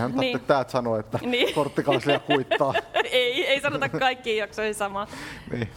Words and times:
Hän 0.00 0.12
niin. 0.16 0.40
täältä 0.40 0.70
sanoa, 0.70 1.00
että 1.00 1.18
niin. 1.22 1.54
korttikanslia 1.54 2.18
kuittaa. 2.20 2.74
ei, 3.10 3.46
ei 3.46 3.60
sanota 3.60 3.88
kaikkiin 3.88 4.36
jaksoihin 4.36 4.74
samaa. 4.74 5.06
niin. 5.52 5.68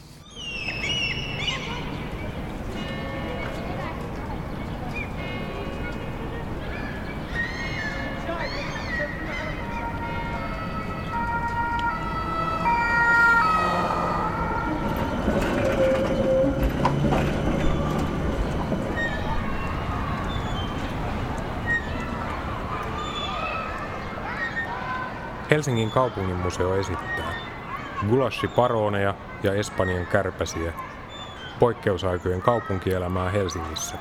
Helsingin 25.58 25.92
kaupunginmuseo 25.92 26.76
esittää 26.76 27.34
Gulashi 28.10 28.48
Paroneja 28.48 29.14
ja 29.44 29.54
Espanjan 29.54 30.06
kärpäsiä, 30.06 30.74
poikkeusaikojen 31.60 32.42
kaupunkielämää 32.42 33.30
Helsingissä. 33.30 33.96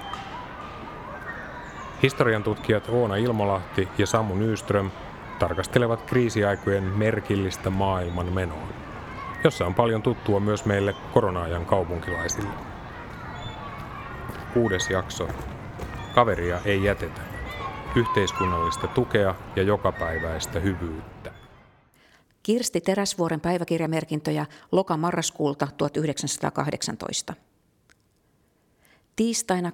Historian 2.03 2.43
tutkijat 2.43 2.89
Oona 2.89 3.17
Ilmolahti 3.17 3.89
ja 3.99 4.07
Samu 4.07 4.35
Nyström 4.35 4.91
tarkastelevat 5.39 6.03
kriisiaikojen 6.03 6.83
merkillistä 6.83 7.71
maailman 7.71 8.33
menoa, 8.33 8.69
jossa 9.45 9.67
on 9.67 9.75
paljon 9.75 10.03
tuttua 10.03 10.41
myös 10.41 10.65
meille 10.65 10.95
korona-ajan 11.15 11.67
kaupunkilaisille. 11.67 12.51
Kuudes 14.55 14.91
jakso. 14.91 15.29
Kaveria 16.15 16.59
ei 16.65 16.85
jätetä. 16.85 17.21
Yhteiskunnallista 17.95 18.87
tukea 18.87 19.35
ja 19.57 19.63
jokapäiväistä 19.63 20.61
hyvyyttä. 20.61 21.16
Kirsti 22.47 22.81
Teräsvuoren 22.81 23.41
päiväkirjamerkintöjä 23.41 24.47
loka-marraskuulta 24.73 25.69
1918. 25.77 27.35
Tiistaina 29.17 29.71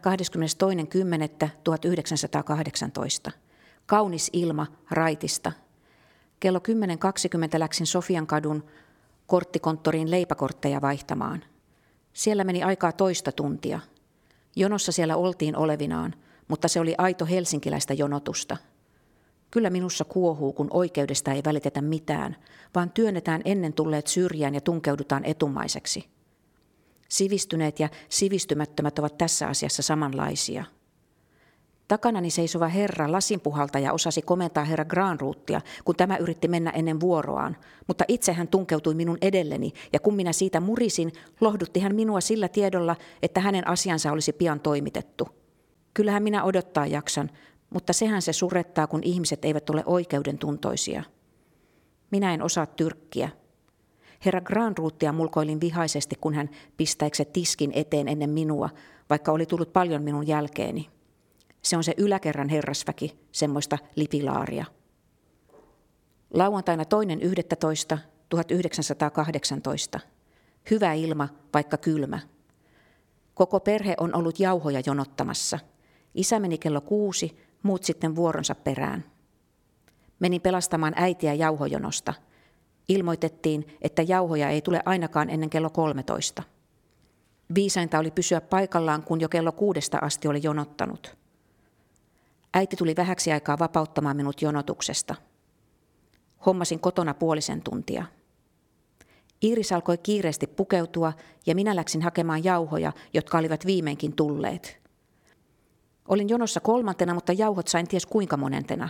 22.10.1918. 3.26 3.32
Kaunis 3.86 4.30
ilma 4.32 4.66
raitista. 4.90 5.52
Kello 6.40 6.58
10.20 6.58 7.58
läksin 7.58 7.86
Sofian 7.86 8.26
kadun 8.26 8.64
korttikonttoriin 9.26 10.10
leipäkortteja 10.10 10.80
vaihtamaan. 10.80 11.44
Siellä 12.12 12.44
meni 12.44 12.62
aikaa 12.62 12.92
toista 12.92 13.32
tuntia. 13.32 13.80
Jonossa 14.56 14.92
siellä 14.92 15.16
oltiin 15.16 15.56
olevinaan, 15.56 16.14
mutta 16.48 16.68
se 16.68 16.80
oli 16.80 16.94
aito 16.98 17.26
helsinkiläistä 17.26 17.94
jonotusta– 17.94 18.56
Kyllä 19.52 19.70
minussa 19.70 20.04
kuohuu, 20.04 20.52
kun 20.52 20.68
oikeudesta 20.70 21.32
ei 21.32 21.42
välitetä 21.44 21.80
mitään, 21.82 22.36
vaan 22.74 22.90
työnnetään 22.90 23.42
ennen 23.44 23.72
tulleet 23.72 24.06
syrjään 24.06 24.54
ja 24.54 24.60
tunkeudutaan 24.60 25.24
etumaiseksi. 25.24 26.04
Sivistyneet 27.08 27.80
ja 27.80 27.88
sivistymättömät 28.08 28.98
ovat 28.98 29.18
tässä 29.18 29.48
asiassa 29.48 29.82
samanlaisia. 29.82 30.64
Takanani 31.88 32.30
seisova 32.30 32.68
herra 32.68 33.12
lasinpuhaltaja 33.12 33.92
osasi 33.92 34.22
komentaa 34.22 34.64
herra 34.64 34.84
Granruuttia, 34.84 35.60
kun 35.84 35.96
tämä 35.96 36.16
yritti 36.16 36.48
mennä 36.48 36.70
ennen 36.70 37.00
vuoroaan, 37.00 37.56
mutta 37.88 38.04
itse 38.08 38.32
hän 38.32 38.48
tunkeutui 38.48 38.94
minun 38.94 39.18
edelleni, 39.22 39.72
ja 39.92 40.00
kun 40.00 40.14
minä 40.14 40.32
siitä 40.32 40.60
murisin, 40.60 41.12
lohdutti 41.40 41.80
hän 41.80 41.94
minua 41.94 42.20
sillä 42.20 42.48
tiedolla, 42.48 42.96
että 43.22 43.40
hänen 43.40 43.68
asiansa 43.68 44.12
olisi 44.12 44.32
pian 44.32 44.60
toimitettu. 44.60 45.28
Kyllähän 45.94 46.22
minä 46.22 46.44
odottaa 46.44 46.86
jaksan, 46.86 47.30
mutta 47.72 47.92
sehän 47.92 48.22
se 48.22 48.32
surettaa, 48.32 48.86
kun 48.86 49.00
ihmiset 49.04 49.44
eivät 49.44 49.70
ole 49.70 49.82
oikeudentuntoisia. 49.86 51.02
Minä 52.10 52.34
en 52.34 52.42
osaa 52.42 52.66
tyrkkiä. 52.66 53.28
Herra 54.24 54.40
Granruuttia 54.40 55.12
mulkoilin 55.12 55.60
vihaisesti, 55.60 56.16
kun 56.20 56.34
hän 56.34 56.50
pistäikse 56.76 57.24
tiskin 57.24 57.72
eteen 57.74 58.08
ennen 58.08 58.30
minua, 58.30 58.70
vaikka 59.10 59.32
oli 59.32 59.46
tullut 59.46 59.72
paljon 59.72 60.02
minun 60.02 60.26
jälkeeni. 60.26 60.90
Se 61.62 61.76
on 61.76 61.84
se 61.84 61.94
yläkerran 61.96 62.48
herrasväki, 62.48 63.18
semmoista 63.32 63.78
lipilaaria. 63.96 64.64
Lauantaina 66.34 66.84
toinen 66.84 67.22
11. 67.22 67.98
1918. 68.28 70.00
Hyvä 70.70 70.92
ilma, 70.92 71.28
vaikka 71.54 71.76
kylmä. 71.76 72.20
Koko 73.34 73.60
perhe 73.60 73.94
on 74.00 74.14
ollut 74.14 74.40
jauhoja 74.40 74.82
jonottamassa. 74.86 75.58
Isä 76.14 76.40
meni 76.40 76.58
kello 76.58 76.80
kuusi, 76.80 77.36
muut 77.62 77.84
sitten 77.84 78.16
vuoronsa 78.16 78.54
perään. 78.54 79.04
Menin 80.20 80.40
pelastamaan 80.40 80.92
äitiä 80.96 81.34
jauhojonosta. 81.34 82.14
Ilmoitettiin, 82.88 83.66
että 83.82 84.02
jauhoja 84.02 84.48
ei 84.48 84.62
tule 84.62 84.82
ainakaan 84.84 85.30
ennen 85.30 85.50
kello 85.50 85.70
13. 85.70 86.42
Viisainta 87.54 87.98
oli 87.98 88.10
pysyä 88.10 88.40
paikallaan, 88.40 89.02
kun 89.02 89.20
jo 89.20 89.28
kello 89.28 89.52
kuudesta 89.52 89.98
asti 90.02 90.28
oli 90.28 90.40
jonottanut. 90.42 91.16
Äiti 92.54 92.76
tuli 92.76 92.96
vähäksi 92.96 93.32
aikaa 93.32 93.58
vapauttamaan 93.58 94.16
minut 94.16 94.42
jonotuksesta. 94.42 95.14
Hommasin 96.46 96.80
kotona 96.80 97.14
puolisen 97.14 97.62
tuntia. 97.62 98.04
Iiris 99.42 99.72
alkoi 99.72 99.98
kiireesti 99.98 100.46
pukeutua 100.46 101.12
ja 101.46 101.54
minä 101.54 101.76
läksin 101.76 102.02
hakemaan 102.02 102.44
jauhoja, 102.44 102.92
jotka 103.14 103.38
olivat 103.38 103.66
viimeinkin 103.66 104.16
tulleet. 104.16 104.81
Olin 106.12 106.28
jonossa 106.28 106.60
kolmantena, 106.60 107.14
mutta 107.14 107.32
jauhot 107.32 107.68
sain 107.68 107.88
ties 107.88 108.06
kuinka 108.06 108.36
monentena. 108.36 108.88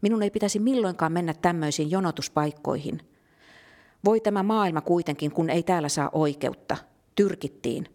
Minun 0.00 0.22
ei 0.22 0.30
pitäisi 0.30 0.58
milloinkaan 0.58 1.12
mennä 1.12 1.34
tämmöisiin 1.34 1.90
jonotuspaikkoihin. 1.90 3.00
Voi 4.04 4.20
tämä 4.20 4.42
maailma 4.42 4.80
kuitenkin, 4.80 5.32
kun 5.32 5.50
ei 5.50 5.62
täällä 5.62 5.88
saa 5.88 6.10
oikeutta. 6.12 6.76
Tyrkittiin. 7.14 7.86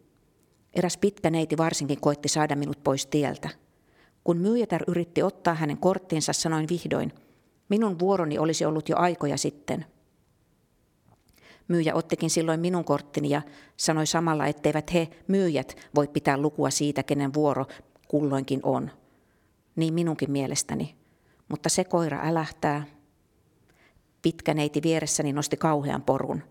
Eräs 0.74 0.98
pitkä 0.98 1.30
neiti 1.30 1.58
varsinkin 1.58 2.02
koitti 2.02 2.30
saada 2.30 2.56
minut 2.56 2.84
pois 2.84 3.06
tieltä. 3.06 3.50
Kun 4.24 4.38
myyjätär 4.38 4.84
yritti 4.88 5.24
ottaa 5.24 5.54
hänen 5.54 5.78
korttinsa, 5.78 6.34
sanoin 6.34 6.68
vihdoin, 6.70 7.14
minun 7.70 8.00
vuoroni 8.00 8.38
olisi 8.40 8.66
ollut 8.66 8.90
jo 8.90 8.96
aikoja 8.98 9.38
sitten. 9.38 9.86
Myyjä 11.68 11.96
ottikin 11.96 12.30
silloin 12.30 12.60
minun 12.60 12.86
korttini 12.86 13.30
ja 13.30 13.42
sanoi 13.78 14.08
samalla, 14.08 14.48
etteivät 14.48 14.94
he, 14.94 15.08
myyjät, 15.28 15.76
voi 15.96 16.08
pitää 16.08 16.38
lukua 16.38 16.70
siitä, 16.70 17.04
kenen 17.04 17.34
vuoro 17.34 17.66
kulloinkin 18.10 18.60
on. 18.64 18.92
Niin 19.76 19.94
minunkin 19.94 20.32
mielestäni. 20.32 20.96
Mutta 21.50 21.70
se 21.70 21.84
koira 21.84 22.20
älähtää. 22.24 22.86
Pitkä 24.22 24.54
neiti 24.54 24.82
vieressäni 24.84 25.34
nosti 25.34 25.58
kauhean 25.58 26.02
porun. 26.02 26.44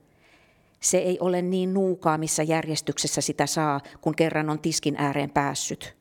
Se 0.80 0.98
ei 0.98 1.18
ole 1.20 1.42
niin 1.42 1.74
nuukaa, 1.74 2.18
missä 2.18 2.42
järjestyksessä 2.42 3.20
sitä 3.20 3.46
saa, 3.46 3.80
kun 4.00 4.14
kerran 4.14 4.50
on 4.50 4.58
tiskin 4.58 4.94
ääreen 4.98 5.30
päässyt. 5.30 5.96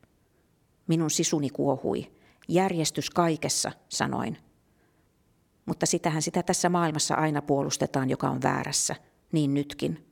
Minun 0.88 1.09
sisuni 1.09 1.50
kuohui. 1.50 2.12
Järjestys 2.47 3.09
kaikessa, 3.09 3.72
sanoin. 3.89 4.38
Mutta 5.66 5.85
sitähän 5.85 6.22
sitä 6.22 6.44
tässä 6.44 6.69
maailmassa 6.69 7.16
aina 7.16 7.41
puolustetaan, 7.41 8.09
joka 8.09 8.29
on 8.29 8.41
väärässä, 8.44 8.95
niin 9.31 9.53
nytkin. 9.53 10.06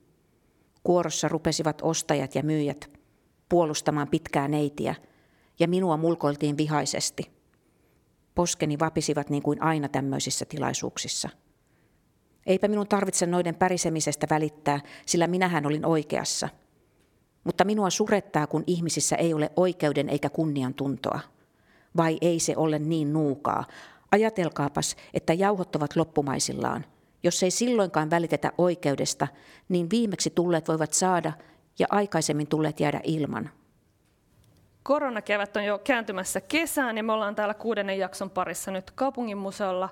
Kuorossa 0.84 1.28
rupesivat 1.28 1.82
ostajat 1.82 2.36
ja 2.36 2.44
myyjät 2.44 3.00
puolustamaan 3.50 4.08
pitkää 4.08 4.48
neitiä– 4.48 4.96
ja 5.60 5.68
minua 5.68 5.98
mulkoiltiin 5.98 6.58
vihaisesti. 6.58 7.32
Poskeni 8.36 8.80
vapisivat 8.80 9.30
niin 9.30 9.44
kuin 9.44 9.62
aina 9.62 9.90
tämmöisissä 9.90 10.46
tilaisuuksissa. 10.46 11.30
Eipä 12.46 12.68
minun 12.68 12.88
tarvitse 12.88 13.26
noiden 13.26 13.56
pärisemisestä 13.56 14.28
välittää, 14.30 14.80
sillä 15.06 15.28
minähän 15.28 15.66
olin 15.66 15.86
oikeassa. 15.86 16.50
Mutta 17.44 17.64
minua 17.64 17.90
surettaa, 17.90 18.48
kun 18.48 18.64
ihmisissä 18.68 19.16
ei 19.16 19.34
ole 19.34 19.52
oikeuden 19.56 20.10
eikä 20.10 20.30
kunnian 20.30 20.74
tuntoa. 20.74 21.20
Vai 21.98 22.18
ei 22.22 22.40
se 22.40 22.54
ole 22.58 22.80
niin 22.80 23.14
nuukaa? 23.14 23.66
Ajatelkaapas, 24.12 24.96
että 25.14 25.34
jauhot 25.34 25.76
ovat 25.76 25.96
loppumaisillaan. 25.96 26.86
Jos 27.24 27.44
ei 27.44 27.52
silloinkaan 27.52 28.10
välitetä 28.10 28.52
oikeudesta, 28.58 29.28
niin 29.70 29.90
viimeksi 29.90 30.30
tulleet 30.30 30.68
voivat 30.68 30.94
saada 30.94 31.34
ja 31.80 31.88
aikaisemmin 31.90 32.48
tulleet 32.48 32.80
jäädä 32.80 33.02
ilman. 33.04 33.50
Koronakevät 34.88 35.58
on 35.58 35.66
jo 35.66 35.80
kääntymässä 35.80 36.42
kesään 36.42 36.98
ja 36.98 37.04
me 37.04 37.14
ollaan 37.14 37.36
täällä 37.36 37.54
kuudennen 37.54 38.00
jakson 38.00 38.30
parissa 38.30 38.72
nyt 38.72 38.92
kaupungin 38.92 39.38
museolla. 39.38 39.90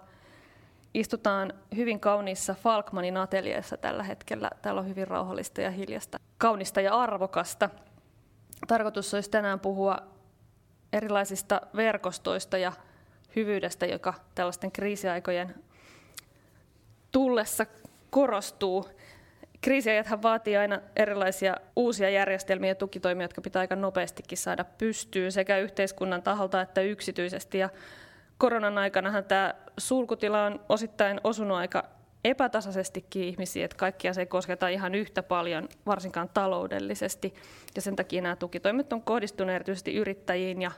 Istutaan 0.93 1.53
hyvin 1.75 1.99
kauniissa 1.99 2.53
Falkmanin 2.53 3.17
ateljeessa 3.17 3.77
tällä 3.77 4.03
hetkellä. 4.03 4.49
Täällä 4.61 4.81
on 4.81 4.87
hyvin 4.87 5.07
rauhallista 5.07 5.61
ja 5.61 5.71
hiljasta, 5.71 6.17
kaunista 6.37 6.81
ja 6.81 6.95
arvokasta. 6.95 7.69
Tarkoitus 8.67 9.13
olisi 9.13 9.29
tänään 9.29 9.59
puhua 9.59 9.97
erilaisista 10.93 11.61
verkostoista 11.75 12.57
ja 12.57 12.73
hyvyydestä, 13.35 13.85
joka 13.85 14.13
tällaisten 14.35 14.71
kriisiaikojen 14.71 15.55
tullessa 17.11 17.65
korostuu. 18.09 18.89
Kriisiajathan 19.63 20.21
vaatii 20.21 20.57
aina 20.57 20.79
erilaisia 20.95 21.55
uusia 21.75 22.09
järjestelmiä 22.09 22.69
ja 22.69 22.75
tukitoimia, 22.75 23.23
jotka 23.23 23.41
pitää 23.41 23.59
aika 23.59 23.75
nopeastikin 23.75 24.37
saada 24.37 24.63
pystyyn 24.63 25.31
sekä 25.31 25.57
yhteiskunnan 25.57 26.23
taholta 26.23 26.61
että 26.61 26.81
yksityisesti. 26.81 27.57
Ja 27.57 27.69
Koronan 28.37 28.77
aikanahan 28.77 29.23
tämä 29.23 29.53
sulkutila 29.77 30.45
on 30.45 30.59
osittain 30.69 31.21
osunut 31.23 31.57
aika 31.57 31.83
epätasaisestikin 32.23 33.23
ihmisiä, 33.23 33.65
että 33.65 33.77
kaikkia 33.77 34.13
se 34.13 34.21
ei 34.21 34.25
kosketa 34.25 34.67
ihan 34.67 34.95
yhtä 34.95 35.23
paljon, 35.23 35.69
varsinkaan 35.85 36.29
taloudellisesti. 36.33 37.33
Ja 37.75 37.81
sen 37.81 37.95
takia 37.95 38.21
nämä 38.21 38.35
tukitoimet 38.35 38.93
on 38.93 39.01
kohdistunut 39.01 39.55
erityisesti 39.55 39.95
yrittäjiin 39.95 40.61
ja 40.61 40.71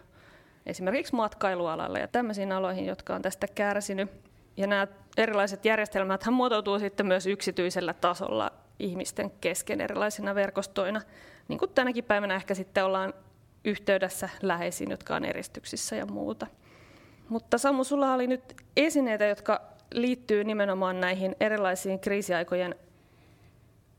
esimerkiksi 0.65 1.15
matkailualalle 1.15 1.99
ja 1.99 2.07
tämmöisiin 2.07 2.51
aloihin, 2.51 2.85
jotka 2.85 3.15
on 3.15 3.21
tästä 3.21 3.47
kärsinyt. 3.55 4.09
Ja 4.57 4.67
nämä 4.67 4.87
erilaiset 5.17 5.65
järjestelmät 5.65 6.25
muotoutuu 6.31 6.79
sitten 6.79 7.05
myös 7.05 7.25
yksityisellä 7.25 7.93
tasolla 7.93 8.64
ihmisten 8.79 9.31
kesken 9.31 9.81
erilaisina 9.81 10.35
verkostoina. 10.35 11.01
Niin 11.47 11.59
kuin 11.59 11.71
tänäkin 11.71 12.03
päivänä 12.03 12.35
ehkä 12.35 12.53
sitten 12.53 12.85
ollaan 12.85 13.13
yhteydessä 13.65 14.29
läheisiin, 14.41 14.91
jotka 14.91 15.15
on 15.15 15.25
eristyksissä 15.25 15.95
ja 15.95 16.05
muuta. 16.05 16.47
Mutta 17.29 17.57
Samu, 17.57 17.83
sulla 17.83 18.13
oli 18.13 18.27
nyt 18.27 18.55
esineitä, 18.77 19.25
jotka 19.25 19.61
liittyy 19.91 20.43
nimenomaan 20.43 20.99
näihin 20.99 21.35
erilaisiin 21.39 21.99
kriisiaikojen 21.99 22.75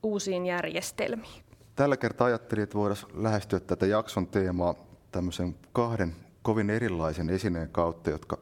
uusiin 0.03 0.47
järjestelmiin. 0.47 1.43
Tällä 1.77 1.97
kertaa 1.97 2.27
ajattelin, 2.27 2.63
että 2.63 2.79
voitaisiin 2.79 3.23
lähestyä 3.23 3.61
tätä 3.61 3.87
jakson 3.87 4.27
teemaa 4.27 4.75
tämmöisen 5.13 5.55
kahden 5.73 6.17
kovin 6.43 6.71
erilaisen 6.71 7.31
esineen 7.31 7.69
kautta, 7.69 8.11
jotka 8.11 8.39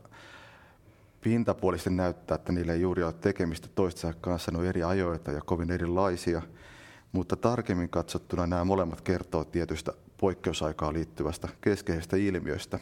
pintapuolisesti 1.25 1.91
näyttää, 1.91 2.35
että 2.35 2.53
niillä 2.53 2.73
ei 2.73 2.81
juuri 2.81 3.03
ole 3.03 3.13
tekemistä 3.13 3.69
toistensa 3.75 4.19
kanssa, 4.21 4.53
ne 4.53 4.59
on 4.59 4.67
eri 4.67 4.83
ajoita 4.83 5.33
ja 5.33 5.41
kovin 5.41 5.71
erilaisia, 5.71 6.43
mutta 7.13 7.37
tarkemmin 7.37 7.89
katsottuna 7.89 8.47
nämä 8.47 8.65
molemmat 8.65 9.01
kertoo 9.01 9.45
tietystä 9.45 9.93
poikkeusaikaan 10.17 10.95
liittyvästä 10.95 11.49
keskeisestä 11.61 12.17
ilmiöstä. 12.17 12.79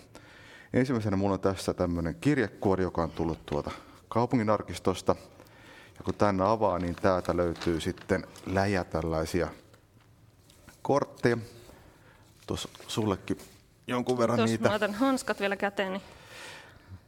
Ensimmäisenä 0.72 1.16
minulla 1.16 1.34
on 1.34 1.40
tässä 1.40 1.74
tämmöinen 1.74 2.14
kirjekuori, 2.14 2.82
joka 2.82 3.02
on 3.02 3.10
tullut 3.10 3.46
tuolta 3.46 3.70
kaupunginarkistosta. 4.08 5.16
Ja 5.98 6.04
kun 6.04 6.14
tänne 6.14 6.44
avaa, 6.44 6.78
niin 6.78 6.94
täältä 6.94 7.36
löytyy 7.36 7.80
sitten 7.80 8.26
läjä 8.46 8.84
tällaisia 8.84 9.48
kortteja. 10.82 11.36
Tuossa 12.46 12.68
sullekin 12.88 13.38
jonkun 13.86 14.18
verran 14.18 14.36
Tuossa 14.38 14.56
niitä. 14.56 14.68
mä 14.68 14.74
otan 14.74 14.94
hanskat 14.94 15.40
vielä 15.40 15.56
käteen, 15.56 15.92
niin 15.92 16.02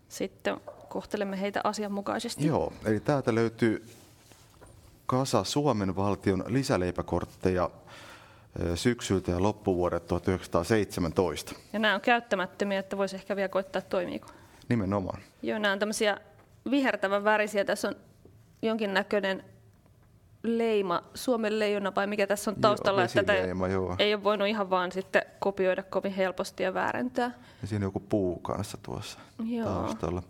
sitten 0.09 0.61
kohtelemme 0.95 1.41
heitä 1.41 1.61
asianmukaisesti. 1.65 2.47
Joo, 2.47 2.73
eli 2.85 3.01
täältä 3.01 3.35
löytyy 3.35 3.87
kasa 5.07 5.45
Suomen 5.45 5.97
valtion 5.97 6.45
lisäleipäkortteja 6.47 7.71
syksyltä 8.75 9.31
ja 9.31 9.43
loppuvuodet 9.43 10.07
1917. 10.07 11.55
Ja 11.73 11.79
nämä 11.79 11.95
on 11.95 12.01
käyttämättömiä, 12.01 12.79
että 12.79 12.97
voisi 12.97 13.17
ehkä 13.17 13.37
vielä 13.37 13.49
koittaa 13.49 13.83
toimiiko. 13.83 14.29
Nimenomaan. 14.69 15.21
Joo, 15.43 15.59
nämä 15.59 15.73
on 15.73 15.79
tämmöisiä 15.79 16.21
vihertävän 16.71 17.25
värisiä. 17.25 17.65
Tässä 17.65 17.89
on 17.89 17.95
jonkinnäköinen 18.63 19.45
leima, 20.43 21.03
Suomen 21.15 21.59
leijona 21.59 21.95
vai 21.95 22.07
mikä 22.07 22.27
tässä 22.27 22.51
on 22.51 22.57
taustalla, 22.61 23.01
joo, 23.01 23.05
että 23.05 23.23
tätä 23.23 23.67
joo. 23.73 23.97
ei 23.99 24.15
ole 24.15 24.25
voinut 24.25 24.49
ihan 24.49 24.71
vaan 24.71 24.93
sitten 24.93 25.23
kopioida 25.39 25.83
kovin 25.83 26.13
helposti 26.13 26.63
ja 26.63 26.75
väärentää. 26.75 27.31
Ja 27.63 27.69
siinä 27.69 27.85
on 27.85 27.89
joku 27.89 28.01
puu 28.01 28.39
kanssa 28.39 28.79
tuossa 28.83 29.19
joo. 29.45 29.69
taustalla. 29.69 30.23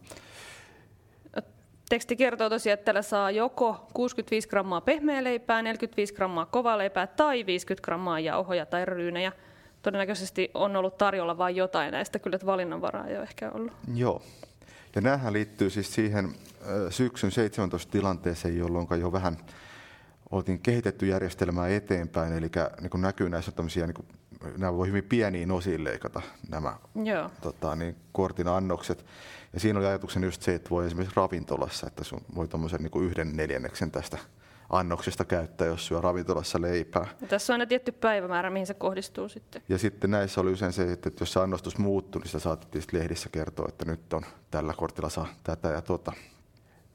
Teksti 1.95 2.17
kertoo 2.17 2.51
tosiaan, 2.51 2.75
että 2.75 2.85
tällä 2.85 3.03
saa 3.03 3.31
joko 3.31 3.87
65 3.93 4.49
grammaa 4.49 4.81
pehmeä 4.81 5.25
leipää, 5.25 5.63
45 5.63 6.15
grammaa 6.15 6.47
kovaa 6.47 6.79
leipää 6.79 7.07
tai 7.07 7.47
50 7.47 7.85
grammaa 7.85 8.21
jauhoja 8.21 8.67
tai 8.67 8.85
ryynejä. 8.85 9.33
Todennäköisesti 9.83 10.51
on 10.55 10.77
ollut 10.77 10.99
tarjolla 10.99 11.39
vain 11.39 11.57
jotain 11.57 11.93
näistä, 11.93 12.19
kyllä 12.19 12.35
että 12.35 12.47
valinnanvaraa 12.47 13.07
ei 13.07 13.17
ole 13.17 13.23
ehkä 13.23 13.51
ollut. 13.51 13.73
Joo. 13.95 14.23
Ja 14.95 15.01
näähän 15.01 15.33
liittyy 15.33 15.71
siis 15.71 15.95
siihen 15.95 16.35
syksyn 16.91 17.31
17 17.31 17.93
tilanteeseen, 17.93 18.59
jolloin 18.59 18.87
jo 19.01 19.13
vähän 19.13 19.37
oltiin 20.31 20.61
kehitetty 20.61 21.07
järjestelmää 21.07 21.69
eteenpäin, 21.69 22.33
eli 22.33 22.51
niin 22.81 22.91
kuin 22.91 23.01
näkyy 23.01 23.29
näissä 23.29 23.53
tämmöisiä, 23.53 23.87
niin 23.87 23.95
kuin, 23.95 24.07
nämä 24.59 24.75
voi 24.75 24.89
hyvin 24.89 25.05
pieniin 25.05 25.51
osiin 25.51 25.85
leikata 25.85 26.23
nämä 26.49 26.77
Joo. 27.05 27.31
Tota, 27.41 27.77
niin, 27.77 27.97
kortin 28.13 28.49
annokset. 28.49 29.05
Ja 29.55 29.61
siinä 29.61 29.79
oli 29.79 29.87
ajatuksena 29.87 30.27
just 30.27 30.43
se, 30.43 30.55
että 30.55 30.71
voi 30.71 30.87
esimerkiksi 30.87 31.17
ravintolassa, 31.17 31.87
että 31.87 32.05
sun 32.05 32.21
voi 32.35 32.49
tuommoisen 32.49 32.81
niin 32.83 33.05
yhden 33.05 33.37
neljänneksen 33.37 33.91
tästä 33.91 34.19
annoksesta 34.71 35.25
käyttää, 35.25 35.67
jos 35.67 35.87
syö 35.87 36.01
ravintolassa 36.01 36.61
leipää. 36.61 37.07
Ja 37.21 37.27
tässä 37.27 37.53
on 37.53 37.55
aina 37.55 37.67
tietty 37.67 37.93
päivämäärä, 37.93 38.51
mihin 38.51 38.67
se 38.67 38.75
kohdistuu 38.75 39.29
sitten. 39.29 39.63
Ja 39.69 39.79
sitten 39.79 40.11
näissä 40.11 40.41
oli 40.41 40.53
usein 40.53 40.73
se, 40.73 40.93
että 40.93 41.11
jos 41.21 41.33
se 41.33 41.41
annostus 41.41 41.79
muuttui, 41.79 42.21
niin 42.21 42.29
sitä 42.29 42.39
saatettiin 42.39 42.85
lehdissä 42.93 43.29
kertoa, 43.29 43.67
että 43.69 43.85
nyt 43.85 44.13
on 44.13 44.23
tällä 44.51 44.75
kortilla 44.77 45.09
saa 45.09 45.27
tätä 45.45 45.69
ja 45.69 45.83
tota. 45.83 46.13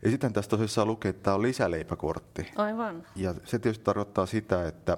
Ja 0.01 0.09
sitten 0.09 0.33
tässä 0.33 0.50
tosissaan 0.50 0.88
lukee, 0.88 1.09
että 1.09 1.23
tämä 1.23 1.35
on 1.35 1.41
lisäleipäkortti. 1.41 2.51
Aivan. 2.55 3.03
Ja 3.15 3.33
se 3.44 3.59
tietysti 3.59 3.83
tarkoittaa 3.83 4.25
sitä, 4.25 4.67
että 4.67 4.97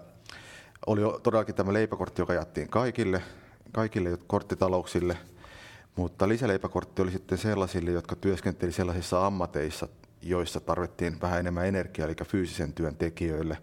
oli 0.86 1.02
todellakin 1.24 1.56
tämä 1.56 1.74
leipäkortti, 1.74 2.22
joka 2.22 2.34
jaettiin 2.34 2.70
kaikille, 2.70 3.22
kaikille 3.72 4.18
korttitalouksille, 4.28 5.18
mutta 5.96 6.28
lisäleipäkortti 6.28 7.02
oli 7.02 7.12
sitten 7.12 7.38
sellaisille, 7.38 7.92
jotka 7.92 8.16
työskenteli 8.16 8.72
sellaisissa 8.72 9.26
ammateissa, 9.26 9.88
joissa 10.22 10.60
tarvittiin 10.60 11.22
vähän 11.22 11.40
enemmän 11.40 11.66
energiaa, 11.66 12.08
eli 12.08 12.16
fyysisen 12.26 12.74
työn 12.74 12.96
tekijöille. 12.96 13.58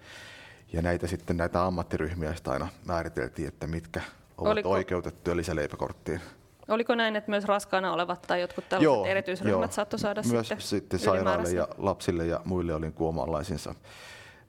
Ja 0.72 0.82
näitä 0.82 1.06
sitten 1.06 1.36
näitä 1.36 1.64
ammattiryhmiä 1.64 2.34
aina 2.46 2.68
määriteltiin, 2.84 3.48
että 3.48 3.66
mitkä 3.66 4.00
ovat 4.38 4.52
Oliko... 4.52 4.70
oikeutettuja 4.70 5.36
lisäleipäkorttiin. 5.36 6.20
Oliko 6.68 6.94
näin, 6.94 7.16
että 7.16 7.30
myös 7.30 7.44
raskaana 7.44 7.92
olevat 7.92 8.22
tai 8.22 8.40
jotkut 8.40 8.68
tällaiset 8.68 8.84
joo, 8.84 9.06
erityisryhmät 9.06 9.72
saattoi 9.72 9.98
saada 9.98 10.22
myös 10.30 10.48
sitten, 10.48 10.66
sitten 10.66 10.98
sairaille 10.98 11.50
ja 11.50 11.68
lapsille 11.78 12.26
ja 12.26 12.40
muille 12.44 12.74
oli 12.74 12.90
kuomanlaisinsa. 12.90 13.74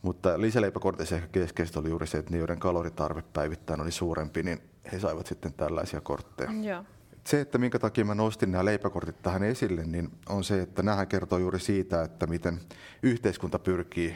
Mutta 0.02 0.42
lisäleipäkortissa 0.42 1.16
ehkä 1.16 1.28
keskeistä 1.28 1.80
oli 1.80 1.90
juuri 1.90 2.08
se, 2.08 2.18
että 2.18 2.31
ne, 2.31 2.38
joiden 2.38 2.60
kaloritarve 2.60 3.24
päivittäin 3.34 3.81
oli 3.81 3.92
suurempi, 3.92 4.44
niin 4.44 4.62
he 4.92 5.00
saivat 5.00 5.28
sitten 5.28 5.54
tällaisia 5.54 6.02
kortteja. 6.02 6.52
Joo. 6.62 6.84
Se, 7.30 7.42
että 7.42 7.58
minkä 7.58 7.80
takia 7.80 8.06
mä 8.06 8.16
nostin 8.16 8.52
nämä 8.52 8.66
leipäkortit 8.66 9.22
tähän 9.22 9.44
esille, 9.44 9.84
niin 9.84 10.12
on 10.30 10.44
se, 10.44 10.62
että 10.62 10.84
nämähän 10.84 11.08
kertoo 11.08 11.40
juuri 11.40 11.60
siitä, 11.60 12.04
että 12.04 12.28
miten 12.28 12.60
yhteiskunta 13.04 13.60
pyrkii 13.60 14.16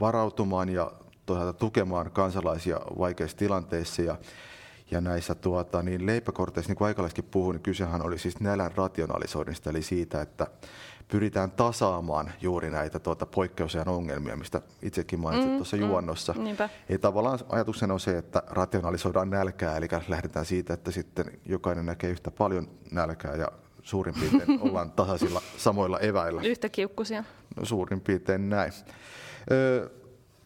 varautumaan 0.00 0.68
ja 0.68 0.92
tukemaan 1.58 2.10
kansalaisia 2.10 2.80
vaikeissa 2.98 3.36
tilanteissa. 3.36 4.02
Ja 4.02 4.16
ja 4.92 5.00
näissä 5.00 5.34
tuota, 5.34 5.82
niin 5.82 6.06
leipäkorteissa, 6.06 6.70
niin 6.70 6.76
kuin 6.76 6.86
aikalaiskin 6.86 7.24
puhuin, 7.24 7.54
niin 7.54 7.62
kysehän 7.62 8.06
oli 8.06 8.18
siis 8.18 8.40
nälän 8.40 8.72
rationalisoinnista, 8.76 9.70
eli 9.70 9.82
siitä, 9.82 10.20
että 10.20 10.46
pyritään 11.08 11.50
tasaamaan 11.50 12.32
juuri 12.40 12.70
näitä 12.70 12.98
tuota, 12.98 13.26
poikkeusajan 13.26 13.88
ongelmia, 13.88 14.36
mistä 14.36 14.62
itsekin 14.82 15.20
mainitsit 15.20 15.50
mm, 15.50 15.56
tuossa 15.56 15.76
mm, 15.76 15.82
juonnossa. 15.82 16.34
Ja 16.88 16.98
tavallaan 16.98 17.38
ajatuksena 17.48 17.94
on 17.94 18.00
se, 18.00 18.18
että 18.18 18.42
rationalisoidaan 18.46 19.30
nälkää, 19.30 19.76
eli 19.76 19.88
lähdetään 20.08 20.46
siitä, 20.46 20.74
että 20.74 20.90
sitten 20.90 21.40
jokainen 21.46 21.86
näkee 21.86 22.10
yhtä 22.10 22.30
paljon 22.30 22.68
nälkää 22.90 23.36
ja 23.36 23.48
suurin 23.82 24.14
piirtein 24.14 24.60
ollaan 24.68 24.92
tasaisilla 24.92 25.42
samoilla 25.56 26.00
eväillä. 26.00 26.42
Yhtä 26.42 26.68
kiukkusia. 26.68 27.24
No, 27.56 27.64
suurin 27.64 28.00
piirtein 28.00 28.48
näin. 28.48 28.72
Öö, 29.50 29.88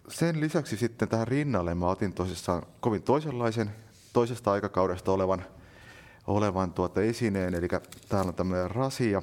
sen 0.08 0.40
lisäksi 0.40 0.76
sitten 0.76 1.08
tähän 1.08 1.28
rinnalle 1.28 1.74
mä 1.74 1.88
otin 1.88 2.12
tosissaan 2.12 2.62
kovin 2.80 3.02
toisenlaisen 3.02 3.70
toisesta 4.16 4.52
aikakaudesta 4.52 5.12
olevan, 5.12 5.44
olevan 6.26 6.72
tuota 6.72 7.02
esineen. 7.02 7.54
Eli 7.54 7.68
täällä 8.08 8.28
on 8.28 8.34
tämmöinen 8.34 8.70
rasia, 8.70 9.22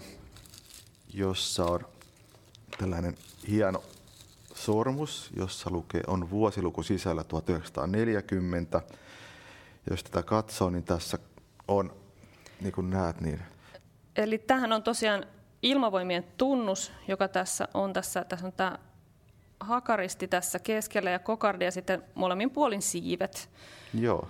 jossa 1.13 1.65
on 1.65 1.79
tällainen 2.77 3.17
hieno 3.47 3.83
sormus, 4.55 5.31
jossa 5.37 5.69
lukee, 5.69 6.01
on 6.07 6.29
vuosiluku 6.29 6.83
sisällä 6.83 7.23
1940. 7.23 8.81
Jos 9.89 10.03
tätä 10.03 10.23
katsoo, 10.23 10.69
niin 10.69 10.83
tässä 10.83 11.17
on, 11.67 11.93
niin 12.61 12.73
kuin 12.73 12.89
näet, 12.89 13.21
niin... 13.21 13.41
Eli 14.15 14.37
tähän 14.37 14.73
on 14.73 14.83
tosiaan 14.83 15.25
ilmavoimien 15.61 16.25
tunnus, 16.37 16.91
joka 17.07 17.27
tässä 17.27 17.67
on. 17.73 17.93
Tässä, 17.93 18.23
tässä 18.23 18.45
on 18.45 18.53
tämä 18.53 18.79
hakaristi 19.59 20.27
tässä 20.27 20.59
keskellä 20.59 21.09
ja 21.09 21.19
kokardi 21.19 21.65
ja 21.65 21.71
sitten 21.71 22.03
molemmin 22.15 22.49
puolin 22.49 22.81
siivet. 22.81 23.49
Joo. 23.93 24.27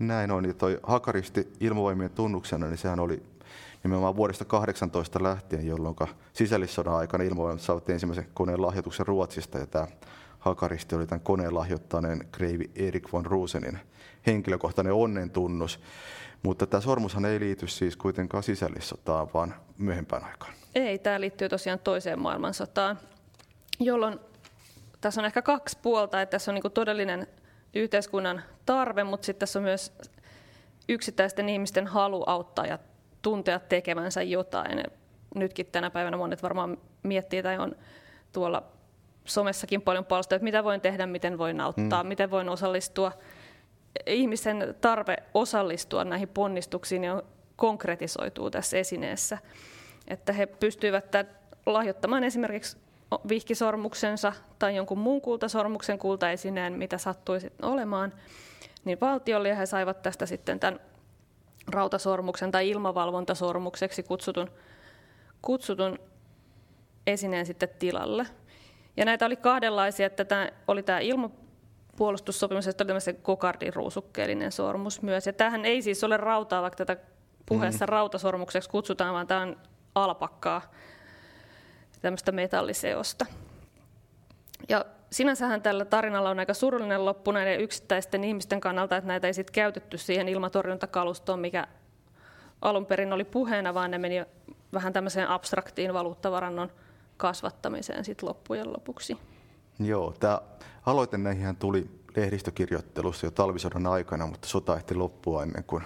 Näin 0.00 0.30
on, 0.30 0.44
ja 0.44 0.54
toi 0.54 0.80
Hakaristi 0.82 1.52
ilmavoimien 1.60 2.10
tunnuksena, 2.10 2.66
niin 2.66 2.78
sehän 2.78 3.00
oli 3.00 3.22
nimenomaan 3.84 4.16
vuodesta 4.16 4.44
18 4.44 5.22
lähtien, 5.22 5.66
jolloin 5.66 5.96
sisällissodan 6.32 6.94
aikana 6.94 7.24
ilmavoimat 7.24 7.60
saavat 7.60 7.90
ensimmäisen 7.90 8.28
koneen 8.34 8.62
lahjoituksen 8.62 9.06
Ruotsista, 9.06 9.58
ja 9.58 9.66
tämä 9.66 9.86
Hakaristi 10.38 10.94
oli 10.94 11.06
tämän 11.06 11.20
koneen 11.20 11.54
lahjoittaneen 11.54 12.28
kreivi 12.32 12.70
Erik 12.74 13.12
von 13.12 13.26
Rusenin 13.26 13.78
henkilökohtainen 14.26 14.92
onnen 14.92 15.30
tunnus. 15.30 15.80
Mutta 16.42 16.66
tämä 16.66 16.80
sormushan 16.80 17.24
ei 17.24 17.40
liity 17.40 17.66
siis 17.66 17.96
kuitenkaan 17.96 18.42
sisällissotaan, 18.42 19.28
vaan 19.34 19.54
myöhempään 19.78 20.24
aikaan. 20.24 20.52
Ei, 20.74 20.98
tämä 20.98 21.20
liittyy 21.20 21.48
tosiaan 21.48 21.78
toiseen 21.78 22.18
maailmansotaan, 22.18 22.98
jolloin 23.80 24.18
tässä 25.00 25.20
on 25.20 25.24
ehkä 25.24 25.42
kaksi 25.42 25.78
puolta, 25.82 26.22
että 26.22 26.30
tässä 26.30 26.50
on 26.50 26.54
niin 26.54 26.72
todellinen 26.72 27.26
yhteiskunnan 27.74 28.42
tarve, 28.66 29.04
mutta 29.04 29.26
sitten 29.26 29.40
tässä 29.40 29.58
on 29.58 29.62
myös 29.62 29.92
yksittäisten 30.88 31.48
ihmisten 31.48 31.86
halu 31.86 32.24
auttaa 32.26 32.66
ja 32.66 32.78
tuntea 33.22 33.58
tekevänsä 33.58 34.22
jotain. 34.22 34.84
nytkin 35.34 35.66
tänä 35.66 35.90
päivänä 35.90 36.16
monet 36.16 36.42
varmaan 36.42 36.78
miettii 37.02 37.42
tai 37.42 37.58
on 37.58 37.76
tuolla 38.32 38.62
somessakin 39.24 39.82
paljon 39.82 40.04
palstoja, 40.04 40.36
että 40.36 40.44
mitä 40.44 40.64
voin 40.64 40.80
tehdä, 40.80 41.06
miten 41.06 41.38
voin 41.38 41.60
auttaa, 41.60 42.02
mm. 42.02 42.08
miten 42.08 42.30
voin 42.30 42.48
osallistua. 42.48 43.12
Ihmisen 44.06 44.74
tarve 44.80 45.16
osallistua 45.34 46.04
näihin 46.04 46.28
ponnistuksiin 46.28 47.04
ja 47.04 47.22
konkretisoituu 47.56 48.50
tässä 48.50 48.76
esineessä. 48.76 49.38
Että 50.08 50.32
he 50.32 50.46
pystyivät 50.46 51.04
lahjoittamaan 51.66 52.24
esimerkiksi 52.24 52.76
vihkisormuksensa 53.28 54.32
tai 54.58 54.76
jonkun 54.76 54.98
muun 54.98 55.20
kultasormuksen 55.20 55.98
kultaesineen, 55.98 56.72
mitä 56.72 56.98
sattui 56.98 57.40
sitten 57.40 57.68
olemaan, 57.68 58.12
niin 58.84 58.98
valtiolle 59.00 59.48
ja 59.48 59.54
he 59.54 59.66
saivat 59.66 60.02
tästä 60.02 60.26
sitten 60.26 60.60
tämän 60.60 60.80
rautasormuksen 61.68 62.50
tai 62.50 62.68
ilmavalvontasormukseksi 62.70 64.02
kutsutun, 64.02 64.50
kutsutun 65.42 65.98
esineen 67.06 67.46
sitten 67.46 67.68
tilalle. 67.78 68.26
Ja 68.96 69.04
näitä 69.04 69.26
oli 69.26 69.36
kahdenlaisia, 69.36 70.06
että 70.06 70.24
tämä 70.24 70.48
oli 70.68 70.82
tämä 70.82 70.98
ilmapuolustussopimus 70.98 72.66
ja 72.66 72.72
sitten 72.72 72.84
oli 72.84 73.00
tämmöinen 73.00 73.22
kokardin 73.22 73.74
ruusukkeellinen 73.74 74.52
sormus 74.52 75.02
myös. 75.02 75.26
Ja 75.26 75.32
tämähän 75.32 75.64
ei 75.64 75.82
siis 75.82 76.04
ole 76.04 76.16
rautaa, 76.16 76.62
vaikka 76.62 76.84
tätä 76.84 77.02
puheessa 77.46 77.84
mm. 77.84 77.88
rautasormukseksi 77.88 78.70
kutsutaan, 78.70 79.14
vaan 79.14 79.26
tämä 79.26 79.40
on 79.40 79.56
alpakkaa, 79.94 80.62
tämmöistä 82.00 82.32
metalliseosta. 82.32 83.26
Ja 84.68 84.84
sinänsähän 85.12 85.62
tällä 85.62 85.84
tarinalla 85.84 86.30
on 86.30 86.38
aika 86.38 86.54
surullinen 86.54 87.04
loppu 87.04 87.30
näiden 87.30 87.60
yksittäisten 87.60 88.24
ihmisten 88.24 88.60
kannalta, 88.60 88.96
että 88.96 89.08
näitä 89.08 89.26
ei 89.26 89.34
sitten 89.34 89.54
käytetty 89.54 89.98
siihen 89.98 90.28
ilmatorjuntakalustoon, 90.28 91.40
mikä 91.40 91.66
alun 92.62 92.86
perin 92.86 93.12
oli 93.12 93.24
puheena, 93.24 93.74
vaan 93.74 93.90
ne 93.90 93.98
meni 93.98 94.24
vähän 94.72 94.92
tämmöiseen 94.92 95.28
abstraktiin 95.28 95.94
valuuttavarannon 95.94 96.72
kasvattamiseen 97.16 98.04
sitten 98.04 98.28
loppujen 98.28 98.72
lopuksi. 98.72 99.16
Joo, 99.78 100.14
tämä 100.20 100.40
aloite 100.86 101.18
näihin 101.18 101.56
tuli 101.56 101.90
lehdistökirjoittelussa 102.16 103.26
jo 103.26 103.30
talvisodan 103.30 103.86
aikana, 103.86 104.26
mutta 104.26 104.48
sota 104.48 104.76
ehti 104.76 104.94
loppua 104.94 105.42
ennen 105.42 105.64
kuin 105.64 105.82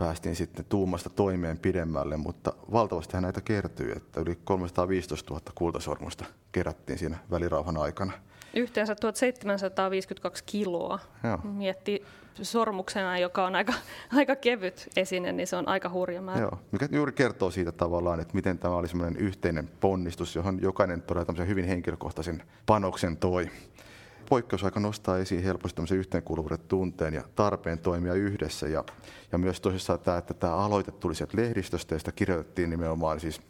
päästiin 0.00 0.36
sitten 0.36 0.64
tuumasta 0.68 1.10
toimeen 1.10 1.58
pidemmälle, 1.58 2.16
mutta 2.16 2.52
valtavasti 2.72 3.20
näitä 3.20 3.40
kertyy, 3.40 3.92
että 3.92 4.20
yli 4.20 4.38
315 4.44 5.34
000 5.34 5.52
kultasormusta 5.54 6.24
kerättiin 6.52 6.98
siinä 6.98 7.18
välirauhan 7.30 7.76
aikana. 7.76 8.12
Yhteensä 8.54 8.94
1752 8.94 10.44
kiloa. 10.46 10.98
Joo. 11.24 11.38
Miettii 11.42 12.04
sormuksena, 12.42 13.18
joka 13.18 13.46
on 13.46 13.54
aika, 13.54 13.72
aika 14.18 14.36
kevyt 14.36 14.88
esine, 14.96 15.32
niin 15.32 15.46
se 15.46 15.56
on 15.56 15.68
aika 15.68 15.88
hurja 15.88 16.22
määrä. 16.22 16.40
Joo, 16.40 16.58
mikä 16.72 16.88
juuri 16.92 17.12
kertoo 17.12 17.50
siitä 17.50 17.72
tavallaan, 17.72 18.20
että 18.20 18.34
miten 18.34 18.58
tämä 18.58 18.74
oli 18.74 18.88
semmoinen 18.88 19.16
yhteinen 19.22 19.70
ponnistus, 19.80 20.36
johon 20.36 20.62
jokainen 20.62 21.02
todella 21.02 21.44
hyvin 21.44 21.64
henkilökohtaisen 21.64 22.42
panoksen 22.66 23.16
toi 23.16 23.50
poikkeusaika 24.30 24.80
nostaa 24.80 25.18
esiin 25.18 25.42
helposti 25.42 25.76
tämmöisen 25.76 25.98
yhteenkuuluvuuden 25.98 26.58
tunteen 26.68 27.14
ja 27.14 27.24
tarpeen 27.34 27.78
toimia 27.78 28.14
yhdessä. 28.14 28.68
Ja, 28.68 28.84
ja 29.32 29.38
myös 29.38 29.60
tosissaan 29.60 29.98
tämä, 29.98 30.18
että 30.18 30.34
tämä 30.34 30.54
aloite 30.54 30.92
tuli 30.92 31.14
sieltä 31.14 31.36
lehdistöstä 31.36 31.94
ja 31.94 31.98
sitä 31.98 32.12
kirjoitettiin 32.12 32.70
nimenomaan 32.70 33.20
siis 33.20 33.40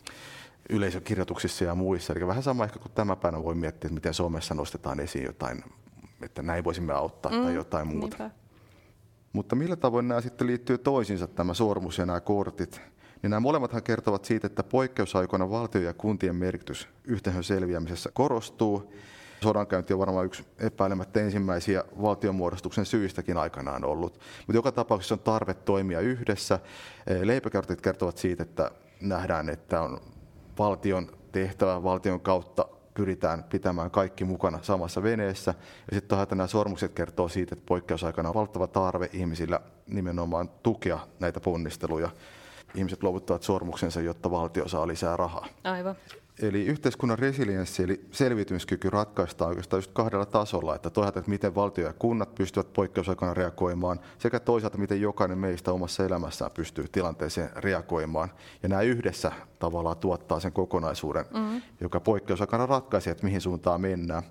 yleisökirjoituksissa 0.70 1.64
ja 1.64 1.74
muissa. 1.74 2.12
Eli 2.12 2.26
vähän 2.26 2.42
sama 2.42 2.64
ehkä 2.64 2.78
kuin 2.78 2.92
tämä 2.92 3.16
päivänä 3.16 3.44
voi 3.44 3.54
miettiä, 3.54 3.88
että 3.88 3.94
miten 3.94 4.14
Suomessa 4.14 4.54
nostetaan 4.54 5.00
esiin 5.00 5.24
jotain, 5.24 5.64
että 6.22 6.42
näin 6.42 6.64
voisimme 6.64 6.92
auttaa 6.92 7.32
mm, 7.32 7.42
tai 7.42 7.54
jotain 7.54 7.86
muuta. 7.86 8.16
Niinpä. 8.18 8.36
Mutta 9.32 9.56
millä 9.56 9.76
tavoin 9.76 10.08
nämä 10.08 10.20
sitten 10.20 10.46
liittyy 10.46 10.78
toisiinsa, 10.78 11.26
tämä 11.26 11.54
sormus 11.54 11.98
ja 11.98 12.06
nämä 12.06 12.20
kortit? 12.20 12.80
Niin 13.22 13.30
nämä 13.30 13.40
molemmathan 13.40 13.82
kertovat 13.82 14.24
siitä, 14.24 14.46
että 14.46 14.62
poikkeusaikoina 14.62 15.50
valtio- 15.50 15.82
ja 15.82 15.94
kuntien 15.94 16.36
merkitys 16.36 16.88
yhteisön 17.04 17.44
selviämisessä 17.44 18.10
korostuu 18.12 18.92
Sodankäynti 19.42 19.92
on 19.92 19.98
varmaan 19.98 20.26
yksi 20.26 20.44
epäilemättä 20.58 21.20
ensimmäisiä 21.20 21.84
valtionmuodostuksen 22.02 22.86
syistäkin 22.86 23.36
aikanaan 23.36 23.84
ollut. 23.84 24.12
Mutta 24.12 24.58
joka 24.58 24.72
tapauksessa 24.72 25.14
on 25.14 25.18
tarve 25.18 25.54
toimia 25.54 26.00
yhdessä. 26.00 26.60
Leipäkertit 27.22 27.80
kertovat 27.80 28.18
siitä, 28.18 28.42
että 28.42 28.70
nähdään, 29.00 29.48
että 29.48 29.82
on 29.82 30.00
valtion 30.58 31.10
tehtävä, 31.32 31.82
valtion 31.82 32.20
kautta 32.20 32.66
pyritään 32.94 33.44
pitämään 33.44 33.90
kaikki 33.90 34.24
mukana 34.24 34.58
samassa 34.62 35.02
veneessä. 35.02 35.54
Ja 35.90 35.94
sitten 35.94 36.18
nämä 36.30 36.46
sormukset 36.46 36.92
kertoo 36.92 37.28
siitä, 37.28 37.54
että 37.54 37.66
poikkeusaikana 37.66 38.28
on 38.28 38.34
valtava 38.34 38.66
tarve 38.66 39.10
ihmisillä 39.12 39.60
nimenomaan 39.86 40.50
tukea 40.62 40.98
näitä 41.20 41.40
ponnisteluja. 41.40 42.10
Ihmiset 42.74 43.02
luovuttavat 43.02 43.42
sormuksensa, 43.42 44.00
jotta 44.00 44.30
valtio 44.30 44.68
saa 44.68 44.86
lisää 44.86 45.16
rahaa. 45.16 45.46
Aivan. 45.64 45.96
Eli 46.42 46.66
yhteiskunnan 46.66 47.18
resilienssi 47.18 47.82
eli 47.82 48.06
selviytymiskyky 48.10 48.90
ratkaistaan 48.90 49.48
oikeastaan 49.48 49.78
just 49.78 49.90
kahdella 49.94 50.26
tasolla, 50.26 50.74
että 50.74 50.90
toisaalta, 50.90 51.18
että 51.18 51.30
miten 51.30 51.54
valtio 51.54 51.86
ja 51.86 51.92
kunnat 51.92 52.34
pystyvät 52.34 52.72
poikkeusaikana 52.72 53.34
reagoimaan, 53.34 54.00
sekä 54.18 54.40
toisaalta, 54.40 54.78
miten 54.78 55.00
jokainen 55.00 55.38
meistä 55.38 55.72
omassa 55.72 56.04
elämässään 56.04 56.50
pystyy 56.50 56.88
tilanteeseen 56.92 57.50
reagoimaan. 57.56 58.32
Ja 58.62 58.68
nämä 58.68 58.82
yhdessä 58.82 59.32
tavallaan 59.58 59.96
tuottaa 59.96 60.40
sen 60.40 60.52
kokonaisuuden, 60.52 61.24
mm-hmm. 61.34 61.62
joka 61.80 62.00
poikkeusaikana 62.00 62.66
ratkaisee, 62.66 63.10
että 63.10 63.24
mihin 63.24 63.40
suuntaan 63.40 63.80
mennään. 63.80 64.22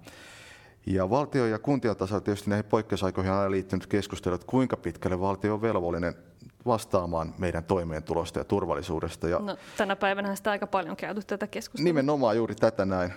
Ja 0.85 1.09
valtio- 1.09 1.45
ja 1.45 1.59
kuntien 1.59 1.95
tasolla 1.95 2.21
tietysti 2.21 2.49
näihin 2.49 2.65
poikkeusaikoihin 2.65 3.31
on 3.31 3.37
aina 3.37 3.51
liittynyt 3.51 3.87
keskustelu, 3.87 4.35
että 4.35 4.47
kuinka 4.47 4.77
pitkälle 4.77 5.19
valtio 5.19 5.53
on 5.53 5.61
velvollinen 5.61 6.15
vastaamaan 6.69 7.33
meidän 7.37 7.63
toimeentulosta 7.63 8.39
ja 8.39 8.43
turvallisuudesta. 8.43 9.27
Ja 9.27 9.39
no, 9.39 9.57
tänä 9.77 9.95
päivänä 9.95 10.35
sitä 10.35 10.51
aika 10.51 10.67
paljon 10.67 10.95
käyty 10.95 11.21
tätä 11.27 11.47
keskustelua. 11.47 11.85
Nimenomaan 11.85 12.35
juuri 12.35 12.55
tätä 12.55 12.85
näin. 12.85 13.13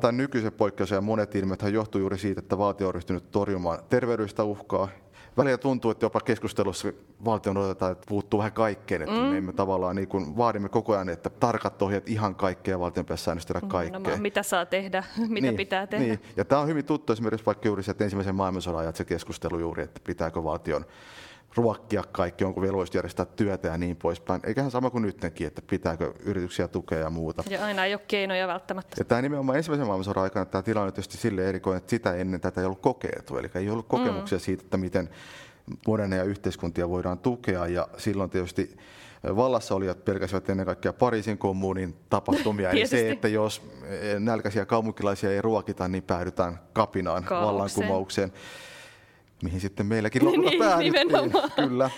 Tämän 0.00 0.16
nykyisen 0.16 0.52
poikkeus 0.52 0.90
ja 0.90 1.00
monet 1.00 1.34
ilmiöt 1.34 1.62
johtuu 1.72 2.00
juuri 2.00 2.18
siitä, 2.18 2.38
että 2.38 2.58
valtio 2.58 2.88
on 2.88 2.94
ryhtynyt 2.94 3.30
torjumaan 3.30 3.78
terveydellistä 3.88 4.44
uhkaa. 4.44 4.88
Välillä 5.36 5.58
tuntuu, 5.58 5.90
että 5.90 6.04
jopa 6.04 6.20
keskustelussa 6.20 6.88
valtion 7.24 7.56
odotetaan, 7.56 7.92
että 7.92 8.06
puuttuu 8.08 8.38
vähän 8.38 8.52
kaikkeen. 8.52 9.02
Että 9.02 9.14
mm. 9.14 9.20
me 9.20 9.38
emme 9.38 9.52
tavallaan 9.52 9.96
niin 9.96 10.08
kuin 10.08 10.36
vaadimme 10.36 10.68
koko 10.68 10.92
ajan, 10.92 11.08
että 11.08 11.30
tarkat 11.30 11.82
ohjeet 11.82 12.08
ihan 12.08 12.34
kaikkea 12.34 12.80
valtion 12.80 13.06
pitäisi 13.06 13.24
säännöstellä 13.24 13.60
kaikkea. 13.68 14.16
No, 14.16 14.16
mitä 14.16 14.42
saa 14.42 14.66
tehdä, 14.66 15.04
mitä 15.28 15.46
niin, 15.46 15.56
pitää 15.56 15.86
tehdä. 15.86 16.04
Niin. 16.04 16.20
Ja 16.36 16.44
tämä 16.44 16.60
on 16.60 16.68
hyvin 16.68 16.84
tuttu 16.84 17.12
esimerkiksi 17.12 17.46
vaikka 17.46 17.68
juuri 17.68 17.82
se, 17.82 17.90
että 17.90 18.04
ensimmäisen 18.04 18.34
maailmansodan 18.34 18.80
ajat 18.80 18.96
se 18.96 19.04
keskustelu 19.04 19.58
juuri, 19.58 19.82
että 19.82 20.00
pitääkö 20.04 20.44
valtion 20.44 20.84
ruokkia 21.54 22.04
kaikki, 22.12 22.44
onko 22.44 22.60
velvollisuus 22.60 22.94
järjestää 22.94 23.26
työtä 23.26 23.68
ja 23.68 23.78
niin 23.78 23.96
poispäin. 23.96 24.40
Eiköhän 24.44 24.70
sama 24.70 24.90
kuin 24.90 25.02
nytkin, 25.02 25.46
että 25.46 25.62
pitääkö 25.70 26.12
yrityksiä 26.20 26.68
tukea 26.68 26.98
ja 26.98 27.10
muuta. 27.10 27.42
Ja 27.50 27.64
aina 27.64 27.84
ei 27.84 27.94
ole 27.94 28.00
keinoja 28.08 28.48
välttämättä. 28.48 28.96
Ja 28.98 29.04
tämä 29.04 29.22
nimenomaan 29.22 29.56
ensimmäisen 29.56 29.86
maailmansodan 29.86 30.22
aikana 30.22 30.44
tämä 30.44 30.62
tilanne 30.62 30.92
tietysti 30.92 31.16
sille 31.16 31.48
erikoinen, 31.48 31.78
että 31.78 31.90
sitä 31.90 32.14
ennen 32.14 32.40
tätä 32.40 32.60
ei 32.60 32.64
ollut 32.64 32.80
kokeiltu. 32.80 33.38
Eli 33.38 33.50
ei 33.54 33.70
ollut 33.70 33.88
kokemuksia 33.88 34.38
mm. 34.38 34.42
siitä, 34.42 34.62
että 34.64 34.76
miten 34.76 35.08
moderneja 35.86 36.24
yhteiskuntia 36.24 36.88
voidaan 36.88 37.18
tukea. 37.18 37.66
Ja 37.66 37.88
silloin 37.96 38.30
tietysti 38.30 38.76
vallassa 39.36 39.74
olijat 39.74 40.04
pelkäsivät 40.04 40.50
ennen 40.50 40.66
kaikkea 40.66 40.92
Pariisin 40.92 41.38
kommunin 41.38 41.96
tapahtumia. 42.10 42.70
Eli 42.70 42.86
se, 42.86 43.10
että 43.10 43.28
jos 43.28 43.62
nälkäisiä 44.18 44.66
kaupunkilaisia 44.66 45.30
ei 45.30 45.42
ruokita, 45.42 45.88
niin 45.88 46.02
päädytään 46.02 46.60
kapinaan, 46.72 47.24
Kaukseen. 47.24 47.46
vallankumoukseen 47.46 48.32
mihin 49.42 49.60
sitten 49.60 49.86
meilläkin 49.86 50.24
lopulta 50.26 50.50
niin, 50.50 50.58
päädyttiin. 50.58 51.68
Kyllä. 51.68 51.90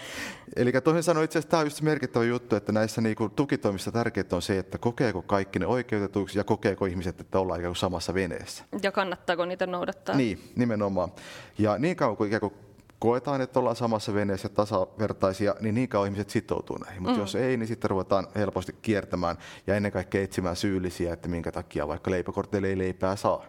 Eli 0.57 0.73
toisin 0.73 1.03
sanoen 1.03 1.25
itse 1.25 1.39
asiassa 1.39 1.51
tämä 1.51 1.61
on 1.61 1.67
just 1.67 1.83
merkittävä 1.83 2.25
juttu, 2.25 2.57
että 2.57 2.73
näissä 2.73 3.01
niinku 3.01 3.29
tukitoimissa 3.29 3.93
tärkeää 3.93 4.27
on 4.33 4.43
se, 4.43 4.59
että 4.59 4.79
kokeeko 4.79 5.23
kaikki 5.23 5.59
ne 5.59 5.67
oikeutetuiksi 5.67 6.39
ja 6.39 6.45
kokeeko 6.45 6.87
ihmiset, 6.87 7.21
että 7.21 7.39
ollaan 7.39 7.61
ikään 7.61 7.71
kuin 7.71 7.77
samassa 7.77 8.15
veneessä. 8.15 8.65
Ja 8.83 8.93
kannattaako 8.93 9.45
niitä 9.45 9.67
noudattaa. 9.67 10.17
Niin, 10.17 10.53
nimenomaan. 10.57 11.13
Ja 11.59 11.79
niin 11.79 11.97
kauan 11.97 12.17
kuin 12.17 12.27
ikään 12.27 12.41
kuin 12.41 12.55
koetaan, 13.03 13.41
että 13.41 13.59
ollaan 13.59 13.77
samassa 13.77 14.15
veneessä 14.15 14.49
tasavertaisia, 14.49 15.55
niin 15.61 15.75
niin 15.75 15.89
kauan 15.89 16.07
ihmiset 16.07 16.31
sitoutuu 16.31 16.79
näihin. 16.79 17.03
Mutta 17.03 17.17
mm. 17.17 17.21
jos 17.21 17.35
ei, 17.35 17.57
niin 17.57 17.67
sitten 17.67 17.91
ruvetaan 17.91 18.27
helposti 18.37 18.75
kiertämään 18.83 19.39
ja 19.67 19.77
ennen 19.77 19.93
kaikkea 19.93 20.23
etsimään 20.23 20.57
syyllisiä, 20.57 21.13
että 21.13 21.29
minkä 21.29 21.53
takia 21.53 21.89
vaikka 21.89 22.11
leipäkortteille 22.11 22.69
ei 22.69 22.79
leipää 22.79 23.17
saa. 23.17 23.45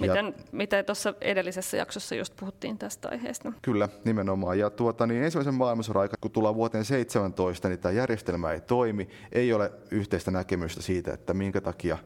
Miten, 0.00 0.26
ja, 0.26 0.32
mitä 0.52 0.82
tuossa 0.82 1.14
edellisessä 1.20 1.76
jaksossa 1.76 2.14
just 2.14 2.36
puhuttiin 2.36 2.78
tästä 2.78 3.08
aiheesta. 3.08 3.52
Kyllä, 3.62 3.88
nimenomaan. 4.04 4.58
Ja 4.58 4.70
tuota, 4.70 5.06
niin 5.06 5.24
ensimmäisen 5.24 5.54
maailmansodan 5.54 6.02
aikana, 6.02 6.18
kun 6.20 6.30
tullaan 6.30 6.54
vuoteen 6.54 6.84
17, 6.84 7.68
niin 7.68 7.78
tämä 7.78 7.92
järjestelmä 7.92 8.52
ei 8.52 8.60
toimi. 8.60 9.08
Ei 9.32 9.52
ole 9.52 9.72
yhteistä 9.90 10.30
näkemystä 10.30 10.82
siitä, 10.82 11.12
että 11.12 11.34
minkä 11.34 11.60
takia 11.60 11.98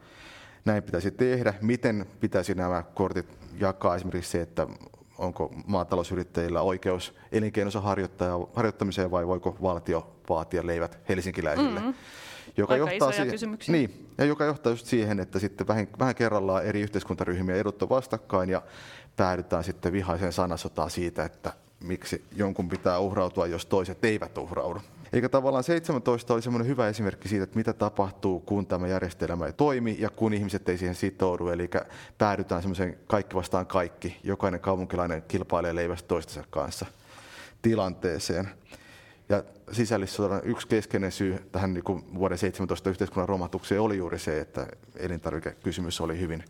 näin 0.65 0.83
pitäisi 0.83 1.11
tehdä, 1.11 1.55
miten 1.61 2.07
pitäisi 2.21 2.55
nämä 2.55 2.83
kortit 2.95 3.39
jakaa. 3.61 3.97
Esimerkiksi 3.97 4.31
se, 4.31 4.41
että 4.41 4.67
onko 5.19 5.55
maatalousyrittäjillä 5.67 6.61
oikeus 6.61 7.15
elinkeinonsa 7.33 7.81
harjoittamiseen 8.55 9.11
vai 9.11 9.27
voiko 9.27 9.57
valtio 9.63 10.17
vaatia 10.29 10.67
leivät 10.67 10.99
helsinkiläisille. 11.09 11.81
Mm-hmm 11.81 11.95
joka 12.57 12.73
Aika 12.73 12.91
johtaa 12.91 13.13
siihen, 13.13 13.31
kysymyksiä. 13.31 13.73
Niin, 13.73 14.09
ja 14.19 14.25
joka 14.25 14.45
johtaa 14.45 14.73
just 14.73 14.87
siihen, 14.87 15.21
että 15.21 15.39
sitten 15.39 15.67
vähän, 15.67 15.89
vähän 15.99 16.15
kerrallaan 16.15 16.65
eri 16.65 16.81
yhteiskuntaryhmiä 16.81 17.57
edut 17.57 17.83
on 17.83 17.89
vastakkain 17.89 18.51
ja 18.51 18.63
päädytään 19.17 19.65
sitten 19.65 19.93
vihaiseen 19.93 20.33
sanasotaan 20.33 20.91
siitä, 20.91 21.25
että 21.25 21.53
miksi 21.85 22.25
jonkun 22.37 22.69
pitää 22.69 22.99
uhrautua, 22.99 23.47
jos 23.47 23.67
toiset 23.67 24.05
eivät 24.05 24.39
uhraudu. 24.39 24.81
Eikä 25.13 25.29
tavallaan 25.29 25.65
17 25.65 26.35
oli 26.35 26.43
semmoinen 26.43 26.69
hyvä 26.69 26.89
esimerkki 26.89 27.29
siitä, 27.29 27.45
että 27.45 27.57
mitä 27.57 27.73
tapahtuu, 27.73 28.41
kun 28.41 28.67
tämä 28.67 28.89
järjestelmä 28.89 29.47
ei 29.47 29.53
toimi 29.53 29.97
ja 29.99 30.11
kun 30.11 30.35
ihmiset 30.35 30.69
ei 30.69 30.79
siihen 30.79 30.95
sitoudu. 30.95 31.49
Eli 31.49 31.71
päädytään 32.19 32.63
semmoiseen 32.63 32.99
kaikki 33.07 33.37
vastaan 33.37 33.67
kaikki. 33.67 34.17
Jokainen 34.25 34.61
kaupunkilainen 34.61 35.23
kilpailee 35.29 35.75
leivästä 35.75 36.09
toistensa 36.09 36.45
kanssa 36.51 36.87
tilanteeseen. 37.63 38.49
Ja 39.29 39.45
sisällissodan 39.73 40.41
yksi 40.45 40.69
keskeinen 40.69 41.13
syy 41.13 41.39
tähän 41.53 41.75
niin 41.75 41.85
kuin 41.85 42.05
vuoden 42.15 42.39
17 42.39 42.91
yhteiskunnan 42.91 43.29
romahtukseen 43.29 43.81
oli 43.81 43.97
juuri 43.97 44.19
se, 44.19 44.41
että 44.41 44.67
elintarvikekysymys 44.97 46.01
oli 46.01 46.19
hyvin 46.19 46.45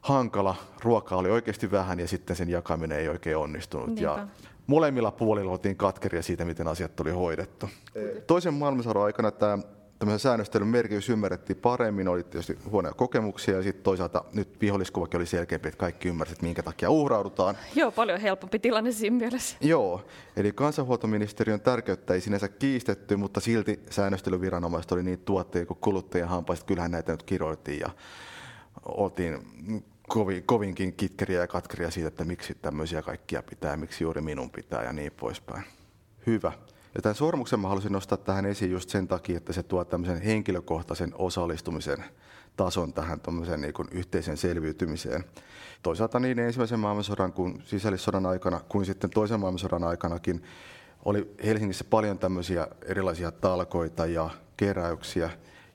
hankala. 0.00 0.54
Ruokaa 0.82 1.18
oli 1.18 1.30
oikeasti 1.30 1.70
vähän 1.70 2.00
ja 2.00 2.08
sitten 2.08 2.36
sen 2.36 2.48
jakaminen 2.48 2.98
ei 2.98 3.08
oikein 3.08 3.36
onnistunut. 3.36 3.86
Niinpä. 3.86 4.02
Ja 4.02 4.26
molemmilla 4.66 5.10
puolilla 5.10 5.52
oltiin 5.52 5.76
katkeria 5.76 6.22
siitä, 6.22 6.44
miten 6.44 6.68
asiat 6.68 7.00
oli 7.00 7.10
hoidettu. 7.10 7.68
Toisen 8.26 8.54
maailmansodan 8.54 9.02
aikana 9.02 9.30
tämä 9.30 9.58
tämmöisen 10.02 10.20
säännöstelyn 10.30 10.68
merkitys 10.68 11.08
ymmärrettiin 11.08 11.56
paremmin, 11.56 12.08
oli 12.08 12.22
tietysti 12.22 12.58
huonoja 12.70 12.94
kokemuksia 12.94 13.56
ja 13.56 13.62
sitten 13.62 13.82
toisaalta 13.82 14.24
nyt 14.32 14.60
viholliskuvakin 14.60 15.18
oli 15.18 15.26
selkeämpi, 15.26 15.68
että 15.68 15.78
kaikki 15.78 16.08
ymmärsivät, 16.08 16.42
minkä 16.42 16.62
takia 16.62 16.90
uhraudutaan. 16.90 17.56
Joo, 17.74 17.90
paljon 17.90 18.20
helpompi 18.20 18.58
tilanne 18.58 18.92
siinä 18.92 19.16
mielessä. 19.16 19.56
Joo, 19.60 20.04
eli 20.36 20.52
kansanhuoltoministeriön 20.52 21.60
tärkeyttä 21.60 22.14
ei 22.14 22.20
sinänsä 22.20 22.48
kiistetty, 22.48 23.16
mutta 23.16 23.40
silti 23.40 23.80
säännöstelyviranomaiset 23.90 24.92
oli 24.92 25.02
niin 25.02 25.18
tuottajia 25.18 25.66
kuin 25.66 25.78
kuluttajien 25.80 26.28
hampaista, 26.28 26.66
kyllähän 26.66 26.90
näitä 26.90 27.12
nyt 27.12 27.22
kirjoitettiin 27.22 27.80
ja 27.80 27.90
oltiin 28.84 29.38
kovin, 30.08 30.42
kovinkin 30.42 30.92
kitkeriä 30.92 31.40
ja 31.40 31.46
katkeria 31.46 31.90
siitä, 31.90 32.08
että 32.08 32.24
miksi 32.24 32.54
tämmöisiä 32.54 33.02
kaikkia 33.02 33.42
pitää, 33.42 33.76
miksi 33.76 34.04
juuri 34.04 34.20
minun 34.20 34.50
pitää 34.50 34.82
ja 34.82 34.92
niin 34.92 35.12
poispäin. 35.12 35.64
Hyvä. 36.26 36.52
Ja 36.94 37.02
tämän 37.02 37.14
sormuksen 37.14 37.60
mä 37.60 37.68
haluaisin 37.68 37.92
nostaa 37.92 38.18
tähän 38.18 38.46
esiin 38.46 38.70
just 38.70 38.88
sen 38.88 39.08
takia, 39.08 39.36
että 39.36 39.52
se 39.52 39.62
tuo 39.62 39.84
tämmöisen 39.84 40.22
henkilökohtaisen 40.22 41.12
osallistumisen 41.14 42.04
tason 42.56 42.92
tähän 42.92 43.20
niin 43.56 43.74
kuin 43.74 43.88
yhteisen 43.90 44.36
selviytymiseen. 44.36 45.24
Toisaalta 45.82 46.20
niin 46.20 46.38
ensimmäisen 46.38 46.80
maailmansodan 46.80 47.32
kuin 47.32 47.62
sisällissodan 47.64 48.26
aikana, 48.26 48.60
kuin 48.68 48.86
sitten 48.86 49.10
toisen 49.10 49.40
maailmansodan 49.40 49.84
aikanakin 49.84 50.42
oli 51.04 51.34
Helsingissä 51.44 51.84
paljon 51.84 52.18
tämmöisiä 52.18 52.68
erilaisia 52.82 53.30
talkoita 53.30 54.06
ja 54.06 54.30
keräyksiä, 54.56 55.30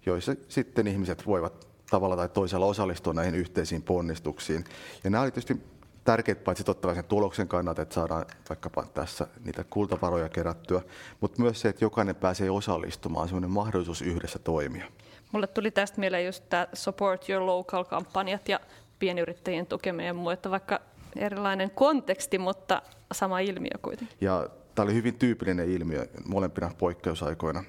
joissa 0.06 0.36
sitten 0.48 0.88
ihmiset 0.88 1.26
voivat 1.26 1.68
tavalla 1.90 2.16
tai 2.16 2.30
toisella 2.30 2.66
osallistua 2.66 3.14
näihin 3.14 3.36
yhteisiin 3.36 3.82
ponnistuksiin. 3.82 4.64
Ja 5.04 5.10
nämä 5.10 5.24
oli 5.24 5.32
tietysti 5.32 5.64
tärkeitä 6.08 6.44
paitsi 6.44 6.64
totta 6.64 6.88
kai 6.88 6.96
sen 6.96 7.04
tuloksen 7.04 7.48
kannalta, 7.48 7.82
että 7.82 7.96
saadaan 7.96 8.26
vaikkapa 8.50 8.84
tässä 8.94 9.28
niitä 9.46 9.64
kultavaroja 9.70 10.30
kerättyä, 10.30 10.82
mutta 11.22 11.42
myös 11.42 11.62
se, 11.62 11.70
että 11.70 11.86
jokainen 11.86 12.16
pääsee 12.16 12.50
osallistumaan, 12.50 13.28
sellainen 13.28 13.52
mahdollisuus 13.52 14.02
yhdessä 14.02 14.40
toimia. 14.40 14.86
Mulle 15.32 15.48
tuli 15.48 15.72
tästä 15.72 16.00
mieleen 16.00 16.26
just 16.26 16.44
tämä 16.50 16.68
Support 16.74 17.30
Your 17.30 17.46
Local-kampanjat 17.46 18.50
ja 18.50 18.60
pienyrittäjien 19.00 19.66
tukeminen 19.66 20.08
ja 20.08 20.14
muu, 20.14 20.30
että 20.30 20.52
vaikka 20.52 20.80
erilainen 21.16 21.72
konteksti, 21.72 22.38
mutta 22.38 22.82
sama 23.14 23.40
ilmiö 23.40 23.78
kuitenkin. 23.82 24.18
Ja 24.22 24.50
tämä 24.76 24.84
oli 24.84 24.94
hyvin 24.94 25.16
tyypillinen 25.16 25.70
ilmiö 25.70 26.06
molempina 26.26 26.72
poikkeusaikoina. 26.78 27.64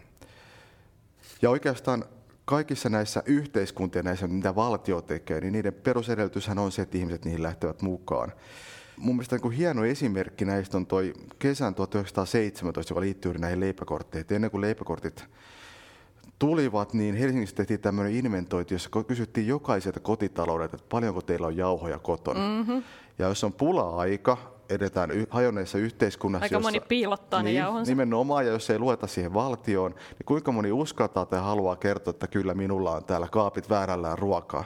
Ja 1.43 1.51
oikeastaan 1.51 2.05
kaikissa 2.49 2.89
näissä 2.89 3.23
yhteiskuntien, 3.27 4.05
näissä, 4.05 4.27
mitä 4.27 4.55
valtio 4.55 5.03
tekee, 5.03 5.41
niin 5.41 5.53
niiden 5.53 5.75
perusedellytyshän 5.75 6.59
on 6.59 6.73
se, 6.73 6.83
että 6.83 6.99
ihmiset 6.99 7.25
niihin 7.25 7.43
lähtevät 7.43 7.83
mukaan. 7.83 8.33
Mun 8.97 9.17
mielestä 9.17 9.37
niin 9.37 9.53
hieno 9.53 9.85
esimerkki 9.85 10.45
näistä 10.45 10.77
on 10.77 10.87
toi 10.87 11.13
kesän 11.39 11.75
1917, 11.75 12.93
joka 12.93 13.01
liittyy 13.01 13.39
näihin 13.39 13.61
leipäkortteihin. 13.61 14.27
Ennen 14.35 14.51
kuin 14.51 14.61
leipäkortit 14.61 15.25
tulivat, 16.39 16.95
niin 16.95 17.17
Helsingissä 17.17 17.57
tehtiin 17.57 17.81
tämmöinen 17.81 18.15
inventointi, 18.15 18.75
jossa 18.75 18.91
kysyttiin 19.07 19.47
jokaiselta 19.47 20.01
kotitaloudelta, 20.01 20.77
että 20.77 20.89
paljonko 20.89 21.21
teillä 21.21 21.47
on 21.47 21.57
jauhoja 21.57 21.99
kotona. 21.99 22.41
Mm-hmm. 22.41 22.83
Ja 23.19 23.29
jos 23.29 23.45
on 23.45 23.53
pula-aika, 23.53 24.58
edetään 24.71 25.11
hajonneessa 25.31 25.79
yhteiskunnassa. 25.79 26.45
Aika 26.45 26.55
jossa, 26.55 26.67
moni 26.67 26.81
piilottaa 26.81 27.43
niin, 27.43 27.55
ne 27.55 27.61
jauhonsa. 27.61 27.93
Nimenomaan, 27.93 28.47
ja 28.47 28.53
jos 28.53 28.71
ei 28.71 28.79
lueta 28.79 29.07
siihen 29.07 29.35
valtioon, 29.35 29.91
niin 29.91 30.27
kuinka 30.27 30.53
moni 30.53 30.73
uskaltaa 30.73 31.27
tai 31.27 31.41
haluaa 31.41 31.77
kertoa, 31.77 32.11
että 32.11 32.27
kyllä 32.27 32.55
minulla 32.55 32.91
on 32.91 33.05
täällä 33.05 33.29
kaapit 33.29 33.71
väärällään 33.71 34.19
ruokaa. 34.19 34.65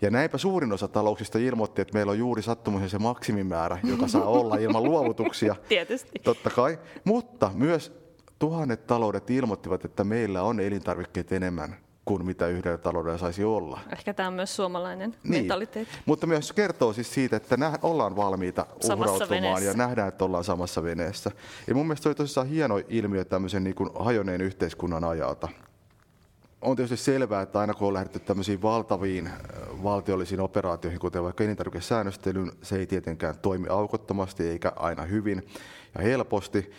Ja 0.00 0.10
näinpä 0.10 0.38
suurin 0.38 0.72
osa 0.72 0.88
talouksista 0.88 1.38
ilmoitti, 1.38 1.82
että 1.82 1.94
meillä 1.94 2.12
on 2.12 2.18
juuri 2.18 2.42
sattumisen 2.42 2.90
se 2.90 2.98
maksimimäärä, 2.98 3.78
joka 3.84 4.08
saa 4.08 4.24
olla 4.24 4.56
ilman 4.56 4.84
luovutuksia. 4.90 5.56
Tietysti. 5.68 6.18
Totta 6.24 6.50
kai. 6.50 6.78
Mutta 7.04 7.50
myös 7.54 7.92
tuhannet 8.38 8.86
taloudet 8.86 9.30
ilmoittivat, 9.30 9.84
että 9.84 10.04
meillä 10.04 10.42
on 10.42 10.60
elintarvikkeet 10.60 11.32
enemmän 11.32 11.76
kuin 12.06 12.26
mitä 12.26 12.46
yhdellä 12.46 12.78
taloudella 12.78 13.18
saisi 13.18 13.44
olla. 13.44 13.80
Ehkä 13.92 14.14
tämä 14.14 14.26
on 14.26 14.34
myös 14.34 14.56
suomalainen 14.56 15.16
niin. 15.22 15.42
mentaliteetti. 15.42 15.94
Mutta 16.06 16.26
myös 16.26 16.52
kertoo 16.52 16.92
siis 16.92 17.14
siitä, 17.14 17.36
että 17.36 17.56
nä- 17.56 17.78
ollaan 17.82 18.16
valmiita 18.16 18.66
uhrautumaan 18.84 19.64
ja 19.64 19.74
nähdään, 19.74 20.08
että 20.08 20.24
ollaan 20.24 20.44
samassa 20.44 20.82
veneessä. 20.82 21.30
Ja 21.66 21.74
mun 21.74 21.86
mielestä 21.86 22.02
se 22.02 22.08
oli 22.08 22.14
tosissaan 22.14 22.46
hieno 22.46 22.80
ilmiö 22.88 23.24
tämmöisen 23.24 23.64
niin 23.64 23.74
kuin 23.74 23.90
hajoneen 23.98 24.40
yhteiskunnan 24.40 25.04
ajalta. 25.04 25.48
On 26.62 26.76
tietysti 26.76 27.04
selvää, 27.04 27.42
että 27.42 27.60
aina 27.60 27.74
kun 27.74 27.88
on 27.88 27.94
lähdetty 27.94 28.18
tämmöisiin 28.18 28.62
valtaviin 28.62 29.26
äh, 29.26 29.32
valtiollisiin 29.82 30.40
operaatioihin, 30.40 31.00
kuten 31.00 31.22
vaikka 31.22 31.44
elintarvikesäännöstelyyn, 31.44 32.52
se 32.62 32.76
ei 32.76 32.86
tietenkään 32.86 33.38
toimi 33.42 33.68
aukottomasti 33.68 34.48
eikä 34.48 34.72
aina 34.76 35.02
hyvin 35.02 35.46
ja 35.94 36.02
helposti. 36.02 36.72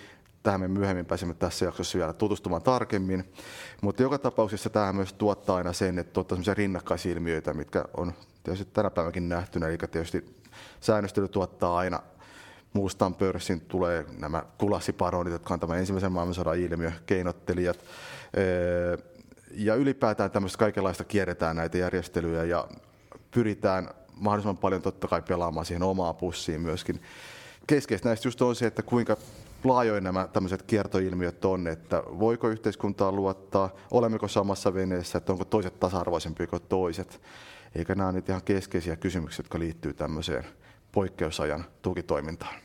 Tähän 0.47 0.61
me 0.61 0.67
myöhemmin 0.67 1.05
pääsemme 1.05 1.33
tässä 1.33 1.65
jaksossa 1.65 1.97
vielä 1.97 2.13
tutustumaan 2.13 2.61
tarkemmin. 2.61 3.33
Mutta 3.81 4.01
joka 4.01 4.17
tapauksessa 4.17 4.69
tämä 4.69 4.93
myös 4.93 5.13
tuottaa 5.13 5.55
aina 5.55 5.73
sen, 5.73 5.99
että 5.99 6.13
tuottaa 6.13 6.35
sellaisia 6.35 6.53
rinnakkaisilmiöitä, 6.53 7.53
mitkä 7.53 7.85
on 7.97 8.13
tietysti 8.43 8.69
tänä 8.73 8.89
päivänäkin 8.89 9.29
nähtynä. 9.29 9.67
Eli 9.67 9.77
tietysti 9.77 10.35
säännöstely 10.79 11.27
tuottaa 11.27 11.77
aina 11.77 11.99
mustan 12.73 13.15
pörssin 13.15 13.61
tulee 13.61 14.05
nämä 14.17 14.43
kulassiparonit, 14.57 15.33
jotka 15.33 15.53
on 15.53 15.59
tämä 15.59 15.75
ensimmäisen 15.75 16.11
maailmansodan 16.11 16.59
ilmiö, 16.59 16.91
keinottelijat. 17.05 17.77
Ja 19.51 19.75
ylipäätään 19.75 20.31
tämmöistä 20.31 20.57
kaikenlaista 20.57 21.03
kierretään 21.03 21.55
näitä 21.55 21.77
järjestelyjä 21.77 22.43
ja 22.43 22.67
pyritään 23.31 23.89
mahdollisimman 24.15 24.57
paljon 24.57 24.81
totta 24.81 25.07
kai 25.07 25.21
pelaamaan 25.21 25.65
siihen 25.65 25.83
omaan 25.83 26.15
pussiin 26.15 26.61
myöskin. 26.61 27.01
Keskeistä 27.67 28.09
näistä 28.09 28.27
just 28.27 28.41
on 28.41 28.55
se, 28.55 28.67
että 28.67 28.81
kuinka 28.81 29.17
laajoin 29.63 30.03
nämä 30.03 30.27
tämmöiset 30.33 30.63
kiertoilmiöt 30.63 31.45
on, 31.45 31.67
että 31.67 32.03
voiko 32.19 32.49
yhteiskuntaa 32.49 33.11
luottaa, 33.11 33.69
olemmeko 33.91 34.27
samassa 34.27 34.73
veneessä, 34.73 35.17
että 35.17 35.31
onko 35.31 35.45
toiset 35.45 35.79
tasa-arvoisempia 35.79 36.47
kuin 36.47 36.61
toiset. 36.69 37.21
Eikä 37.75 37.95
nämä 37.95 38.09
ole 38.09 38.23
ihan 38.29 38.43
keskeisiä 38.43 38.95
kysymyksiä, 38.95 39.39
jotka 39.39 39.59
liittyy 39.59 39.93
tämmöiseen 39.93 40.45
poikkeusajan 40.91 41.65
tukitoimintaan. 41.81 42.55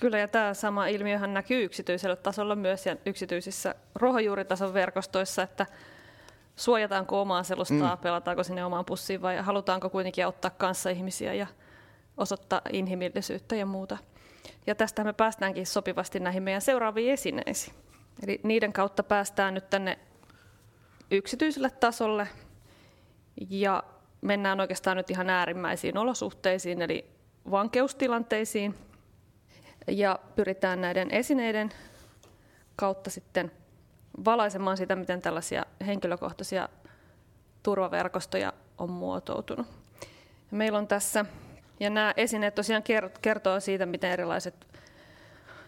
Kyllä, 0.00 0.18
ja 0.18 0.28
tämä 0.28 0.54
sama 0.54 0.86
ilmiöhän 0.86 1.34
näkyy 1.34 1.64
yksityisellä 1.64 2.16
tasolla 2.16 2.56
myös 2.56 2.86
ja 2.86 2.96
yksityisissä 3.06 3.74
ruohonjuuritason 3.94 4.74
verkostoissa, 4.74 5.42
että 5.42 5.66
suojataanko 6.56 7.20
omaa 7.20 7.42
selustaa, 7.42 7.96
mm. 7.96 8.02
pelataanko 8.02 8.42
sinne 8.42 8.64
omaan 8.64 8.84
pussiin 8.84 9.22
vai 9.22 9.36
halutaanko 9.36 9.90
kuitenkin 9.90 10.26
ottaa 10.26 10.50
kanssa 10.50 10.90
ihmisiä 10.90 11.34
ja 11.34 11.46
osoittaa 12.16 12.60
inhimillisyyttä 12.72 13.56
ja 13.56 13.66
muuta. 13.66 13.98
Ja 14.68 14.74
tästä 14.74 15.04
me 15.04 15.12
päästäänkin 15.12 15.66
sopivasti 15.66 16.20
näihin 16.20 16.42
meidän 16.42 16.60
seuraaviin 16.60 17.12
esineisiin. 17.12 17.74
Eli 18.22 18.40
niiden 18.42 18.72
kautta 18.72 19.02
päästään 19.02 19.54
nyt 19.54 19.70
tänne 19.70 19.98
yksityiselle 21.10 21.70
tasolle 21.70 22.28
ja 23.50 23.82
mennään 24.20 24.60
oikeastaan 24.60 24.96
nyt 24.96 25.10
ihan 25.10 25.30
äärimmäisiin 25.30 25.98
olosuhteisiin, 25.98 26.82
eli 26.82 27.10
vankeustilanteisiin. 27.50 28.74
Ja 29.86 30.18
pyritään 30.36 30.80
näiden 30.80 31.10
esineiden 31.10 31.72
kautta 32.76 33.10
sitten 33.10 33.52
valaisemaan 34.24 34.76
sitä, 34.76 34.96
miten 34.96 35.22
tällaisia 35.22 35.66
henkilökohtaisia 35.86 36.68
turvaverkostoja 37.62 38.52
on 38.78 38.90
muotoutunut. 38.90 39.66
Meillä 40.50 40.78
on 40.78 40.88
tässä 40.88 41.24
ja 41.80 41.90
nämä 41.90 42.14
esineet 42.16 42.54
tosiaan 42.54 42.82
kertoo 43.22 43.60
siitä, 43.60 43.86
miten 43.86 44.10
erilaiset 44.10 44.54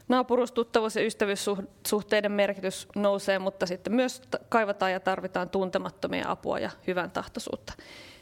naapurustuttavuus- 0.08 0.96
ja 0.96 1.06
ystävyyssuhteiden 1.06 2.32
merkitys 2.32 2.88
nousee, 2.96 3.38
mutta 3.38 3.66
sitten 3.66 3.92
myös 3.92 4.22
kaivataan 4.48 4.92
ja 4.92 5.00
tarvitaan 5.00 5.50
tuntemattomia 5.50 6.30
apua 6.30 6.58
ja 6.58 6.70
hyvän 6.86 7.10
tahtoisuutta. 7.10 7.72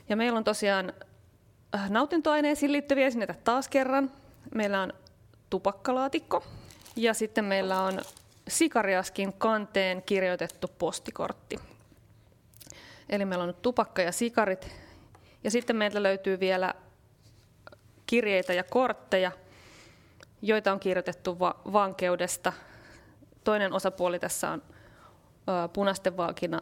Ja 0.09 0.17
meillä 0.17 0.37
on 0.37 0.45
tosiaan 0.45 0.93
äh, 1.75 1.91
nautintoaineisiin 1.91 2.73
liittyviä 2.73 3.07
esineitä 3.07 3.35
taas 3.45 3.69
kerran. 3.69 4.11
Meillä 4.55 4.83
on 4.83 4.93
tupakkalaatikko 5.51 6.45
ja 6.97 7.15
sitten 7.15 7.45
meillä 7.45 7.83
on 7.83 8.01
Sikariaskin 8.49 9.33
kanteen 9.33 10.03
kirjoitettu 10.03 10.69
postikortti. 10.79 11.59
Eli 13.09 13.25
meillä 13.25 13.43
on 13.43 13.49
nyt 13.49 13.63
tupakka 13.63 14.03
ja 14.03 14.13
sikarit. 14.13 14.71
Ja 15.45 15.51
sitten 15.51 15.77
meiltä 15.77 16.03
löytyy 16.03 16.41
vielä 16.41 16.75
kirjeitä 18.09 18.53
ja 18.53 18.65
kortteja, 18.65 19.33
joita 20.43 20.73
on 20.73 20.81
kirjoitettu 20.81 21.39
va- 21.39 21.61
vankeudesta 21.73 22.53
toinen 23.45 23.73
osapuoli 23.73 24.19
tässä 24.19 24.51
on 24.51 24.63
punaisten 25.73 26.17
valkina 26.17 26.61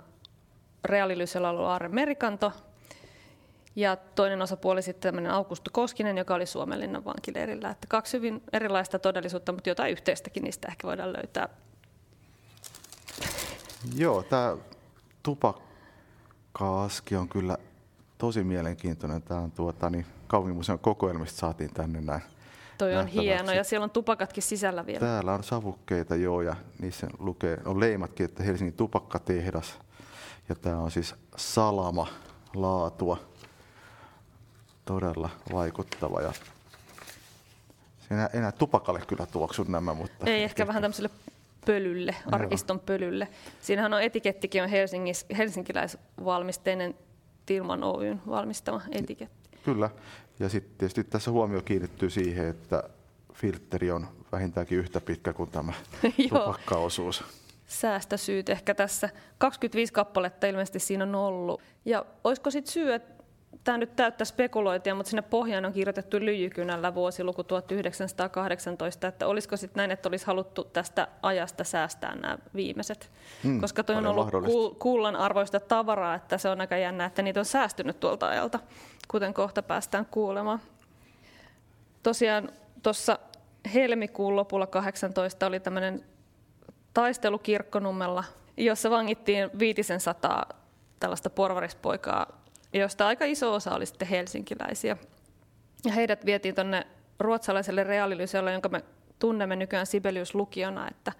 reaalilysellä 0.84 1.50
ollut 1.50 1.64
Aarre 1.64 1.88
Merikanto, 1.88 2.52
ja 3.76 3.96
toinen 3.96 4.42
osapuoli 4.42 4.82
sitten 4.82 5.08
tämmöinen 5.08 5.32
Augusto 5.32 5.70
Koskinen, 5.72 6.18
joka 6.18 6.34
oli 6.34 6.46
Suomenlinnan 6.46 7.04
vankileirillä. 7.04 7.70
Että 7.70 7.86
kaksi 7.90 8.16
hyvin 8.16 8.42
erilaista 8.52 8.98
todellisuutta, 8.98 9.52
mutta 9.52 9.68
jotain 9.68 9.92
yhteistäkin 9.92 10.42
niistä 10.42 10.68
ehkä 10.68 10.86
voidaan 10.86 11.12
löytää. 11.12 11.48
Joo, 13.94 14.22
tämä 14.22 14.56
tupakkaaski 15.22 17.16
on 17.16 17.28
kyllä 17.28 17.58
tosi 18.18 18.44
mielenkiintoinen. 18.44 19.22
Tämä 19.22 19.40
on 19.40 19.52
tuota, 19.52 19.90
niin, 19.90 20.06
kaupunginmuseon 20.26 20.78
kokoelmista 20.78 21.38
saatiin 21.38 21.74
tänne 21.74 22.00
näin. 22.00 22.22
Toi 22.78 22.96
on 22.96 23.06
hieno 23.06 23.52
ja 23.52 23.64
siellä 23.64 23.84
on 23.84 23.90
tupakatkin 23.90 24.42
sisällä 24.42 24.86
vielä. 24.86 25.00
Täällä 25.00 25.34
on 25.34 25.44
savukkeita 25.44 26.16
joo 26.16 26.42
ja 26.42 26.56
niissä 26.78 27.06
lukee, 27.18 27.58
on 27.64 27.80
leimatkin, 27.80 28.24
että 28.24 28.42
Helsingin 28.42 28.74
tupakkatehdas. 28.74 29.78
Ja 30.48 30.54
tämä 30.54 30.78
on 30.78 30.90
siis 30.90 31.14
salama 31.36 32.06
laatua. 32.54 33.16
Todella 34.84 35.30
vaikuttava 35.52 36.20
ja 36.20 36.32
enää, 38.10 38.30
enää 38.32 38.52
tupakalle 38.52 39.02
kyllä 39.06 39.26
tuoksu 39.26 39.64
nämä, 39.68 39.94
mutta... 39.94 40.30
Ei, 40.30 40.42
ehkä 40.42 40.66
vähän 40.66 40.82
tämmöiselle 40.82 41.10
pölylle, 41.66 42.14
arkiston 42.32 42.80
pölylle. 42.80 43.28
Siinähän 43.60 43.94
on 43.94 44.02
etikettikin 44.02 44.62
on 44.62 44.68
Helsingis, 44.68 45.26
helsinkiläisvalmisteinen 45.36 46.94
Tilman 47.46 47.84
Oyn 47.84 48.22
valmistama 48.28 48.82
etiketti. 48.90 49.45
Kyllä, 49.66 49.90
ja 50.40 50.48
sitten 50.48 50.78
tietysti 50.78 51.04
tässä 51.04 51.30
huomio 51.30 51.62
kiinnittyy 51.62 52.10
siihen, 52.10 52.46
että 52.48 52.82
filtteri 53.34 53.90
on 53.90 54.06
vähintäänkin 54.32 54.78
yhtä 54.78 55.00
pitkä 55.00 55.32
kuin 55.32 55.50
tämä 55.50 55.72
tupakkaosuus. 56.28 57.24
Säästösyyt 57.66 58.48
ehkä 58.48 58.74
tässä. 58.74 59.08
25 59.38 59.92
kappaletta 59.92 60.46
ilmeisesti 60.46 60.78
siinä 60.78 61.04
on 61.04 61.14
ollut. 61.14 61.62
Ja 61.84 62.04
olisiko 62.24 62.50
sitten 62.50 62.72
syy, 62.72 62.92
että 62.92 63.24
tämä 63.64 63.78
nyt 63.78 63.96
täyttää 63.96 64.24
spekulointia, 64.24 64.94
mutta 64.94 65.10
sinne 65.10 65.22
pohjaan 65.22 65.64
on 65.64 65.72
kirjoitettu 65.72 66.16
lyijykynällä 66.20 66.94
vuosiluku 66.94 67.44
1918, 67.44 69.08
että 69.08 69.26
olisiko 69.26 69.56
sitten 69.56 69.80
näin, 69.80 69.90
että 69.90 70.08
olisi 70.08 70.26
haluttu 70.26 70.64
tästä 70.64 71.08
ajasta 71.22 71.64
säästää 71.64 72.14
nämä 72.14 72.38
viimeiset. 72.54 73.10
Hmm, 73.44 73.60
Koska 73.60 73.84
tuo 73.84 73.96
on 73.96 74.06
ollut 74.06 74.78
kullan 74.78 75.16
arvoista 75.16 75.60
tavaraa, 75.60 76.14
että 76.14 76.38
se 76.38 76.48
on 76.48 76.60
aika 76.60 76.76
jännä, 76.76 77.04
että 77.04 77.22
niitä 77.22 77.40
on 77.40 77.46
säästynyt 77.46 78.00
tuolta 78.00 78.28
ajalta, 78.28 78.58
kuten 79.08 79.34
kohta 79.34 79.62
päästään 79.62 80.06
kuulemaan. 80.06 80.60
Tosiaan 82.02 82.48
tuossa 82.82 83.18
helmikuun 83.74 84.36
lopulla 84.36 84.66
18 84.66 85.46
oli 85.46 85.60
tämmöinen 85.60 86.04
taistelu 86.94 87.38
kirkkonummella, 87.38 88.24
jossa 88.56 88.90
vangittiin 88.90 89.50
viitisen 89.58 90.00
sataa 90.00 90.46
tällaista 91.00 91.30
porvarispoikaa 91.30 92.46
josta 92.78 93.06
aika 93.06 93.24
iso 93.24 93.54
osa 93.54 93.74
oli 93.74 93.86
sitten 93.86 94.08
helsinkiläisiä. 94.08 94.96
Ja 95.84 95.92
heidät 95.92 96.26
vietiin 96.26 96.54
tuonne 96.54 96.86
ruotsalaiselle 97.18 97.84
reaalilyseolle, 97.84 98.52
jonka 98.52 98.68
me 98.68 98.84
tunnemme 99.18 99.56
nykyään 99.56 99.86
Sibelius-lukiona, 99.86 100.88
että 100.90 101.12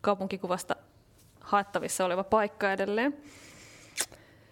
kaupunkikuvasta 0.00 0.76
haettavissa 1.40 2.04
oleva 2.04 2.24
paikka 2.24 2.72
edelleen. 2.72 3.16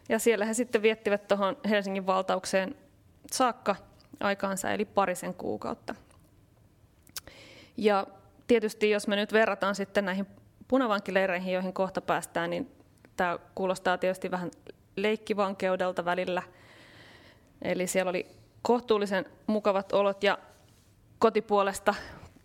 Ja 0.09 0.19
siellä 0.19 0.45
he 0.45 0.55
sitten 0.55 0.83
viettivät 0.83 1.29
tuohon 1.29 1.57
Helsingin 1.69 2.07
valtaukseen 2.07 2.75
saakka 3.33 3.77
aikaansa, 4.21 4.71
eli 4.71 4.85
parisen 4.85 5.35
kuukautta. 5.35 5.95
Ja 7.77 8.07
tietysti 8.47 8.91
jos 8.91 9.09
me 9.09 9.17
nyt 9.17 9.33
verrataan 9.33 9.75
sitten 9.75 10.05
näihin 10.05 10.27
punavankileireihin, 10.69 11.55
joihin 11.55 11.73
kohta 11.73 12.01
päästään, 12.01 12.51
niin 12.51 12.71
tämä 13.17 13.39
kuulostaa 13.55 13.99
tietysti 13.99 14.31
vähän 14.31 14.51
leikkivankeudelta 14.97 16.05
välillä. 16.05 16.43
Eli 17.63 17.87
siellä 17.87 18.11
oli 18.11 18.27
kohtuullisen 18.63 19.25
mukavat 19.47 19.93
olot 19.93 20.25
ja 20.25 20.39
kotipuolesta 21.19 21.95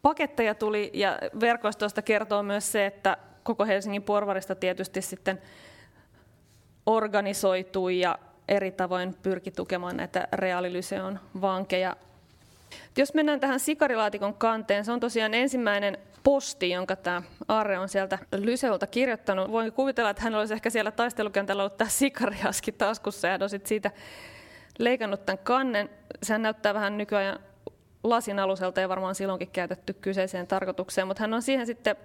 paketteja 0.01 0.55
tuli 0.55 0.91
ja 0.93 1.19
verkostosta 1.39 2.01
kertoo 2.01 2.43
myös 2.43 2.71
se, 2.71 2.85
että 2.85 3.17
koko 3.43 3.65
Helsingin 3.65 4.03
porvarista 4.03 4.55
tietysti 4.55 5.01
sitten 5.01 5.41
organisoitui 6.89 7.99
ja 7.99 8.19
eri 8.47 8.71
tavoin 8.71 9.13
pyrki 9.23 9.51
tukemaan 9.51 9.97
näitä 9.97 10.27
reaalilyseon 10.33 11.19
vankeja. 11.41 11.95
Jos 12.97 13.13
mennään 13.13 13.39
tähän 13.39 13.59
sikarilaatikon 13.59 14.33
kanteen, 14.33 14.85
se 14.85 14.91
on 14.91 14.99
tosiaan 14.99 15.33
ensimmäinen 15.33 15.97
posti, 16.23 16.69
jonka 16.69 16.95
tämä 16.95 17.21
Aarre 17.47 17.79
on 17.79 17.89
sieltä 17.89 18.19
Lyseolta 18.31 18.87
kirjoittanut. 18.87 19.51
Voin 19.51 19.73
kuvitella, 19.73 20.09
että 20.09 20.23
hän 20.23 20.35
olisi 20.35 20.53
ehkä 20.53 20.69
siellä 20.69 20.91
taistelukentällä 20.91 21.63
ollut 21.63 21.77
tämä 21.77 21.89
sikariaski 21.89 22.71
taskussa 22.71 23.27
ja 23.27 23.39
on 23.41 23.49
siitä 23.65 23.91
leikannut 24.79 25.25
tämän 25.25 25.39
kannen. 25.43 25.89
Sehän 26.23 26.41
näyttää 26.41 26.73
vähän 26.73 26.97
nykyajan 26.97 27.39
lasin 28.03 28.39
aluselta 28.39 28.81
ja 28.81 28.89
varmaan 28.89 29.15
silloinkin 29.15 29.49
käytetty 29.49 29.93
kyseiseen 29.93 30.47
tarkoitukseen, 30.47 31.07
mutta 31.07 31.23
hän 31.23 31.33
on 31.33 31.41
siihen 31.41 31.65
sitten 31.65 31.95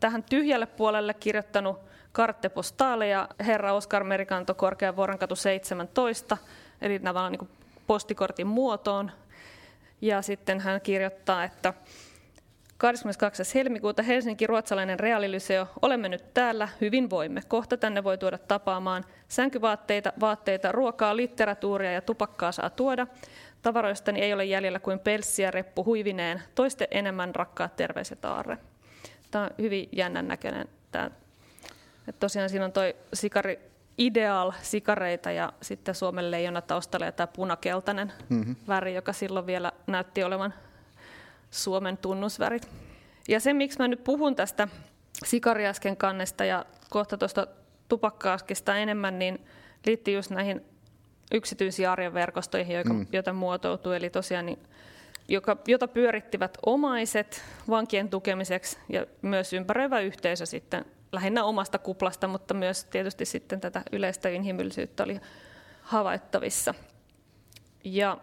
tähän 0.00 0.22
tyhjälle 0.22 0.66
puolelle 0.66 1.14
kirjoittanut 1.14 1.80
Karte 2.16 2.48
Postale 2.48 3.08
ja 3.08 3.28
herra 3.46 3.72
Oskar 3.72 4.04
Merikanto 4.04 4.54
Korkean 4.54 4.96
Vuoronkatu 4.96 5.36
17, 5.36 6.36
eli 6.80 7.00
on 7.24 7.32
niin 7.32 7.48
postikortin 7.86 8.46
muotoon. 8.46 9.10
Ja 10.00 10.22
sitten 10.22 10.60
hän 10.60 10.80
kirjoittaa, 10.80 11.44
että 11.44 11.74
22. 12.78 13.54
helmikuuta 13.54 14.02
Helsinki 14.02 14.46
ruotsalainen 14.46 15.00
reaalilyseo. 15.00 15.66
Olemme 15.82 16.08
nyt 16.08 16.34
täällä, 16.34 16.68
hyvin 16.80 17.10
voimme. 17.10 17.40
Kohta 17.48 17.76
tänne 17.76 18.04
voi 18.04 18.18
tuoda 18.18 18.38
tapaamaan. 18.38 19.04
Sänkyvaatteita, 19.28 20.12
vaatteita, 20.20 20.72
ruokaa, 20.72 21.16
literatuuria 21.16 21.92
ja 21.92 22.00
tupakkaa 22.00 22.52
saa 22.52 22.70
tuoda. 22.70 23.06
Tavaroistani 23.62 24.20
ei 24.20 24.32
ole 24.32 24.44
jäljellä 24.44 24.78
kuin 24.78 24.98
pelssiä, 24.98 25.50
reppu 25.50 25.84
huivineen. 25.84 26.42
Toiste 26.54 26.88
enemmän 26.90 27.34
rakkaat 27.34 27.76
terveiset 27.76 28.24
Aarre. 28.24 28.58
Tämä 29.30 29.44
on 29.44 29.50
hyvin 29.58 29.88
jännän 29.92 30.28
näköinen. 30.28 30.68
Tämä. 30.92 31.10
Että 32.08 32.20
tosiaan 32.20 32.50
siinä 32.50 32.64
on 32.64 32.72
toi 32.72 32.96
sikari, 33.14 33.60
ideal 33.98 34.52
sikareita 34.62 35.30
ja 35.30 35.52
sitten 35.62 35.94
Suomen 35.94 36.30
leijona 36.30 36.62
taustalla 36.62 37.06
ja 37.06 37.12
tämä 37.12 37.26
punakeltainen 37.26 38.12
mm-hmm. 38.28 38.56
väri, 38.68 38.94
joka 38.94 39.12
silloin 39.12 39.46
vielä 39.46 39.72
näytti 39.86 40.24
olevan 40.24 40.54
Suomen 41.50 41.96
tunnusvärit. 41.96 42.68
Ja 43.28 43.40
se, 43.40 43.52
miksi 43.52 43.78
mä 43.78 43.88
nyt 43.88 44.04
puhun 44.04 44.36
tästä 44.36 44.68
sikariasken 45.24 45.96
kannesta 45.96 46.44
ja 46.44 46.64
kohta 46.90 47.18
tuosta 47.18 47.46
tupakkaaskista 47.88 48.76
enemmän, 48.76 49.18
niin 49.18 49.46
liittyy 49.86 50.14
just 50.14 50.30
näihin 50.30 50.64
yksityisiin 51.32 51.88
arjen 51.88 52.14
verkostoihin, 52.14 52.74
joita, 52.74 52.92
mm. 52.92 53.06
joita 53.12 53.32
muotoutuu. 53.32 53.92
Eli 53.92 54.10
tosiaan, 54.10 54.46
niin, 54.46 54.58
joka, 55.28 55.56
jota 55.66 55.88
pyörittivät 55.88 56.58
omaiset 56.66 57.42
vankien 57.68 58.08
tukemiseksi 58.08 58.78
ja 58.88 59.06
myös 59.22 59.52
ympäröivä 59.52 60.00
yhteisö 60.00 60.46
sitten 60.46 60.84
lähinnä 61.12 61.44
omasta 61.44 61.78
kuplasta, 61.78 62.28
mutta 62.28 62.54
myös 62.54 62.84
tietysti 62.84 63.24
sitten 63.24 63.60
tätä 63.60 63.82
yleistä 63.92 64.28
inhimillisyyttä 64.28 65.02
oli 65.02 65.20
havaittavissa. 65.82 66.74
Ja 67.84 68.18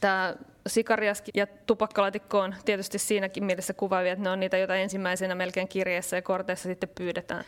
tämä 0.00 0.34
sikariaski 0.66 1.30
ja 1.34 1.46
tupakkalaatikko 1.46 2.40
on 2.40 2.54
tietysti 2.64 2.98
siinäkin 2.98 3.44
mielessä 3.44 3.74
kuvaavia, 3.74 4.12
että 4.12 4.24
ne 4.24 4.30
on 4.30 4.40
niitä, 4.40 4.58
joita 4.58 4.76
ensimmäisenä 4.76 5.34
melkein 5.34 5.68
kirjeessä 5.68 6.16
ja 6.16 6.22
korteissa 6.22 6.68
sitten 6.68 6.88
pyydetään. 6.94 7.44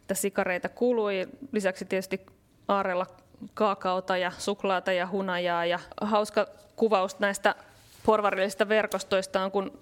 Että 0.00 0.14
sikareita 0.14 0.68
kului, 0.68 1.28
lisäksi 1.52 1.84
tietysti 1.84 2.26
aarella 2.68 3.06
kaakaota 3.54 4.16
ja 4.16 4.32
suklaata 4.38 4.92
ja 4.92 5.06
hunajaa 5.06 5.66
ja 5.66 5.78
hauska 6.00 6.46
kuvaus 6.76 7.18
näistä 7.18 7.54
porvarillisista 8.06 8.68
verkostoista 8.68 9.44
on, 9.44 9.50
kun 9.50 9.78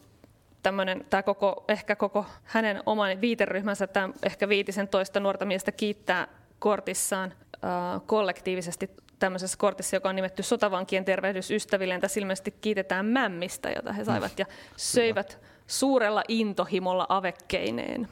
tämmöinen, 0.64 1.04
tämä 1.10 1.22
koko, 1.22 1.64
ehkä 1.68 1.96
koko 1.96 2.26
hänen 2.44 2.82
oman 2.86 3.20
viiteryhmänsä, 3.20 3.86
tämä 3.86 4.08
ehkä 4.22 4.48
viitisen 4.48 4.88
toista 4.88 5.20
nuorta 5.20 5.44
miestä 5.44 5.72
kiittää 5.72 6.28
kortissaan 6.58 7.32
äh, 7.54 8.02
kollektiivisesti 8.06 8.90
tämmöisessä 9.18 9.58
kortissa, 9.58 9.96
joka 9.96 10.08
on 10.08 10.16
nimetty 10.16 10.42
sotavankien 10.42 11.04
tervehdysystävilleen. 11.04 12.00
Tässä 12.00 12.20
ilmeisesti 12.20 12.54
kiitetään 12.60 13.06
mämmistä, 13.06 13.70
jota 13.70 13.92
he 13.92 14.04
saivat 14.04 14.38
ja 14.38 14.46
söivät 14.76 15.38
suurella 15.66 16.22
intohimolla 16.28 17.06
avekkeineen. 17.08 18.08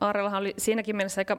Aarellahan 0.00 0.40
oli 0.40 0.54
siinäkin 0.58 0.96
mielessä 0.96 1.20
aika 1.20 1.38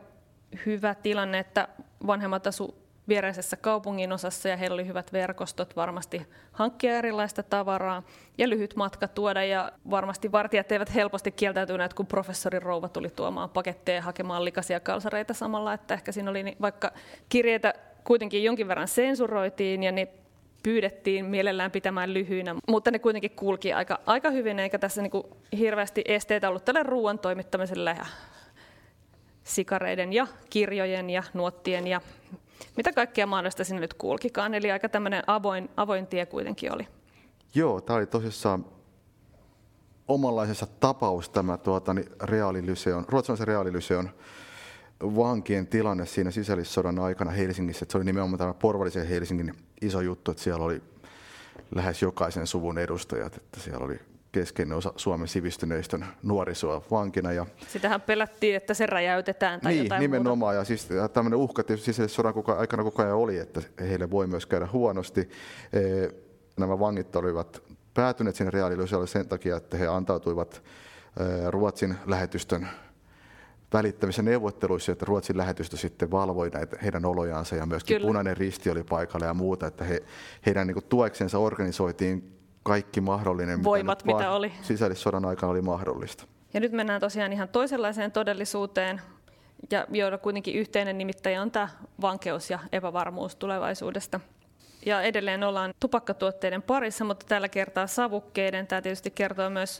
hyvä 0.65 0.95
tilanne, 0.95 1.39
että 1.39 1.67
vanhemmat 2.07 2.47
asu 2.47 2.86
viereisessä 3.07 3.57
kaupungin 3.57 4.11
osassa 4.11 4.49
ja 4.49 4.57
heillä 4.57 4.73
oli 4.73 4.87
hyvät 4.87 5.13
verkostot 5.13 5.75
varmasti 5.75 6.27
hankkia 6.51 6.97
erilaista 6.97 7.43
tavaraa 7.43 8.03
ja 8.37 8.49
lyhyt 8.49 8.75
matka 8.75 9.07
tuoda. 9.07 9.43
Ja 9.43 9.71
varmasti 9.89 10.31
vartijat 10.31 10.71
eivät 10.71 10.95
helposti 10.95 11.31
kieltäytyneet, 11.31 11.93
kun 11.93 12.07
professori 12.07 12.59
Rouva 12.59 12.89
tuli 12.89 13.09
tuomaan 13.09 13.49
paketteja 13.49 14.01
hakemaan 14.01 14.45
likaisia 14.45 14.79
kalsareita 14.79 15.33
samalla, 15.33 15.73
että 15.73 15.93
ehkä 15.93 16.11
siinä 16.11 16.29
oli 16.29 16.43
niin, 16.43 16.57
vaikka 16.61 16.91
kirjeitä 17.29 17.73
kuitenkin 18.03 18.43
jonkin 18.43 18.67
verran 18.67 18.87
sensuroitiin 18.87 19.83
ja 19.83 19.91
niin 19.91 20.07
pyydettiin 20.63 21.25
mielellään 21.25 21.71
pitämään 21.71 22.13
lyhyinä, 22.13 22.55
mutta 22.67 22.91
ne 22.91 22.99
kuitenkin 22.99 23.31
kulki 23.31 23.73
aika, 23.73 23.99
aika 24.05 24.29
hyvin, 24.29 24.59
eikä 24.59 24.79
tässä 24.79 25.01
niin 25.01 25.11
kuin 25.11 25.23
hirveästi 25.57 26.01
esteitä 26.05 26.49
ollut 26.49 26.65
tälle 26.65 26.83
ruoan 26.83 27.19
toimittamiselle. 27.19 27.95
Ja 27.97 28.05
sikareiden 29.43 30.13
ja 30.13 30.27
kirjojen 30.49 31.09
ja 31.09 31.23
nuottien 31.33 31.87
ja 31.87 32.01
mitä 32.77 32.93
kaikkea 32.93 33.25
mahdollista 33.25 33.63
sinne 33.63 33.81
nyt 33.81 33.93
kulkikaan. 33.93 34.53
Eli 34.53 34.71
aika 34.71 34.89
tämmöinen 34.89 35.23
avoin, 35.27 35.69
avoin 35.77 36.07
tie 36.07 36.25
kuitenkin 36.25 36.73
oli. 36.73 36.87
Joo, 37.55 37.81
tämä 37.81 37.97
oli 37.97 38.05
tosissaan 38.05 38.65
omanlaisensa 40.07 40.67
tapaus 40.79 41.29
tämä 41.29 41.57
tuota, 41.57 41.93
niin 41.93 42.09
reaalilyseon, 42.23 43.05
ruotsalaisen 43.07 43.47
reaalilyseon 43.47 44.09
vankien 45.01 45.67
tilanne 45.67 46.05
siinä 46.05 46.31
sisällissodan 46.31 46.99
aikana 46.99 47.31
Helsingissä. 47.31 47.83
Että 47.83 47.91
se 47.91 47.97
oli 47.97 48.05
nimenomaan 48.05 48.37
tämä 48.37 48.53
porvallisen 48.53 49.07
Helsingin 49.07 49.53
iso 49.81 50.01
juttu, 50.01 50.31
että 50.31 50.43
siellä 50.43 50.65
oli 50.65 50.81
lähes 51.75 52.01
jokaisen 52.01 52.47
suvun 52.47 52.77
edustajat, 52.77 53.37
että 53.37 53.59
siellä 53.59 53.85
oli 53.85 53.99
keskeinen 54.31 54.77
osa 54.77 54.93
Suomen 54.95 55.27
sivistyneistön 55.27 56.05
nuorisoa 56.23 56.81
vankina. 56.91 57.31
Ja 57.31 57.45
Sitähän 57.67 58.01
pelättiin, 58.01 58.55
että 58.55 58.73
se 58.73 58.85
räjäytetään 58.85 59.61
tai 59.61 59.71
niin, 59.73 59.83
jotain 59.83 59.99
nimenomaan. 59.99 60.37
muuta. 60.37 60.53
Ja 60.53 60.63
siis 60.63 60.87
tämmöinen 61.13 61.39
uhka 61.39 61.63
tietysti 61.63 61.93
sisällissodan 61.93 62.33
koko, 62.33 62.55
aikana 62.55 62.83
koko 62.83 63.03
ajan 63.03 63.15
oli, 63.15 63.37
että 63.37 63.61
heille 63.79 64.11
voi 64.11 64.27
myös 64.27 64.45
käydä 64.45 64.67
huonosti. 64.73 65.29
Eh, 65.73 66.09
Nämä 66.57 66.79
vangit 66.79 67.15
olivat 67.15 67.63
päätyneet 67.93 68.35
sinne 68.35 68.51
reaalilyseolle 68.51 69.07
sen 69.07 69.27
takia, 69.27 69.57
että 69.57 69.77
he 69.77 69.87
antautuivat 69.87 70.63
eh, 71.19 71.47
Ruotsin 71.47 71.95
lähetystön 72.05 72.67
välittämissä 73.73 74.21
neuvotteluissa, 74.21 74.91
että 74.91 75.05
Ruotsin 75.05 75.37
lähetystö 75.37 75.77
sitten 75.77 76.11
valvoi 76.11 76.49
näitä 76.49 76.77
heidän 76.83 77.05
olojaansa 77.05 77.55
ja 77.55 77.65
myöskin 77.65 77.95
Kyllä. 77.97 78.07
punainen 78.07 78.37
risti 78.37 78.69
oli 78.69 78.83
paikalla 78.83 79.25
ja 79.25 79.33
muuta, 79.33 79.67
että 79.67 79.83
he, 79.83 80.03
heidän 80.45 80.67
niin 80.67 80.73
kuin 80.75 80.85
tueksensa 80.89 81.39
organisoitiin 81.39 82.36
kaikki 82.67 83.01
mahdollinen, 83.01 83.63
Voimat, 83.63 84.05
mitä 84.05 84.17
vaan 84.19 84.31
oli. 84.31 84.51
sisällissodan 84.61 85.25
aikana 85.25 85.51
oli 85.51 85.61
mahdollista. 85.61 86.25
Ja 86.53 86.59
nyt 86.59 86.71
mennään 86.71 87.01
tosiaan 87.01 87.33
ihan 87.33 87.49
toisenlaiseen 87.49 88.11
todellisuuteen, 88.11 89.01
ja 89.71 89.87
joilla 89.89 90.17
kuitenkin 90.17 90.55
yhteinen 90.55 90.97
nimittäjä 90.97 91.41
on 91.41 91.51
tämä 91.51 91.69
vankeus 92.01 92.49
ja 92.49 92.59
epävarmuus 92.71 93.35
tulevaisuudesta. 93.35 94.19
Ja 94.85 95.01
edelleen 95.01 95.43
ollaan 95.43 95.73
tupakkatuotteiden 95.79 96.61
parissa, 96.61 97.05
mutta 97.05 97.25
tällä 97.29 97.49
kertaa 97.49 97.87
savukkeiden. 97.87 98.67
Tämä 98.67 98.81
tietysti 98.81 99.11
kertoo 99.11 99.49
myös 99.49 99.79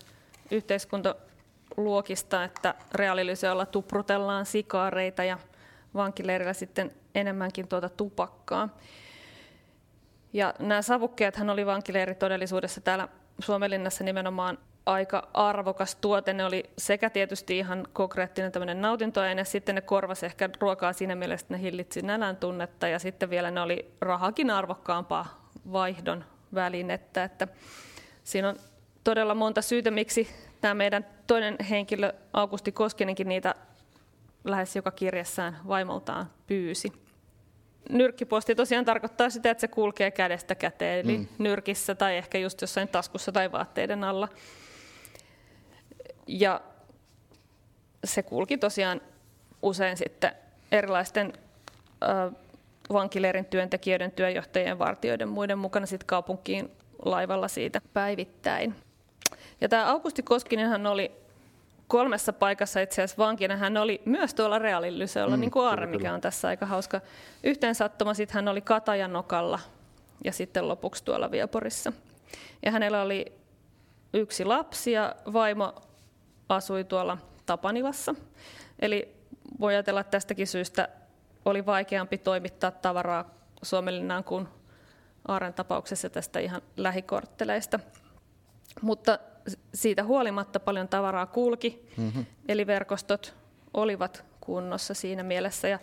yhteiskuntaluokista, 0.52 2.44
että 2.44 2.76
reaalilyseolla 2.92 3.66
tuprutellaan 3.66 4.46
sikaareita 4.46 5.24
ja 5.24 5.38
vankileirillä 5.96 6.54
sitten 6.54 6.92
enemmänkin 7.16 7.68
tuota 7.68 7.90
tupakkaa. 7.90 8.70
Ja 10.38 10.54
nämä 10.60 10.82
savukkeethan 10.82 11.50
oli 11.50 11.66
vankileiri 11.66 12.16
todellisuudessa 12.16 12.82
täällä 12.82 13.08
Suomenlinnassa 13.40 14.04
nimenomaan 14.04 14.58
aika 14.86 15.28
arvokas 15.34 15.96
tuote. 15.96 16.34
Ne 16.34 16.46
oli 16.46 16.64
sekä 16.78 17.10
tietysti 17.10 17.58
ihan 17.58 17.88
konkreettinen 17.94 18.52
tämmöinen 18.52 18.82
nautintoaine, 18.82 19.44
sitten 19.44 19.76
ne 19.76 19.82
korvasi 19.82 20.26
ehkä 20.26 20.50
ruokaa 20.60 20.94
siinä 20.94 21.16
mielessä, 21.16 21.46
että 21.46 21.54
ne 21.54 21.62
hillitsi 21.62 22.02
nälän 22.02 22.38
tunnetta, 22.38 22.88
ja 22.88 23.00
sitten 23.00 23.30
vielä 23.30 23.52
ne 23.52 23.62
oli 23.62 23.92
rahakin 24.02 24.50
arvokkaampaa 24.50 25.50
vaihdon 25.72 26.24
välinettä. 26.54 27.24
Että 27.24 27.48
siinä 28.24 28.50
on 28.50 28.56
todella 29.04 29.36
monta 29.36 29.62
syytä, 29.62 29.92
miksi 29.92 30.30
tämä 30.62 30.74
meidän 30.74 31.06
toinen 31.28 31.58
henkilö, 31.70 32.14
Augusti 32.34 32.72
Koskinenkin, 32.72 33.30
niitä 33.30 33.56
lähes 34.44 34.76
joka 34.76 34.92
kirjassaan 34.92 35.58
vaimoltaan 35.68 36.30
pyysi. 36.48 37.07
Nyrkkiposti 37.90 38.56
tosiaan 38.56 38.86
tarkoittaa 38.86 39.30
sitä, 39.30 39.52
että 39.52 39.62
se 39.62 39.68
kulkee 39.68 40.12
kädestä 40.12 40.56
käteen, 40.56 41.06
eli 41.06 41.18
mm. 41.18 41.28
nyrkissä 41.38 41.96
tai 41.96 42.18
ehkä 42.18 42.38
just 42.38 42.62
jossain 42.62 42.88
taskussa 42.88 43.32
tai 43.32 43.52
vaatteiden 43.52 44.04
alla. 44.04 44.28
Ja 46.28 46.62
se 48.04 48.24
kulki 48.24 48.58
tosiaan 48.58 49.02
usein 49.62 49.98
sitten 49.98 50.32
erilaisten 50.72 51.34
ö, 52.04 52.32
vankileirin 52.94 53.46
työntekijöiden, 53.46 54.12
työjohtajien, 54.12 54.80
vartijoiden 54.80 55.30
muiden 55.30 55.58
mukana 55.58 55.86
sitten 55.86 56.08
kaupunkiin 56.08 56.72
laivalla 57.06 57.48
siitä 57.48 57.82
päivittäin. 57.94 58.76
Ja 59.62 59.70
tämä 59.70 59.86
Augusti 59.86 60.24
Koskinenhan 60.24 60.86
oli 60.86 61.12
kolmessa 61.88 62.34
paikassa 62.34 62.80
itse 62.80 63.04
asiassa 63.04 63.24
vankina. 63.24 63.58
Hän 63.58 63.78
oli 63.78 64.02
myös 64.06 64.34
tuolla 64.34 64.60
Reaalilyseolla, 64.60 65.38
mm, 65.38 65.42
niin 65.42 65.52
kuin 65.52 65.68
Aare, 65.68 65.86
mikä 65.86 66.14
on 66.14 66.22
tässä 66.22 66.48
aika 66.48 66.66
hauska 66.66 67.02
yhteensattuma. 67.44 68.14
Sitten 68.14 68.36
hän 68.36 68.48
oli 68.48 68.62
Katajanokalla 68.62 69.60
ja 70.24 70.32
sitten 70.32 70.68
lopuksi 70.68 71.04
tuolla 71.04 71.32
Vieporissa. 71.32 71.94
Ja 72.66 72.72
hänellä 72.72 73.02
oli 73.02 73.26
yksi 74.14 74.46
lapsi 74.46 74.92
ja 74.92 75.16
vaimo 75.34 75.76
asui 76.50 76.84
tuolla 76.84 77.18
Tapanilassa. 77.46 78.16
Eli 78.80 79.16
voi 79.60 79.74
ajatella, 79.74 80.00
että 80.00 80.12
tästäkin 80.12 80.48
syystä 80.48 80.90
oli 81.46 81.66
vaikeampi 81.66 82.18
toimittaa 82.18 82.72
tavaraa 82.72 83.30
Suomenlinnaan 83.64 84.24
kuin 84.24 84.48
Aaren 85.28 85.54
tapauksessa 85.54 86.10
tästä 86.10 86.40
ihan 86.40 86.62
lähikortteleista. 86.78 87.80
Mutta 88.82 89.20
siitä 89.74 90.04
huolimatta 90.04 90.60
paljon 90.60 90.88
tavaraa 90.88 91.26
kulki, 91.26 91.86
mm-hmm. 91.98 92.26
eli 92.48 92.68
verkostot 92.68 93.36
olivat 93.74 94.26
kunnossa 94.42 94.94
siinä 94.94 95.24
mielessä. 95.24 95.68
Ja 95.68 95.80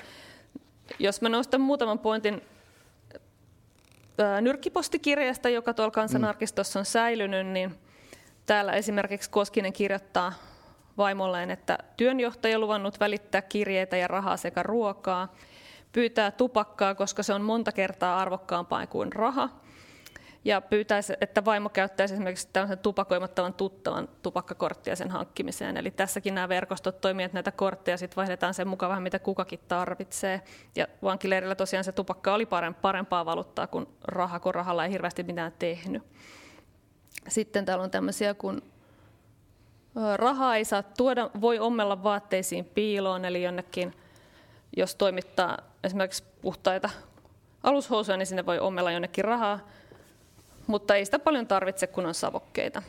jos 0.98 1.20
mä 1.20 1.28
nostan 1.28 1.60
muutaman 1.60 1.98
pointin 1.98 2.42
ää, 4.18 4.40
nyrkkipostikirjasta, 4.40 5.48
joka 5.48 5.74
tuolla 5.74 5.90
kansanarkistossa 5.90 6.78
on 6.78 6.84
säilynyt, 6.84 7.46
niin 7.46 7.74
täällä 8.46 8.72
esimerkiksi 8.72 9.30
Koskinen 9.30 9.72
kirjoittaa 9.72 10.32
vaimolleen, 10.96 11.50
että 11.50 11.78
työnjohtaja 11.96 12.58
luvannut 12.58 13.00
välittää 13.00 13.42
kirjeitä 13.42 13.96
ja 13.96 14.08
rahaa 14.08 14.36
sekä 14.36 14.62
ruokaa, 14.62 15.34
pyytää 15.92 16.30
tupakkaa, 16.30 16.94
koska 16.94 17.22
se 17.22 17.34
on 17.34 17.42
monta 17.42 17.72
kertaa 17.72 18.18
arvokkaampaa 18.18 18.86
kuin 18.86 19.12
raha, 19.12 19.48
ja 20.44 20.60
pyytäisi, 20.60 21.12
että 21.20 21.44
vaimo 21.44 21.68
käyttäisi 21.68 22.14
esimerkiksi 22.14 22.48
tämmöisen 22.52 22.78
tupakoimattavan 22.78 23.54
tuttavan 23.54 24.08
tupakkakorttia 24.22 24.96
sen 24.96 25.10
hankkimiseen. 25.10 25.76
Eli 25.76 25.90
tässäkin 25.90 26.34
nämä 26.34 26.48
verkostot 26.48 27.00
toimii, 27.00 27.24
että 27.24 27.36
näitä 27.36 27.52
kortteja 27.52 27.96
sitten 27.96 28.16
vaihdetaan 28.16 28.54
sen 28.54 28.68
mukaan 28.68 28.90
vähän, 28.90 29.02
mitä 29.02 29.18
kukakin 29.18 29.60
tarvitsee. 29.68 30.42
Ja 30.76 30.86
vankileirillä 31.02 31.54
tosiaan 31.54 31.84
se 31.84 31.92
tupakka 31.92 32.34
oli 32.34 32.46
parempaa 32.82 33.26
valuuttaa 33.26 33.66
kuin 33.66 33.86
raha, 34.04 34.40
kun 34.40 34.54
rahalla 34.54 34.84
ei 34.84 34.90
hirveästi 34.90 35.22
mitään 35.22 35.52
tehnyt. 35.58 36.02
Sitten 37.28 37.64
täällä 37.64 37.84
on 37.84 37.90
tämmöisiä, 37.90 38.34
kun 38.34 38.62
rahaa 40.16 40.56
ei 40.56 40.64
saa 40.64 40.82
tuoda, 40.82 41.30
voi 41.40 41.58
ommella 41.58 42.02
vaatteisiin 42.02 42.64
piiloon, 42.64 43.24
eli 43.24 43.42
jonnekin, 43.42 43.94
jos 44.76 44.94
toimittaa 44.94 45.58
esimerkiksi 45.84 46.24
puhtaita 46.40 46.90
alushousuja, 47.62 48.16
niin 48.16 48.26
sinne 48.26 48.46
voi 48.46 48.58
ommella 48.58 48.92
jonnekin 48.92 49.24
rahaa 49.24 49.60
mutta 50.66 50.96
ei 50.96 51.04
sitä 51.04 51.18
paljon 51.18 51.46
tarvitse, 51.46 51.86
kun 51.86 52.06
on 52.06 52.14
savokkeita. 52.14 52.82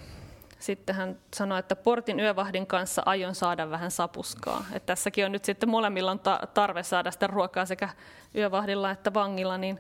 Sitten 0.60 0.96
hän 0.96 1.18
sanoi, 1.34 1.60
että 1.60 1.76
portin 1.76 2.20
yövahdin 2.20 2.68
kanssa 2.68 3.02
aion 3.06 3.36
saada 3.36 3.70
vähän 3.70 3.92
sapuskaa. 3.92 4.66
Että 4.74 4.86
tässäkin 4.86 5.26
on 5.26 5.32
nyt 5.32 5.46
sitten 5.46 5.70
molemmilla 5.70 6.12
on 6.12 6.20
tarve 6.54 6.84
saada 6.84 7.12
sitä 7.12 7.28
ruokaa 7.28 7.66
sekä 7.66 7.90
yövahdilla 8.36 8.92
että 8.92 9.14
vangilla, 9.14 9.58
niin 9.58 9.80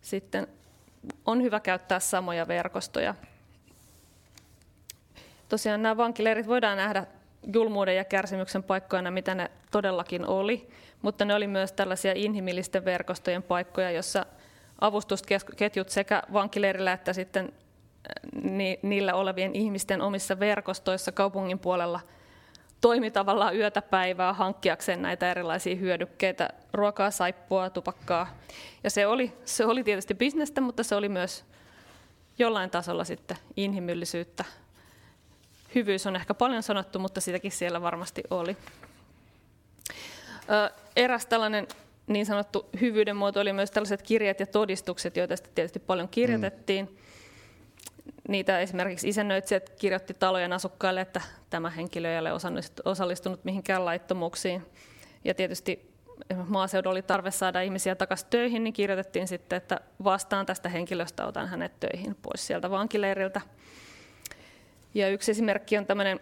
sitten 0.00 0.46
on 1.26 1.42
hyvä 1.42 1.60
käyttää 1.60 2.00
samoja 2.00 2.48
verkostoja. 2.48 3.14
Tosiaan 5.48 5.82
nämä 5.82 5.96
vankileirit 5.96 6.46
voidaan 6.46 6.76
nähdä 6.76 7.06
julmuuden 7.52 7.96
ja 7.96 8.04
kärsimyksen 8.04 8.62
paikkoina, 8.62 9.10
mitä 9.10 9.34
ne 9.34 9.50
todellakin 9.70 10.26
oli, 10.26 10.68
mutta 11.02 11.24
ne 11.24 11.34
oli 11.34 11.46
myös 11.46 11.72
tällaisia 11.72 12.12
inhimillisten 12.16 12.84
verkostojen 12.84 13.42
paikkoja, 13.42 13.90
jossa 13.90 14.26
avustusketjut 14.86 15.88
sekä 15.88 16.22
vankileirillä 16.32 16.92
että 16.92 17.12
sitten 17.12 17.52
ni, 18.42 18.78
niillä 18.82 19.14
olevien 19.14 19.54
ihmisten 19.54 20.00
omissa 20.02 20.40
verkostoissa 20.40 21.12
kaupungin 21.12 21.58
puolella 21.58 22.00
toimi 22.80 23.10
tavallaan 23.10 23.56
yötä 23.56 23.82
päivää 23.82 24.32
hankkiakseen 24.32 25.02
näitä 25.02 25.30
erilaisia 25.30 25.76
hyödykkeitä, 25.76 26.48
ruokaa, 26.72 27.10
saippua, 27.10 27.70
tupakkaa. 27.70 28.38
Ja 28.84 28.90
se 28.90 29.06
oli, 29.06 29.32
se 29.44 29.64
oli 29.64 29.84
tietysti 29.84 30.14
bisnestä, 30.14 30.60
mutta 30.60 30.82
se 30.82 30.94
oli 30.94 31.08
myös 31.08 31.44
jollain 32.38 32.70
tasolla 32.70 33.04
sitten 33.04 33.36
inhimillisyyttä. 33.56 34.44
Hyvyys 35.74 36.06
on 36.06 36.16
ehkä 36.16 36.34
paljon 36.34 36.62
sanottu, 36.62 36.98
mutta 36.98 37.20
sitäkin 37.20 37.52
siellä 37.52 37.82
varmasti 37.82 38.22
oli. 38.30 38.56
Ö, 40.50 40.70
eräs 40.96 41.26
tällainen 41.26 41.68
niin 42.06 42.26
sanottu 42.26 42.68
hyvyyden 42.80 43.16
muoto 43.16 43.40
oli 43.40 43.52
myös 43.52 43.70
tällaiset 43.70 44.02
kirjat 44.02 44.40
ja 44.40 44.46
todistukset, 44.46 45.16
joita 45.16 45.36
sitten 45.36 45.54
tietysti 45.54 45.78
paljon 45.78 46.08
kirjoitettiin. 46.08 46.86
Mm. 46.86 46.96
Niitä 48.28 48.60
esimerkiksi 48.60 49.08
isännöitsijät 49.08 49.70
kirjoitti 49.70 50.14
talojen 50.14 50.52
asukkaille, 50.52 51.00
että 51.00 51.20
tämä 51.50 51.70
henkilö 51.70 52.12
ei 52.12 52.18
ole 52.18 52.30
osallistunut 52.84 53.44
mihinkään 53.44 53.84
laittomuuksiin. 53.84 54.66
Ja 55.24 55.34
tietysti 55.34 55.94
maaseudulla 56.48 56.92
oli 56.92 57.02
tarve 57.02 57.30
saada 57.30 57.60
ihmisiä 57.60 57.94
takaisin 57.94 58.26
töihin, 58.30 58.64
niin 58.64 58.74
kirjoitettiin 58.74 59.28
sitten, 59.28 59.56
että 59.56 59.80
vastaan 60.04 60.46
tästä 60.46 60.68
henkilöstä 60.68 61.26
otan 61.26 61.48
hänet 61.48 61.80
töihin 61.80 62.14
pois 62.22 62.46
sieltä 62.46 62.70
vankileiriltä. 62.70 63.40
Ja 64.94 65.08
yksi 65.08 65.30
esimerkki 65.30 65.78
on 65.78 65.86
tämmöinen 65.86 66.20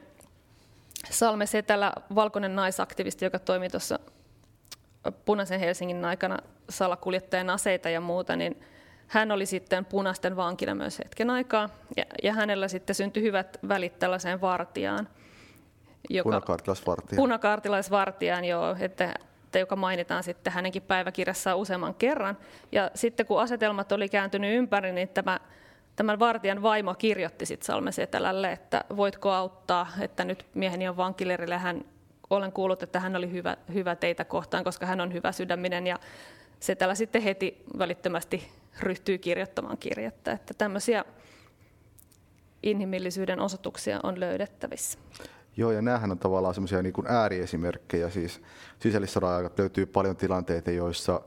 Salme 1.10 1.46
Setälä, 1.46 1.92
valkoinen 2.14 2.56
naisaktivisti, 2.56 3.24
joka 3.24 3.38
toimi 3.38 3.68
tuossa 3.68 3.98
punaisen 5.24 5.60
Helsingin 5.60 6.04
aikana 6.04 6.38
salakuljettajan 6.68 7.50
aseita 7.50 7.90
ja 7.90 8.00
muuta, 8.00 8.36
niin 8.36 8.62
hän 9.06 9.30
oli 9.32 9.46
sitten 9.46 9.84
punaisten 9.84 10.36
vankina 10.36 10.74
myös 10.74 10.98
hetken 10.98 11.30
aikaa, 11.30 11.68
ja, 11.96 12.04
ja 12.22 12.32
hänellä 12.32 12.68
sitten 12.68 12.96
syntyi 12.96 13.22
hyvät 13.22 13.58
välit 13.68 13.98
tällaiseen 13.98 14.40
vartijaan. 14.40 15.08
Joka, 16.10 16.24
punakaartilaisvartijaan. 16.24 17.16
Punakaartilaisvartijaan, 17.16 18.44
joo, 18.44 18.76
että, 18.80 19.14
että, 19.44 19.58
joka 19.58 19.76
mainitaan 19.76 20.22
sitten 20.22 20.52
hänenkin 20.52 20.82
päiväkirjassaan 20.82 21.58
useamman 21.58 21.94
kerran. 21.94 22.38
Ja 22.72 22.90
sitten 22.94 23.26
kun 23.26 23.40
asetelmat 23.40 23.92
oli 23.92 24.08
kääntynyt 24.08 24.54
ympäri, 24.54 24.92
niin 24.92 25.08
tämä, 25.08 25.40
tämän 25.96 26.18
vartijan 26.18 26.62
vaimo 26.62 26.94
kirjoitti 26.94 27.46
sitten 27.46 27.66
Salme 27.66 27.92
Setälälle, 27.92 28.52
että 28.52 28.84
voitko 28.96 29.30
auttaa, 29.30 29.86
että 30.00 30.24
nyt 30.24 30.46
mieheni 30.54 30.88
on 30.88 30.96
vankilerillä. 30.96 31.58
Hän, 31.58 31.84
olen 32.36 32.52
kuullut, 32.52 32.82
että 32.82 33.00
hän 33.00 33.16
oli 33.16 33.32
hyvä, 33.32 33.56
hyvä 33.74 33.96
teitä 33.96 34.24
kohtaan, 34.24 34.64
koska 34.64 34.86
hän 34.86 35.00
on 35.00 35.12
hyvä 35.12 35.32
sydäminen 35.32 35.86
ja 35.86 35.98
Setälä 36.62 36.94
sitten 36.94 37.22
heti 37.22 37.64
välittömästi 37.78 38.48
ryhtyy 38.80 39.18
kirjoittamaan 39.18 39.78
kirjettä. 39.78 40.32
Että 40.32 40.54
tämmöisiä 40.54 41.04
inhimillisyyden 42.62 43.40
osoituksia 43.40 44.00
on 44.02 44.20
löydettävissä. 44.20 44.98
Joo, 45.56 45.72
ja 45.72 45.82
näähän 45.82 46.10
on 46.10 46.18
tavallaan 46.18 46.54
semmoisia 46.54 46.82
niin 46.82 46.94
ääriesimerkkejä. 47.08 48.10
Siis 48.10 48.40
sisällissodan 48.78 49.50
löytyy 49.58 49.86
paljon 49.86 50.16
tilanteita, 50.16 50.70
joissa 50.70 51.20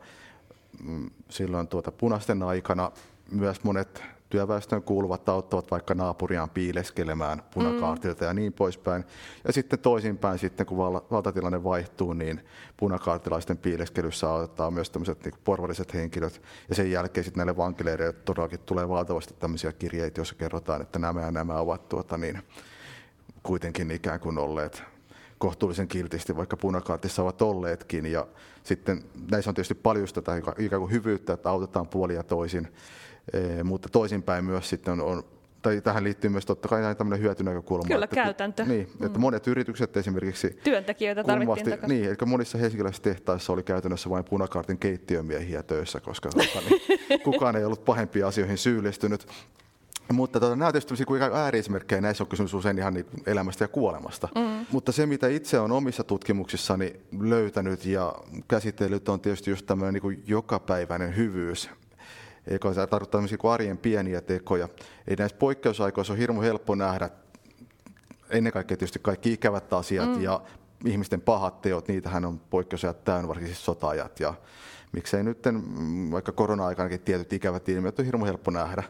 mm, 0.84 1.10
silloin 1.30 1.68
tuota 1.68 1.92
punaisten 1.92 2.44
aikana 2.44 2.92
myös 3.32 3.64
monet 3.64 4.04
työväestön 4.30 4.84
kuuluvat 4.84 5.30
auttavat 5.30 5.72
vaikka 5.72 5.94
naapuriaan 5.94 6.50
piileskelemään 6.50 7.44
punakaartilta 7.54 8.24
mm. 8.24 8.28
ja 8.28 8.34
niin 8.34 8.54
poispäin. 8.54 9.06
Ja 9.48 9.54
sitten 9.54 9.80
toisinpäin, 9.80 10.40
sitten 10.40 10.66
kun 10.66 10.78
valtatilanne 11.12 11.64
vaihtuu, 11.64 12.14
niin 12.14 12.46
punakaartilaisten 12.78 13.58
piileskelyssä 13.58 14.30
autetaan 14.30 14.74
myös 14.74 14.90
tämmöiset 14.90 15.26
niin 15.26 15.36
porvalliset 15.44 15.94
henkilöt. 15.94 16.42
Ja 16.70 16.76
sen 16.76 16.92
jälkeen 16.92 17.24
sitten 17.24 17.40
näille 17.40 17.58
vankileireille 17.58 18.14
todellakin 18.14 18.60
tulee 18.60 18.90
valtavasti 18.90 19.36
tämmöisiä 19.40 19.72
kirjeitä, 19.72 20.20
joissa 20.20 20.36
kerrotaan, 20.36 20.82
että 20.82 21.00
nämä 21.00 21.22
ja 21.22 21.32
nämä 21.32 21.60
ovat 21.60 21.90
tuota, 21.90 22.18
niin, 22.18 22.42
kuitenkin 23.44 23.92
ikään 23.92 24.20
kuin 24.20 24.38
olleet 24.38 24.84
kohtuullisen 25.38 25.88
kiltisti, 25.88 26.38
vaikka 26.38 26.58
punakaartissa 26.58 27.22
ovat 27.22 27.42
olleetkin. 27.42 28.06
Ja 28.06 28.28
sitten 28.64 29.04
näissä 29.32 29.52
on 29.52 29.56
tietysti 29.56 29.76
paljon 29.76 30.08
tätä 30.14 30.32
ikään 30.58 30.80
kuin 30.80 30.92
hyvyyttä, 30.92 31.34
että 31.34 31.50
autetaan 31.50 31.88
puolia 31.88 32.24
toisin. 32.24 32.68
E, 33.34 33.64
mutta 33.64 33.90
toisinpäin 33.90 34.46
myös 34.46 34.70
sitten 34.70 34.94
on, 34.94 35.02
on 35.02 35.24
tai 35.62 35.82
tähän 35.82 36.04
liittyy 36.04 36.30
myös 36.30 36.46
totta 36.46 36.68
kai 36.68 36.96
tämmöinen 36.96 37.20
hyötynäkökulma. 37.20 37.88
Kyllä, 37.88 38.04
että, 38.04 38.16
käytäntö. 38.16 38.66
Niin, 38.66 38.90
mm. 39.00 39.06
että 39.06 39.20
monet 39.20 39.48
yritykset 39.48 39.98
esimerkiksi... 39.98 40.60
Työntekijöitä 40.64 41.24
tarvittiin 41.24 41.70
takaisin. 41.70 41.90
Niin, 41.90 42.10
eli 42.10 42.16
monissa 42.26 42.58
helsinkiläisissä 42.58 43.04
tehtaissa 43.04 43.54
oli 43.54 43.64
käytännössä 43.64 44.10
vain 44.10 44.26
punakaartin 44.26 44.78
keittiömiehiä 44.78 45.64
töissä, 45.64 46.00
koska 46.00 46.30
kukaan, 46.30 46.64
ei, 47.10 47.20
kukaan 47.24 47.56
ei 47.56 47.66
ollut 47.66 47.86
pahempiin 47.86 48.26
asioihin 48.26 48.58
syyllistynyt. 48.58 49.28
Mutta 50.14 50.40
tota, 50.40 50.56
nämä 50.56 50.66
ovat 50.66 50.86
tietysti 50.88 51.06
ääriesimerkkejä, 51.34 52.02
näissä 52.02 52.24
on 52.24 52.28
kysymys 52.28 52.54
usein 52.54 52.78
ihan 52.78 52.94
niin 52.94 53.06
elämästä 53.26 53.64
ja 53.64 53.68
kuolemasta. 53.68 54.28
Mm. 54.36 54.66
Mutta 54.72 54.92
se, 54.92 55.06
mitä 55.06 55.28
itse 55.28 55.60
olen 55.60 55.72
omissa 55.72 56.04
tutkimuksissani 56.04 56.96
löytänyt 57.20 57.86
ja 57.86 58.16
käsitellyt, 58.48 59.10
on 59.10 59.20
tietysti 59.20 59.50
just 59.50 59.66
tämmöinen 59.66 60.02
niin 60.04 60.24
jokapäiväinen 60.28 61.16
hyvyys. 61.16 61.70
Eikä 62.48 62.74
se 62.74 62.88
tarkoittaa 62.88 63.18
tämmöisiä 63.18 63.38
kuin 63.38 63.52
arjen 63.52 63.78
pieniä 63.78 64.22
tekoja. 64.22 64.70
Ei 65.08 65.16
näissä 65.16 65.38
poikkeusaikoissa 65.38 66.14
ole 66.14 66.20
hirmu 66.20 66.42
helppo 66.42 66.76
nähdä 66.76 67.10
ennen 68.30 68.54
kaikkea 68.54 68.78
tietysti 68.78 69.00
kaikki 69.02 69.34
ikävät 69.34 69.74
asiat 69.74 70.16
mm. 70.16 70.22
ja 70.22 70.42
ihmisten 70.86 71.22
pahat 71.22 71.62
teot, 71.62 71.88
niitähän 71.88 72.26
on 72.26 72.40
poikkeusajat 72.40 73.04
täynnä, 73.04 73.28
varsinkin 73.28 73.56
siis 73.56 73.66
sota-ajat. 73.66 74.20
Ja 74.20 74.34
miksei 74.92 75.24
nyt, 75.24 75.40
vaikka 76.12 76.32
korona-aikanakin 76.32 77.00
tietyt 77.00 77.34
ikävät 77.34 77.70
ilmiöt 77.70 78.00
on 78.00 78.06
hirmu 78.06 78.26
helppo 78.26 78.52
nähdä. 78.52 78.84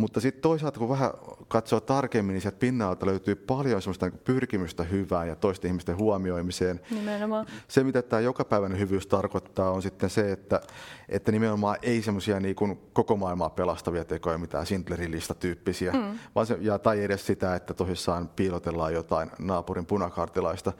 Mutta 0.00 0.20
sitten 0.20 0.42
toisaalta, 0.42 0.78
kun 0.78 0.88
vähän 0.88 1.10
katsoo 1.48 1.80
tarkemmin, 1.80 2.32
niin 2.32 2.40
sieltä 2.40 2.58
pinnalta 2.58 3.06
löytyy 3.06 3.34
paljon 3.34 3.82
sellaista 3.82 4.08
niin 4.08 4.20
pyrkimystä 4.24 4.84
hyvään 4.84 5.28
ja 5.28 5.36
toisten 5.36 5.68
ihmisten 5.68 5.98
huomioimiseen. 5.98 6.80
Nimenomaan. 6.90 7.46
Se, 7.68 7.84
mitä 7.84 8.02
tämä 8.02 8.20
jokapäiväinen 8.20 8.78
hyvyys 8.78 9.06
tarkoittaa, 9.06 9.70
on 9.70 9.82
sitten 9.82 10.10
se, 10.10 10.32
että, 10.32 10.60
että 11.08 11.32
nimenomaan 11.32 11.76
ei 11.82 12.02
semmoisia 12.02 12.40
niin 12.40 12.54
kuin 12.54 12.80
koko 12.92 13.16
maailmaa 13.16 13.50
pelastavia 13.50 14.04
tekoja, 14.04 14.38
mitään 14.38 14.66
Sindlerin 14.66 15.10
lista-tyyppisiä, 15.10 15.92
mm. 15.92 16.18
vaan 16.34 16.46
se, 16.46 16.58
ja, 16.60 16.78
tai 16.78 17.04
edes 17.04 17.26
sitä, 17.26 17.54
että 17.54 17.74
tosissaan 17.74 18.28
piilotellaan 18.28 18.94
jotain 18.94 19.30
naapurin 19.38 19.86
punakartilaista, 19.86 20.72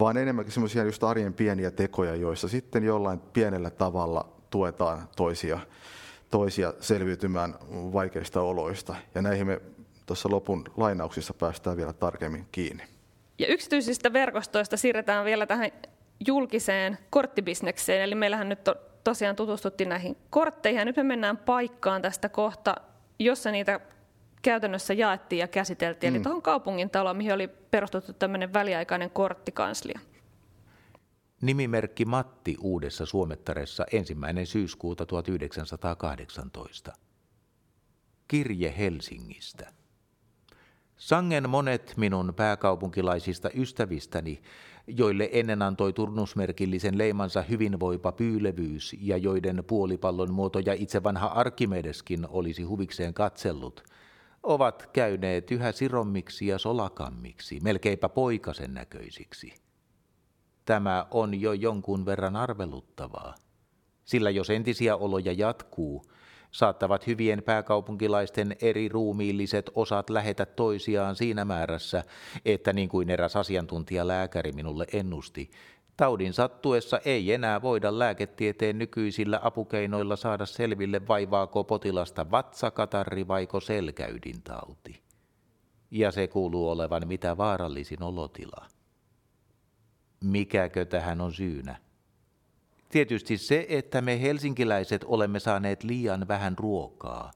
vaan 0.00 0.16
enemmänkin 0.16 0.52
semmoisia 0.52 0.84
just 0.84 1.04
arjen 1.04 1.34
pieniä 1.34 1.70
tekoja, 1.70 2.14
joissa 2.14 2.48
sitten 2.48 2.84
jollain 2.84 3.20
pienellä 3.20 3.70
tavalla 3.70 4.28
tuetaan 4.50 5.08
toisia 5.16 5.60
toisia 6.30 6.74
selviytymään 6.80 7.54
vaikeista 7.70 8.40
oloista. 8.40 8.94
Ja 9.14 9.22
näihin 9.22 9.46
me 9.46 9.60
tuossa 10.06 10.28
lopun 10.32 10.64
lainauksissa 10.76 11.34
päästään 11.34 11.76
vielä 11.76 11.92
tarkemmin 11.92 12.46
kiinni. 12.52 12.82
Ja 13.38 13.46
yksityisistä 13.46 14.12
verkostoista 14.12 14.76
siirretään 14.76 15.24
vielä 15.24 15.46
tähän 15.46 15.70
julkiseen 16.26 16.98
korttibisnekseen. 17.10 18.02
Eli 18.02 18.14
meillähän 18.14 18.48
nyt 18.48 18.64
to, 18.64 18.74
tosiaan 19.04 19.36
tutustuttiin 19.36 19.88
näihin 19.88 20.16
kortteihin. 20.30 20.78
Ja 20.78 20.84
nyt 20.84 20.96
me 20.96 21.02
mennään 21.02 21.36
paikkaan 21.36 22.02
tästä 22.02 22.28
kohta, 22.28 22.74
jossa 23.18 23.50
niitä 23.50 23.80
käytännössä 24.42 24.94
jaettiin 24.94 25.40
ja 25.40 25.48
käsiteltiin. 25.48 26.12
Mm. 26.12 26.16
Eli 26.16 26.22
tuohon 26.22 26.42
kaupungin 26.42 26.90
taloon, 26.90 27.16
mihin 27.16 27.32
oli 27.32 27.48
perustettu 27.48 28.12
tämmöinen 28.12 28.52
väliaikainen 28.52 29.10
korttikanslia. 29.10 30.00
Nimimerkki 31.42 32.04
Matti 32.04 32.56
Uudessa 32.60 33.06
Suomettaressa 33.06 33.84
ensimmäinen 33.92 34.46
syyskuuta 34.46 35.06
1918. 35.06 36.92
Kirje 38.28 38.74
Helsingistä. 38.78 39.72
Sangen 40.96 41.50
monet 41.50 41.94
minun 41.96 42.32
pääkaupunkilaisista 42.36 43.50
ystävistäni, 43.54 44.42
joille 44.86 45.28
ennen 45.32 45.62
antoi 45.62 45.92
tunnusmerkillisen 45.92 46.98
leimansa 46.98 47.42
hyvinvoipa 47.42 48.12
pyylevyys 48.12 48.96
ja 49.00 49.16
joiden 49.16 49.64
puolipallon 49.66 50.32
muotoja 50.32 50.72
itse 50.72 51.02
vanha 51.02 51.26
Arkimedeskin 51.26 52.26
olisi 52.28 52.62
huvikseen 52.62 53.14
katsellut, 53.14 53.84
ovat 54.42 54.90
käyneet 54.92 55.50
yhä 55.50 55.72
sirommiksi 55.72 56.46
ja 56.46 56.58
solakammiksi, 56.58 57.60
melkeinpä 57.62 58.08
poikasen 58.08 58.74
näköisiksi– 58.74 59.52
Tämä 60.68 61.06
on 61.10 61.40
jo 61.40 61.52
jonkun 61.52 62.06
verran 62.06 62.36
arveluttavaa, 62.36 63.34
sillä 64.04 64.30
jos 64.30 64.50
entisiä 64.50 64.96
oloja 64.96 65.32
jatkuu, 65.32 66.04
saattavat 66.50 67.06
hyvien 67.06 67.42
pääkaupunkilaisten 67.42 68.56
eri 68.62 68.88
ruumiilliset 68.88 69.70
osat 69.74 70.10
lähetä 70.10 70.46
toisiaan 70.46 71.16
siinä 71.16 71.44
määrässä, 71.44 72.04
että 72.44 72.72
niin 72.72 72.88
kuin 72.88 73.10
eräs 73.10 73.36
asiantuntijalääkäri 73.36 74.52
minulle 74.52 74.86
ennusti, 74.92 75.50
taudin 75.96 76.32
sattuessa 76.32 77.00
ei 77.04 77.32
enää 77.32 77.62
voida 77.62 77.98
lääketieteen 77.98 78.78
nykyisillä 78.78 79.40
apukeinoilla 79.42 80.16
saada 80.16 80.46
selville 80.46 81.08
vaivaako 81.08 81.64
potilasta 81.64 82.30
vatsakatarri 82.30 83.28
vaiko 83.28 83.60
selkäydintauti. 83.60 85.02
Ja 85.90 86.10
se 86.10 86.26
kuuluu 86.26 86.68
olevan 86.68 87.08
mitä 87.08 87.36
vaarallisin 87.36 88.02
olotila 88.02 88.77
mikäkö 90.20 90.84
tähän 90.84 91.20
on 91.20 91.32
syynä? 91.32 91.76
Tietysti 92.88 93.38
se, 93.38 93.66
että 93.68 94.00
me 94.00 94.22
helsinkiläiset 94.22 95.04
olemme 95.04 95.40
saaneet 95.40 95.84
liian 95.84 96.28
vähän 96.28 96.58
ruokaa. 96.58 97.30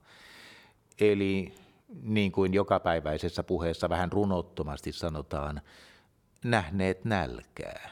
Eli 1.01 1.55
niin 2.03 2.33
kuin 2.33 2.55
jokapäiväisessä 2.55 3.43
puheessa 3.43 3.89
vähän 3.89 4.13
runottomasti 4.13 4.93
sanotaan, 4.93 5.61
nähneet 6.45 7.05
nälkää. 7.05 7.91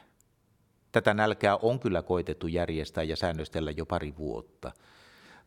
Tätä 0.92 1.14
nälkää 1.14 1.56
on 1.56 1.80
kyllä 1.80 2.02
koitettu 2.02 2.46
järjestää 2.46 3.04
ja 3.04 3.16
säännöstellä 3.16 3.70
jo 3.70 3.86
pari 3.86 4.14
vuotta– 4.16 4.72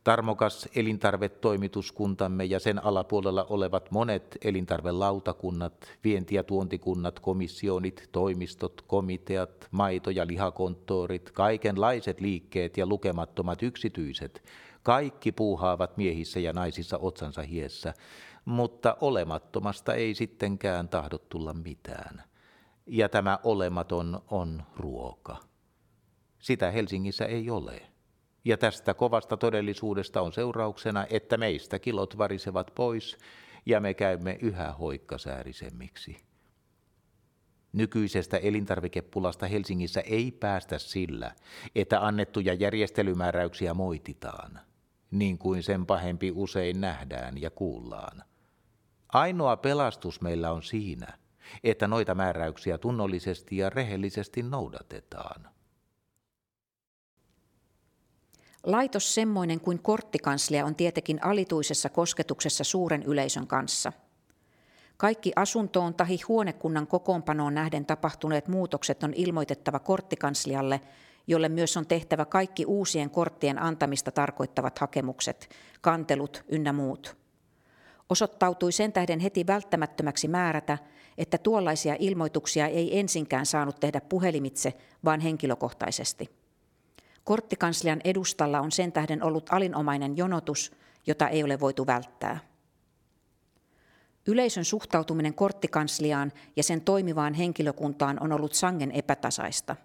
Tarmokas 0.03 0.69
elintarvetoimituskuntamme 0.75 2.45
ja 2.45 2.59
sen 2.59 2.85
alapuolella 2.85 3.45
olevat 3.49 3.91
monet 3.91 4.37
elintarvelautakunnat, 4.43 5.97
vienti- 6.03 6.35
ja 6.35 6.43
tuontikunnat, 6.43 7.19
komissionit, 7.19 8.09
toimistot, 8.11 8.81
komiteat, 8.87 9.67
maito- 9.71 10.09
ja 10.09 10.27
lihakonttorit, 10.27 11.31
kaikenlaiset 11.31 12.21
liikkeet 12.21 12.77
ja 12.77 12.85
lukemattomat 12.85 13.63
yksityiset, 13.63 14.43
kaikki 14.83 15.31
puuhaavat 15.31 15.97
miehissä 15.97 16.39
ja 16.39 16.53
naisissa 16.53 16.97
otsansa 16.97 17.41
hiessä, 17.41 17.93
mutta 18.45 18.97
olemattomasta 19.01 19.93
ei 19.93 20.15
sittenkään 20.15 20.89
tahdo 20.89 21.17
tulla 21.17 21.53
mitään. 21.53 22.23
Ja 22.85 23.09
tämä 23.09 23.39
olematon 23.43 24.21
on 24.31 24.63
ruoka. 24.77 25.37
Sitä 26.39 26.71
Helsingissä 26.71 27.25
ei 27.25 27.49
ole. 27.49 27.92
Ja 28.45 28.57
tästä 28.57 28.93
kovasta 28.93 29.37
todellisuudesta 29.37 30.21
on 30.21 30.33
seurauksena, 30.33 31.05
että 31.09 31.37
meistä 31.37 31.79
kilot 31.79 32.17
varisevat 32.17 32.71
pois 32.75 33.17
ja 33.65 33.79
me 33.79 33.93
käymme 33.93 34.37
yhä 34.41 34.71
hoikkasäärisemmiksi. 34.71 36.17
Nykyisestä 37.73 38.37
elintarvikepulasta 38.37 39.47
Helsingissä 39.47 40.01
ei 40.01 40.31
päästä 40.31 40.79
sillä, 40.79 41.35
että 41.75 42.05
annettuja 42.05 42.53
järjestelymääräyksiä 42.53 43.73
moititaan, 43.73 44.59
niin 45.11 45.37
kuin 45.37 45.63
sen 45.63 45.85
pahempi 45.85 46.31
usein 46.35 46.81
nähdään 46.81 47.41
ja 47.41 47.49
kuullaan. 47.49 48.23
Ainoa 49.09 49.57
pelastus 49.57 50.21
meillä 50.21 50.51
on 50.51 50.63
siinä, 50.63 51.17
että 51.63 51.87
noita 51.87 52.15
määräyksiä 52.15 52.77
tunnollisesti 52.77 53.57
ja 53.57 53.69
rehellisesti 53.69 54.43
noudatetaan. 54.43 55.52
Laitos 58.63 59.15
semmoinen 59.15 59.59
kuin 59.59 59.79
korttikanslia 59.79 60.65
on 60.65 60.75
tietenkin 60.75 61.23
alituisessa 61.23 61.89
kosketuksessa 61.89 62.63
suuren 62.63 63.03
yleisön 63.03 63.47
kanssa– 63.47 63.93
kaikki 64.97 65.31
asuntoon 65.35 65.93
tahi 65.93 66.19
huonekunnan 66.27 66.87
kokoonpanoon 66.87 67.53
nähden 67.53 67.85
tapahtuneet 67.85 68.47
muutokset 68.47 69.03
on 69.03 69.13
ilmoitettava 69.13 69.79
korttikanslialle, 69.79 70.81
jolle 71.27 71.49
myös 71.49 71.77
on 71.77 71.87
tehtävä 71.87 72.25
kaikki 72.25 72.65
uusien 72.65 73.09
korttien 73.09 73.61
antamista 73.61 74.11
tarkoittavat 74.11 74.79
hakemukset, 74.79 75.49
kantelut 75.81 76.43
ynnä 76.47 76.73
muut. 76.73 77.17
Osoittautui 78.09 78.71
sen 78.71 78.93
tähden 78.93 79.19
heti 79.19 79.47
välttämättömäksi 79.47 80.27
määrätä, 80.27 80.77
että 81.17 81.37
tuollaisia 81.37 81.95
ilmoituksia 81.99 82.67
ei 82.67 82.99
ensinkään 82.99 83.45
saanut 83.45 83.79
tehdä 83.79 84.01
puhelimitse, 84.01 84.73
vaan 85.05 85.19
henkilökohtaisesti. 85.19 86.42
Korttikanslian 87.23 88.01
edustalla 88.03 88.59
on 88.59 88.71
sen 88.71 88.91
tähden 88.91 89.23
ollut 89.23 89.49
alinomainen 89.49 90.17
jonotus, 90.17 90.71
jota 91.07 91.27
ei 91.27 91.43
ole 91.43 91.59
voitu 91.59 91.87
välttää. 91.87 92.39
Yleisön 94.27 94.65
suhtautuminen 94.65 95.33
korttikansliaan 95.33 96.31
ja 96.55 96.63
sen 96.63 96.81
toimivaan 96.81 97.33
henkilökuntaan 97.33 98.23
on 98.23 98.31
ollut 98.31 98.53
sangen 98.53 98.91
epätasaista. 98.91 99.75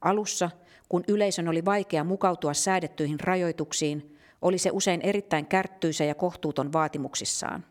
Alussa, 0.00 0.50
kun 0.88 1.04
yleisön 1.08 1.48
oli 1.48 1.64
vaikea 1.64 2.04
mukautua 2.04 2.54
säädettyihin 2.54 3.20
rajoituksiin, 3.20 4.16
oli 4.42 4.58
se 4.58 4.70
usein 4.72 5.00
erittäin 5.00 5.46
kärttyisä 5.46 6.04
ja 6.04 6.14
kohtuuton 6.14 6.72
vaatimuksissaan. 6.72 7.64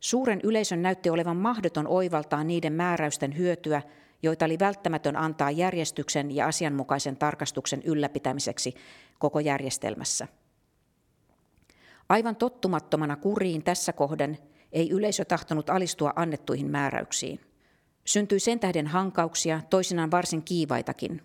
Suuren 0.00 0.40
yleisön 0.42 0.82
näytti 0.82 1.10
olevan 1.10 1.36
mahdoton 1.36 1.88
oivaltaa 1.88 2.44
niiden 2.44 2.72
määräysten 2.72 3.36
hyötyä, 3.36 3.82
joita 4.24 4.44
oli 4.44 4.58
välttämätön 4.58 5.16
antaa 5.16 5.50
järjestyksen 5.50 6.30
ja 6.30 6.46
asianmukaisen 6.46 7.16
tarkastuksen 7.16 7.82
ylläpitämiseksi 7.82 8.74
koko 9.18 9.40
järjestelmässä. 9.40 10.28
Aivan 12.08 12.36
tottumattomana 12.36 13.16
kuriin 13.16 13.64
tässä 13.64 13.92
kohden 13.92 14.38
ei 14.72 14.90
yleisö 14.90 15.24
tahtonut 15.24 15.70
alistua 15.70 16.12
annettuihin 16.16 16.70
määräyksiin. 16.70 17.40
Syntyi 18.04 18.40
sen 18.40 18.60
tähden 18.60 18.86
hankauksia, 18.86 19.60
toisinaan 19.70 20.10
varsin 20.10 20.42
kiivaitakin. 20.42 21.22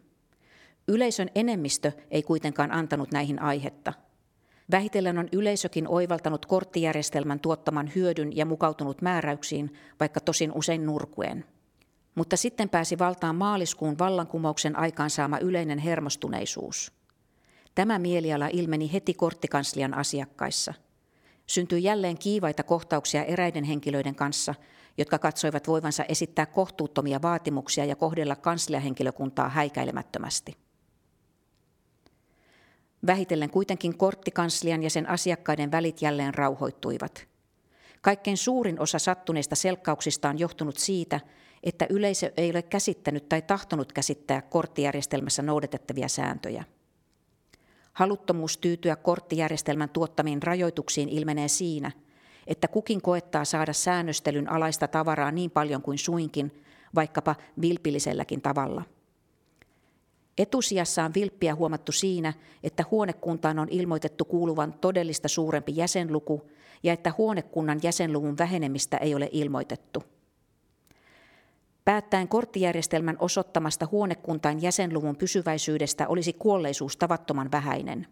Yleisön 0.87 1.29
enemmistö 1.35 1.91
ei 2.11 2.23
kuitenkaan 2.23 2.71
antanut 2.71 3.11
näihin 3.11 3.41
aihetta. 3.41 3.93
Vähitellen 4.71 5.17
on 5.17 5.29
yleisökin 5.31 5.87
oivaltanut 5.87 6.45
korttijärjestelmän 6.45 7.39
tuottaman 7.39 7.91
hyödyn 7.95 8.37
ja 8.37 8.45
mukautunut 8.45 9.01
määräyksiin, 9.01 9.73
vaikka 9.99 10.19
tosin 10.19 10.51
usein 10.55 10.85
nurkuen. 10.85 11.45
Mutta 12.19 12.37
sitten 12.37 12.69
pääsi 12.69 12.99
valtaan 12.99 13.35
maaliskuun 13.35 13.99
vallankumouksen 13.99 14.75
aikaansaama 14.75 15.39
yleinen 15.39 15.79
hermostuneisuus– 15.79 16.91
Tämä 17.75 17.99
mieliala 17.99 18.47
ilmeni 18.47 18.93
heti 18.93 19.13
korttikanslian 19.13 19.93
asiakkaissa. 19.93 20.73
Syntyi 21.47 21.83
jälleen 21.83 22.17
kiivaita 22.17 22.63
kohtauksia 22.63 23.23
eräiden 23.23 23.63
henkilöiden 23.63 24.15
kanssa, 24.15 24.55
jotka 24.97 25.19
katsoivat 25.19 25.67
voivansa 25.67 26.03
esittää 26.03 26.45
kohtuuttomia 26.45 27.21
vaatimuksia 27.21 27.85
ja 27.85 27.95
kohdella 27.95 28.35
kansliahenkilökuntaa 28.35 29.49
häikäilemättömästi. 29.49 30.57
Vähitellen 33.05 33.49
kuitenkin 33.49 33.97
korttikanslian 33.97 34.83
ja 34.83 34.89
sen 34.89 35.09
asiakkaiden 35.09 35.71
välit 35.71 36.01
jälleen 36.01 36.33
rauhoittuivat. 36.33 37.27
Kaikkein 38.01 38.37
suurin 38.37 38.79
osa 38.79 38.99
sattuneista 38.99 39.55
selkkauksista 39.55 40.29
on 40.29 40.39
johtunut 40.39 40.77
siitä, 40.77 41.19
että 41.63 41.87
yleisö 41.89 42.31
ei 42.37 42.49
ole 42.49 42.61
käsittänyt 42.61 43.29
tai 43.29 43.41
tahtonut 43.41 43.93
käsittää 43.93 44.41
korttijärjestelmässä 44.41 45.41
noudatettavia 45.41 46.07
sääntöjä– 46.07 46.63
Haluttomuus 47.99 48.57
tyytyä 48.57 48.95
korttijärjestelmän 48.95 49.89
tuottamiin 49.89 50.43
rajoituksiin 50.43 51.09
ilmenee 51.09 51.47
siinä, 51.47 51.91
että 52.47 52.67
kukin 52.67 53.01
koettaa 53.01 53.45
saada 53.45 53.73
säännöstelyn 53.73 54.51
alaista 54.51 54.87
tavaraa 54.87 55.31
niin 55.31 55.51
paljon 55.51 55.81
kuin 55.81 55.97
suinkin, 55.97 56.63
vaikkapa 56.95 57.35
vilpilliselläkin 57.61 58.41
tavalla. 58.41 58.83
Etusijassa 60.37 61.03
on 61.03 61.13
vilppiä 61.13 61.55
huomattu 61.55 61.91
siinä, 61.91 62.33
että 62.63 62.85
huonekuntaan 62.91 63.59
on 63.59 63.67
ilmoitettu 63.71 64.25
kuuluvan 64.25 64.73
todellista 64.73 65.27
suurempi 65.27 65.71
jäsenluku 65.75 66.49
ja 66.83 66.93
että 66.93 67.13
huonekunnan 67.17 67.79
jäsenluvun 67.83 68.37
vähenemistä 68.37 68.97
ei 68.97 69.15
ole 69.15 69.29
ilmoitettu. 69.31 70.03
Päättäen 71.85 72.27
korttijärjestelmän 72.27 73.17
osoittamasta 73.19 73.87
huonekuntain 73.91 74.61
jäsenluvun 74.61 75.15
pysyväisyydestä 75.15 76.07
olisi 76.07 76.33
kuolleisuus 76.33 76.97
tavattoman 76.97 77.51
vähäinen. 77.51 78.07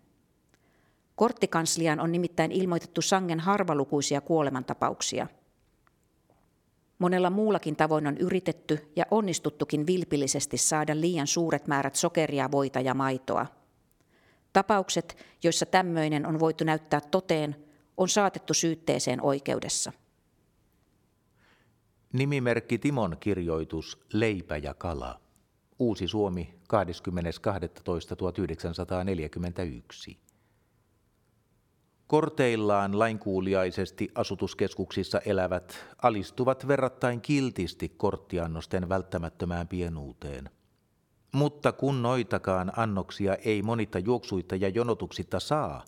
Korttikansliaan 1.16 2.00
on 2.00 2.12
nimittäin 2.12 2.52
ilmoitettu 2.52 3.02
sangen 3.02 3.40
harvalukuisia 3.40 4.22
kuolemantapauksia. 4.22 5.28
Monella 7.00 7.30
muullakin 7.30 7.76
tavoin 7.76 8.08
on 8.08 8.18
yritetty 8.18 8.92
ja 8.96 9.06
onnistuttukin 9.12 9.88
vilpillisesti 9.88 10.58
saada 10.58 11.02
liian 11.02 11.28
suuret 11.28 11.68
määrät 11.68 11.96
sokeria, 11.96 12.52
voita 12.52 12.80
ja 12.80 12.94
maitoa. 12.94 13.46
Tapaukset, 14.54 15.18
joissa 15.44 15.66
tämmöinen 15.66 16.26
on 16.26 16.40
voitu 16.40 16.64
näyttää 16.64 17.02
toteen, 17.02 17.56
on 17.98 18.10
saatettu 18.10 18.54
syytteeseen 18.54 19.22
oikeudessa. 19.22 19.92
Nimimerkki 22.14 22.78
Timon 22.78 23.18
kirjoitus 23.20 24.00
Leipä 24.14 24.58
ja 24.58 24.74
kala. 24.74 25.20
Uusi 25.80 26.08
Suomi 26.08 26.54
20.12.1941. 30.12 30.18
Korteillaan 32.08 33.00
lainkuuliaisesti 33.00 34.12
asutuskeskuksissa 34.16 35.20
elävät 35.20 35.86
alistuvat 36.02 36.68
verrattain 36.68 37.22
kiltisti 37.22 37.90
korttiannosten 37.90 38.90
välttämättömään 38.90 39.68
pienuuteen. 39.68 40.50
Mutta 41.32 41.72
kun 41.72 42.02
noitakaan 42.02 42.72
annoksia 42.76 43.36
ei 43.36 43.62
monitta 43.62 44.00
juoksuitta 44.00 44.56
ja 44.56 44.70
jonotuksitta 44.70 45.40
saa, 45.40 45.86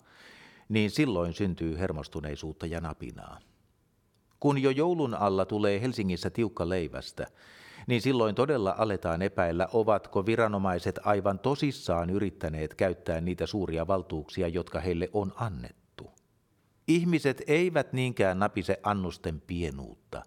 niin 0.68 0.90
silloin 0.90 1.32
syntyy 1.34 1.78
hermostuneisuutta 1.78 2.66
ja 2.66 2.80
napinaa. 2.80 3.40
Kun 4.40 4.62
jo 4.62 4.70
joulun 4.70 5.14
alla 5.14 5.44
tulee 5.44 5.80
Helsingissä 5.80 6.30
tiukka 6.30 6.68
leivästä, 6.68 7.26
niin 7.86 8.02
silloin 8.02 8.34
todella 8.34 8.74
aletaan 8.78 9.22
epäillä, 9.22 9.68
ovatko 9.72 10.26
viranomaiset 10.26 10.98
aivan 11.04 11.38
tosissaan 11.38 12.10
yrittäneet 12.10 12.74
käyttää 12.74 13.20
niitä 13.20 13.46
suuria 13.46 13.86
valtuuksia, 13.86 14.48
jotka 14.48 14.80
heille 14.80 15.10
on 15.12 15.32
annettu. 15.36 16.10
Ihmiset 16.88 17.42
eivät 17.46 17.92
niinkään 17.92 18.38
napise 18.38 18.80
annusten 18.82 19.40
pienuutta, 19.40 20.22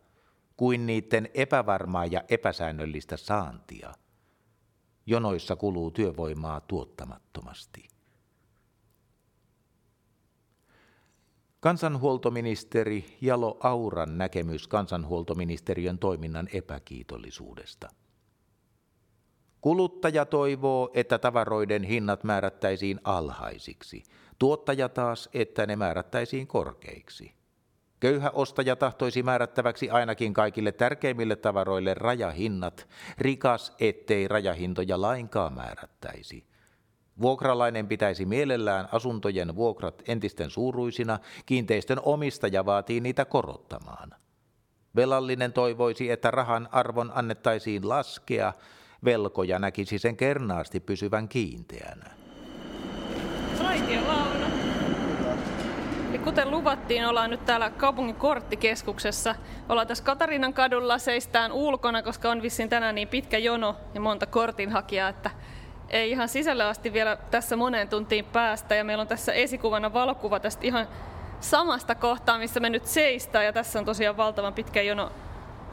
kuin 0.58 0.86
niiden 0.86 1.30
epävarmaa 1.34 2.06
ja 2.06 2.24
epäsäännöllistä 2.30 3.18
saantia. 3.18 3.94
Jonoissa 5.06 5.56
kuluu 5.56 5.92
työvoimaa 5.92 6.62
tuottamattomasti. 6.62 7.93
Kansanhuoltoministeri 11.64 13.06
Jalo 13.22 13.58
Auran 13.60 14.18
näkemys 14.18 14.68
kansanhuoltoministeriön 14.68 15.98
toiminnan 15.98 16.48
epäkiitollisuudesta. 16.54 17.90
Kuluttaja 19.62 20.26
toivoo, 20.26 20.90
että 20.94 21.18
tavaroiden 21.18 21.84
hinnat 21.84 22.24
määrättäisiin 22.24 23.00
alhaisiksi. 23.04 24.04
Tuottaja 24.40 24.90
taas, 24.90 25.30
että 25.34 25.66
ne 25.66 25.76
määrättäisiin 25.76 26.48
korkeiksi. 26.48 27.34
Köyhä 28.00 28.30
ostaja 28.30 28.76
tahtoisi 28.76 29.24
määrättäväksi 29.24 29.90
ainakin 29.90 30.34
kaikille 30.34 30.72
tärkeimmille 30.72 31.36
tavaroille 31.36 31.94
rajahinnat, 31.94 32.88
rikas 33.18 33.74
ettei 33.80 34.28
rajahintoja 34.28 35.02
lainkaan 35.02 35.54
määrättäisi– 35.54 36.46
Vuokralainen 37.22 37.88
pitäisi 37.88 38.26
mielellään 38.26 38.90
asuntojen 38.92 39.56
vuokrat 39.56 40.02
entisten 40.08 40.50
suuruisina, 40.50 41.20
kiinteistön 41.46 42.00
omistaja 42.04 42.66
vaatii 42.66 43.00
niitä 43.00 43.26
korottamaan. 43.26 44.12
Velallinen 44.96 45.54
toivoisi, 45.54 46.12
että 46.12 46.32
rahan 46.32 46.70
arvon 46.72 47.12
annettaisiin 47.16 47.90
laskea, 47.90 48.54
Velkoja 49.06 49.60
näkisi 49.60 50.00
sen 50.00 50.18
kernaasti 50.18 50.80
pysyvän 50.80 51.28
kiinteänä. 51.30 52.06
Raitiolauna. 53.64 54.46
Eli 56.10 56.20
kuten 56.20 56.52
luvattiin, 56.52 57.08
ollaan 57.08 57.30
nyt 57.30 57.46
täällä 57.46 57.70
kaupungin 57.70 58.16
korttikeskuksessa. 58.16 59.36
Ollaan 59.70 59.88
tässä 59.88 60.04
Katarinan 60.04 60.54
kadulla, 60.54 60.98
seistään 60.98 61.52
ulkona, 61.52 62.04
koska 62.04 62.30
on 62.30 62.42
vissiin 62.42 62.70
tänään 62.70 62.96
niin 62.96 63.08
pitkä 63.08 63.38
jono 63.38 63.76
ja 63.94 64.02
monta 64.02 64.26
kortinhakijaa, 64.26 65.10
että 65.10 65.32
ei 65.90 66.12
ihan 66.12 66.30
sisällä 66.30 66.68
asti 66.68 66.94
vielä 66.94 67.18
tässä 67.32 67.56
moneen 67.56 67.90
tuntiin 67.90 68.26
päästä. 68.26 68.76
Ja 68.76 68.84
meillä 68.84 69.02
on 69.02 69.08
tässä 69.08 69.34
esikuvana 69.34 69.94
valokuva 69.94 70.40
tästä 70.40 70.68
ihan 70.68 70.88
samasta 71.40 71.96
kohtaa, 71.96 72.38
missä 72.38 72.60
me 72.60 72.70
nyt 72.70 72.86
seistään. 72.86 73.46
Ja 73.46 73.54
tässä 73.54 73.80
on 73.80 73.86
tosiaan 73.86 74.18
valtavan 74.18 74.54
pitkä 74.54 74.82
jono 74.82 75.12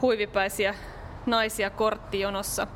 huivipäisiä 0.03 0.75
naisia 1.27 1.71
korttijonossa. 1.71 2.67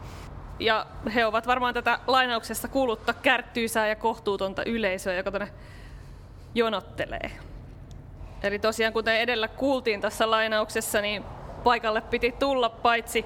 Ja 0.59 0.87
he 1.15 1.27
ovat 1.27 1.47
varmaan 1.47 1.75
tätä 1.75 1.99
lainauksessa 2.07 2.69
kuulutta 2.69 3.13
kärttyisää 3.13 3.89
ja 3.89 3.97
kohtuutonta 3.97 4.63
yleisöä, 4.67 5.15
joka 5.15 5.31
tuonne 5.31 5.49
jonottelee. 6.55 7.31
Eli 8.43 8.59
tosiaan 8.59 8.93
kuten 8.93 9.21
edellä 9.21 9.49
kuultiin 9.49 10.01
tässä 10.01 10.31
lainauksessa, 10.31 11.01
niin 11.01 11.25
paikalle 11.65 12.01
piti 12.01 12.33
tulla 12.33 12.69
paitsi 12.69 13.25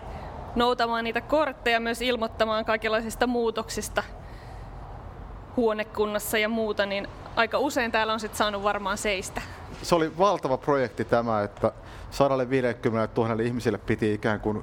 noutamaan 0.57 1.05
niitä 1.05 1.20
kortteja, 1.20 1.80
myös 1.80 2.03
ilmoittamaan 2.03 2.64
kaikenlaisista 2.64 3.26
muutoksista 3.26 4.03
huonekunnassa 5.57 6.38
ja 6.38 6.49
muuta, 6.49 6.86
niin 6.86 7.09
aika 7.36 7.59
usein 7.59 7.92
täällä 7.92 8.12
on 8.12 8.20
sitten 8.20 8.38
saanut 8.38 8.62
varmaan 8.62 8.99
seistä. 8.99 9.42
Se 9.82 9.94
oli 9.94 10.18
valtava 10.18 10.57
projekti 10.57 11.05
tämä, 11.05 11.42
että 11.42 11.72
150 12.11 13.20
000 13.20 13.42
ihmisille 13.42 13.78
piti 13.78 14.14
ikään 14.14 14.40
kuin 14.40 14.62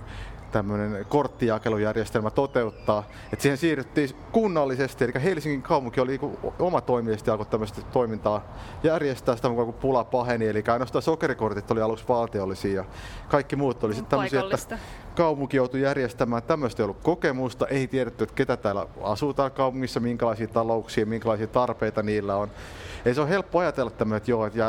tämmöinen 0.51 1.05
korttijakelujärjestelmä 1.09 2.29
toteuttaa. 2.29 3.03
Et 3.33 3.41
siihen 3.41 3.57
siirryttiin 3.57 4.09
kunnallisesti, 4.31 5.03
eli 5.03 5.13
Helsingin 5.23 5.61
kaupunki 5.61 5.99
oli 6.01 6.11
niinku 6.11 6.53
oma 6.59 6.81
toimijasti 6.81 7.31
alkoi 7.31 7.45
tämmöistä 7.45 7.81
toimintaa 7.81 8.41
järjestää 8.83 9.35
sitä 9.35 9.49
mukaan, 9.49 9.65
kun 9.65 9.73
pula 9.73 10.03
paheni. 10.03 10.47
Eli 10.47 10.63
ainoastaan 10.67 11.01
sokerikortit 11.01 11.71
oli 11.71 11.81
aluksi 11.81 12.05
valtiollisia 12.07 12.73
ja 12.73 12.85
kaikki 13.27 13.55
muut 13.55 13.83
oli 13.83 13.93
sitten 13.93 14.09
tämmöisiä, 14.09 14.43
että 14.53 14.79
kaupunki 15.15 15.57
joutui 15.57 15.81
järjestämään. 15.81 16.43
Tämmöistä 16.43 16.83
ei 16.83 16.85
ollut 16.85 17.03
kokemusta, 17.03 17.67
ei 17.67 17.87
tiedetty, 17.87 18.23
että 18.23 18.35
ketä 18.35 18.57
täällä 18.57 18.85
asuu 19.03 19.33
täällä 19.33 19.49
kaupungissa, 19.49 19.99
minkälaisia 19.99 20.47
talouksia, 20.47 21.05
minkälaisia 21.05 21.47
tarpeita 21.47 22.03
niillä 22.03 22.35
on. 22.35 22.49
Ei 23.05 23.13
se 23.13 23.21
ole 23.21 23.29
helppo 23.29 23.59
ajatella 23.59 23.91
tämmöinen, 23.91 24.17
että 24.17 24.31
joo, 24.31 24.45
että 24.45 24.59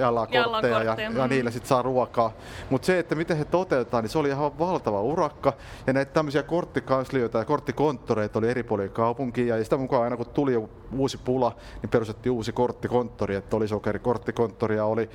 jaellaan 0.00 0.28
kortteja 0.28 0.82
ja, 0.82 0.96
ja, 1.00 1.10
ja 1.16 1.26
niillä 1.26 1.50
sitten 1.50 1.68
saa 1.68 1.82
ruokaa. 1.82 2.32
Mutta 2.70 2.86
se, 2.86 2.98
että 2.98 3.14
miten 3.14 3.36
he 3.36 3.44
toteutetaan, 3.44 4.04
niin 4.04 4.10
se 4.10 4.18
oli 4.18 4.28
ihan 4.28 4.58
valtava 4.58 5.00
urakka. 5.00 5.52
Ja 5.86 5.92
näitä 5.92 6.12
tämmöisiä 6.12 6.42
korttikanslioita 6.42 7.38
ja 7.38 7.44
korttikonttoreita 7.44 8.38
oli 8.38 8.50
eri 8.50 8.62
puolilla 8.62 8.92
kaupunkia. 8.92 9.56
Ja 9.56 9.64
sitä 9.64 9.76
mukaan 9.76 10.02
aina 10.02 10.16
kun 10.16 10.26
tuli 10.26 10.52
joku 10.52 10.70
uusi 11.00 11.18
pula, 11.18 11.56
niin 11.82 11.90
perustettiin 11.90 12.32
uusi 12.32 12.52
korttikonttori. 12.52 13.34
Että 13.34 13.56
oli 13.56 13.68
sokerikorttikonttoria, 13.68 14.84
oli 14.84 15.02
e, 15.02 15.10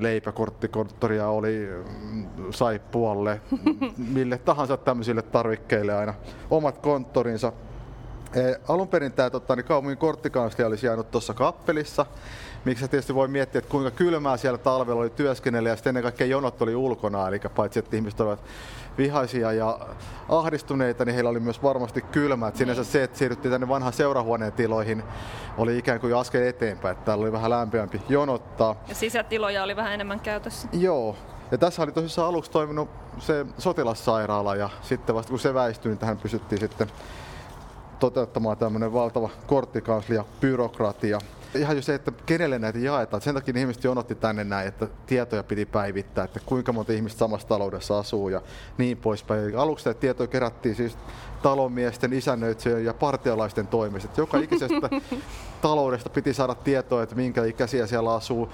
leipäkorttikonttoria, 0.00 1.28
oli 1.28 1.68
mm, 2.12 2.26
saippualle, 2.50 3.40
mille 4.14 4.38
tahansa 4.38 4.76
tämmöisille 4.76 5.22
tarvikkeille 5.22 5.94
aina 5.94 6.14
omat 6.50 6.78
konttorinsa. 6.78 7.52
Alun 8.68 8.88
perin 8.88 9.12
tämä 9.12 9.30
tota, 9.30 9.56
niin 9.56 9.64
kaupungin 9.64 9.98
korttikanslia 9.98 10.66
olisi 10.66 10.86
jäänyt 10.86 11.10
tuossa 11.10 11.34
kappelissa, 11.34 12.06
miksi 12.64 12.88
tietysti 12.88 13.14
voi 13.14 13.28
miettiä, 13.28 13.58
että 13.58 13.70
kuinka 13.70 13.90
kylmää 13.90 14.36
siellä 14.36 14.58
talvella 14.58 15.00
oli 15.00 15.10
työskennellä 15.10 15.68
ja 15.68 15.76
sitten 15.76 15.90
ennen 15.90 16.02
kaikkea 16.02 16.26
jonot 16.26 16.62
oli 16.62 16.74
ulkona, 16.74 17.28
eli 17.28 17.40
paitsi 17.56 17.78
että 17.78 17.96
ihmiset 17.96 18.20
olivat 18.20 18.40
vihaisia 18.98 19.52
ja 19.52 19.78
ahdistuneita, 20.28 21.04
niin 21.04 21.14
heillä 21.14 21.30
oli 21.30 21.40
myös 21.40 21.62
varmasti 21.62 22.00
kylmää. 22.00 22.48
Että 22.48 22.58
sinänsä 22.58 22.84
se, 22.84 23.02
että 23.02 23.18
siirryttiin 23.18 23.52
tänne 23.52 23.68
vanhan 23.68 23.92
seurahuoneen 23.92 24.52
tiloihin, 24.52 25.02
oli 25.58 25.78
ikään 25.78 26.00
kuin 26.00 26.16
askel 26.16 26.42
eteenpäin, 26.42 26.92
että 26.92 27.04
täällä 27.04 27.22
oli 27.22 27.32
vähän 27.32 27.50
lämpimämpi 27.50 28.02
jonottaa. 28.08 28.76
Ja 28.88 28.94
sisätiloja 28.94 29.62
oli 29.62 29.76
vähän 29.76 29.92
enemmän 29.92 30.20
käytössä. 30.20 30.68
Joo, 30.72 31.16
ja 31.50 31.58
tässä 31.58 31.82
oli 31.82 31.92
tosissaan 31.92 32.28
aluksi 32.28 32.50
toiminut 32.50 32.88
se 33.18 33.46
sotilassairaala 33.58 34.56
ja 34.56 34.70
sitten 34.82 35.14
vasta 35.14 35.30
kun 35.30 35.38
se 35.38 35.54
väistyi, 35.54 35.90
niin 35.90 35.98
tähän 35.98 36.18
pysyttiin 36.18 36.60
sitten 36.60 36.88
toteuttamaan 37.98 38.56
tämmöinen 38.56 38.92
valtava 38.92 39.30
korttikanslia, 39.46 40.24
byrokratia. 40.40 41.18
Ihan 41.54 41.76
jo 41.76 41.82
se, 41.82 41.94
että 41.94 42.12
kenelle 42.26 42.58
näitä 42.58 42.78
jaetaan. 42.78 43.20
Sen 43.20 43.34
takia 43.34 43.54
ihmiset 43.56 43.84
jonotti 43.84 44.14
tänne 44.14 44.44
näin, 44.44 44.68
että 44.68 44.88
tietoja 45.06 45.42
piti 45.42 45.66
päivittää, 45.66 46.24
että 46.24 46.40
kuinka 46.46 46.72
monta 46.72 46.92
ihmistä 46.92 47.18
samassa 47.18 47.48
taloudessa 47.48 47.98
asuu 47.98 48.28
ja 48.28 48.42
niin 48.78 48.96
poispäin. 48.96 49.56
Aluksi 49.56 49.84
näitä 49.84 50.00
tietoja 50.00 50.26
kerättiin 50.26 50.74
siis 50.74 50.98
talonmiesten, 51.42 52.12
isännöitsijöiden 52.12 52.84
ja 52.84 52.94
partiolaisten 52.94 53.66
toimesta. 53.66 54.20
Joka 54.20 54.38
ikisestä 54.38 54.90
taloudesta 55.62 56.10
piti 56.10 56.34
saada 56.34 56.54
tietoa, 56.54 57.02
että 57.02 57.14
minkä 57.14 57.44
ikäisiä 57.44 57.86
siellä 57.86 58.14
asuu, 58.14 58.48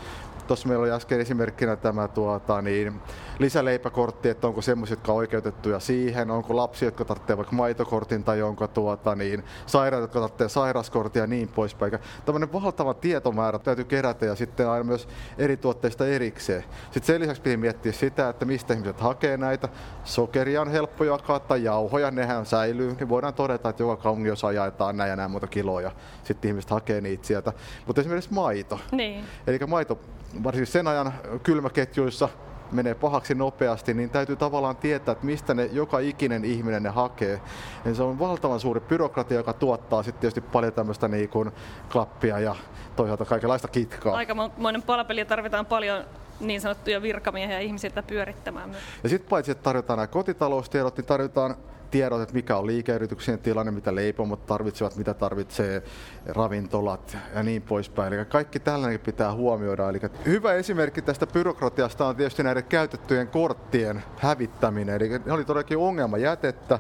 Tuossa 0.53 0.69
meillä 0.69 0.83
oli 0.83 0.91
äsken 0.91 1.21
esimerkkinä 1.21 1.77
tämä 1.77 2.09
tuota, 2.09 2.63
niin, 2.63 3.01
lisäleipäkortti, 3.39 4.29
että 4.29 4.47
onko 4.47 4.63
semmoisia, 4.63 4.93
jotka 4.93 5.13
on 5.13 5.19
oikeutettuja 5.19 5.81
siihen, 5.81 6.31
onko 6.31 6.57
lapsia, 6.57 6.87
jotka 6.87 7.05
tarvitsevat 7.05 7.37
vaikka 7.37 7.57
maitokortin 7.57 8.25
tai 8.25 8.43
onko 8.43 8.69
tuota, 8.69 9.15
niin, 9.15 9.45
sairaat, 9.67 10.01
jotka 10.01 10.21
tarvitsevat 10.21 10.53
sairaskortin 10.53 11.21
ja 11.21 11.27
niin 11.27 11.49
poispäin. 11.49 11.93
Tällainen 12.25 12.53
valtava 12.53 12.95
tietomäärä 12.95 13.59
täytyy 13.59 13.85
kerätä 13.85 14.27
ja 14.27 14.35
sitten 14.35 14.69
aina 14.69 14.85
myös 14.85 15.09
eri 15.39 15.57
tuotteista 15.57 16.07
erikseen. 16.07 16.65
Sitten 16.85 17.05
sen 17.05 17.21
lisäksi 17.21 17.43
piti 17.43 17.57
miettiä 17.57 17.93
sitä, 17.93 18.29
että 18.29 18.45
mistä 18.45 18.75
ihmiset 18.75 19.01
hakee 19.01 19.37
näitä. 19.37 19.69
Sokeria 20.05 20.61
on 20.61 20.71
helppo 20.71 21.05
jakaa 21.05 21.41
tai 21.41 21.65
jauhoja, 21.65 22.11
nehän 22.11 22.47
säilyy, 22.47 22.95
niin 22.95 23.09
voidaan 23.09 23.35
todeta, 23.35 23.69
että 23.69 23.83
joka 23.83 24.03
kaupungin 24.03 24.33
osa 24.33 24.53
jaetaan 24.53 24.97
näin 24.97 25.11
ja 25.11 25.17
näin 25.17 25.31
muuta 25.31 25.47
kiloja. 25.47 25.93
Sitten 26.25 26.49
ihmiset 26.49 26.71
hakee 26.71 27.01
niitä 27.01 27.27
sieltä. 27.27 27.53
Mutta 27.87 28.01
esimerkiksi 28.01 28.33
maito. 28.33 28.81
Niin. 28.91 29.25
Eli 29.47 29.59
maito 29.67 29.99
varsinkin 30.45 30.73
sen 30.73 30.87
ajan 30.87 31.13
kylmäketjuissa 31.43 32.29
menee 32.73 32.95
pahaksi 32.95 33.35
nopeasti, 33.35 33.95
niin 33.95 34.11
täytyy 34.11 34.37
tavallaan 34.37 34.77
tietää, 34.77 35.13
että 35.13 35.27
mistä 35.27 35.55
ne 35.55 35.65
joka 35.73 35.99
ikinen 35.99 36.45
ihminen 36.45 36.83
ne 36.83 36.89
hakee. 36.89 37.41
Ja 37.85 37.95
se 37.95 38.03
on 38.03 38.19
valtavan 38.19 38.61
suuri 38.61 38.81
byrokratia, 38.81 39.37
joka 39.37 39.53
tuottaa 39.53 40.03
sitten 40.03 40.21
tietysti 40.21 40.41
paljon 40.41 40.73
tämmöistä 40.73 41.09
niin 41.09 41.29
kuin 41.29 41.51
klappia 41.93 42.39
ja 42.39 42.57
toisaalta 42.97 43.25
kaikenlaista 43.25 43.69
kitkaa. 43.69 44.17
Aikamoinen 44.17 44.83
palapeli 44.83 45.25
tarvitaan 45.25 45.67
paljon 45.67 46.05
niin 46.41 46.61
sanottuja 46.61 47.03
virkamiehiä 47.03 47.59
ihmisiltä 47.59 48.03
pyörittämään. 48.03 48.71
Myös. 48.71 48.83
Ja 49.03 49.09
sitten 49.09 49.29
paitsi, 49.29 49.51
että 49.51 49.63
tarjotaan 49.63 49.97
nämä 49.97 50.07
kotitaloustiedot, 50.07 50.97
niin 50.97 51.07
tarjotaan 51.07 51.57
tiedot, 51.93 52.21
että 52.21 52.35
mikä 52.35 52.57
on 52.57 52.67
liikeyrityksien 52.67 53.39
tilanne, 53.39 53.73
mitä 53.73 53.95
leipomot 53.95 54.47
tarvitsevat, 54.47 54.97
mitä 54.97 55.15
tarvitsee 55.15 55.83
ravintolat 56.27 57.17
ja 57.35 57.43
niin 57.43 57.63
poispäin. 57.63 58.13
Eli 58.13 58.25
kaikki 58.25 58.61
tällainen 58.61 59.01
pitää 59.01 59.33
huomioida. 59.33 59.89
Eli 59.89 60.01
hyvä 60.27 60.53
esimerkki 60.53 61.03
tästä 61.03 61.27
byrokratiasta 61.27 62.07
on 62.07 62.17
tietysti 62.17 62.43
näiden 62.43 62.65
käytettyjen 62.65 63.29
korttien 63.29 64.03
hävittäminen. 64.17 64.95
Eli 64.95 65.09
ne 65.09 65.33
oli 65.33 65.45
todellakin 65.45 65.79
ongelma 65.79 66.19
jätettä. 66.19 66.79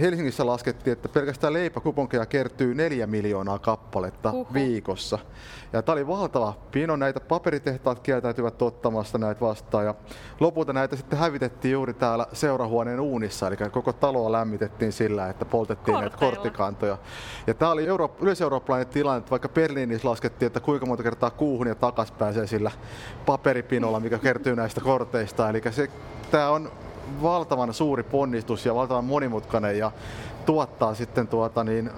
Helsingissä 0.00 0.46
laskettiin, 0.46 0.92
että 0.92 1.08
pelkästään 1.08 1.52
leipäkuponkeja 1.52 2.26
kertyy 2.26 2.74
neljä 2.74 3.06
miljoonaa 3.06 3.58
kappaletta 3.58 4.30
Uhu. 4.30 4.54
viikossa. 4.54 5.18
Ja 5.72 5.82
tämä 5.82 5.94
oli 5.94 6.06
valtava 6.06 6.54
pino. 6.70 6.96
Näitä 6.96 7.20
paperitehtaat 7.20 7.98
kieltäytyvät 7.98 8.62
ottamasta 8.62 9.18
näitä 9.18 9.40
vastaan. 9.40 9.84
Ja 9.84 9.94
lopulta 10.40 10.72
näitä 10.72 10.96
sitten 10.96 11.18
hävitettiin 11.18 11.72
juuri 11.72 11.94
täällä 11.94 12.26
seurahuoneen 12.32 13.00
uunissa. 13.00 13.46
Eli 13.48 13.56
koko 13.70 13.92
taloa 13.92 14.32
lämmitettiin 14.32 14.92
sillä, 14.92 15.28
että 15.28 15.44
poltettiin 15.44 15.84
Korteilla. 15.84 16.00
näitä 16.00 16.16
korttikantoja. 16.16 16.98
Ja 17.46 17.54
tämä 17.54 17.70
oli 17.70 17.86
euro- 17.86 18.16
yleiseurooppalainen 18.20 18.92
tilanne, 18.92 19.18
että 19.18 19.30
vaikka 19.30 19.48
Berliinissä 19.48 20.08
laskettiin, 20.08 20.46
että 20.46 20.60
kuinka 20.60 20.86
monta 20.86 21.02
kertaa 21.02 21.30
kuuhun 21.30 21.66
ja 21.66 21.74
takas 21.74 22.12
pääsee 22.12 22.46
sillä 22.46 22.70
paperipinolla, 23.26 24.00
mikä 24.00 24.18
kertyy 24.18 24.56
näistä 24.56 24.80
korteista. 24.80 25.50
Eli 25.50 25.62
se, 25.70 25.90
tämä 26.30 26.50
on 26.50 26.70
valtavan 27.22 27.74
suuri 27.74 28.02
ponnistus 28.02 28.66
ja 28.66 28.74
valtavan 28.74 29.04
monimutkainen 29.04 29.78
ja 29.78 29.92
tuottaa 30.46 30.94
sitten 30.94 31.28
tuota 31.28 31.64
niin, 31.64 31.90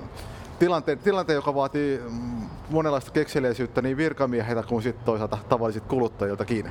tilanteen, 0.59 0.99
tilanteen, 0.99 1.35
joka 1.35 1.55
vaatii 1.55 2.01
monenlaista 2.71 3.11
kekseliäisyyttä 3.11 3.83
niin 3.83 3.97
virkamieheltä 3.97 4.63
kuin 4.63 4.83
sitten 4.83 5.05
toisaalta 5.05 5.39
tavallisilta 5.49 5.89
kuluttajiltakin. 5.89 6.71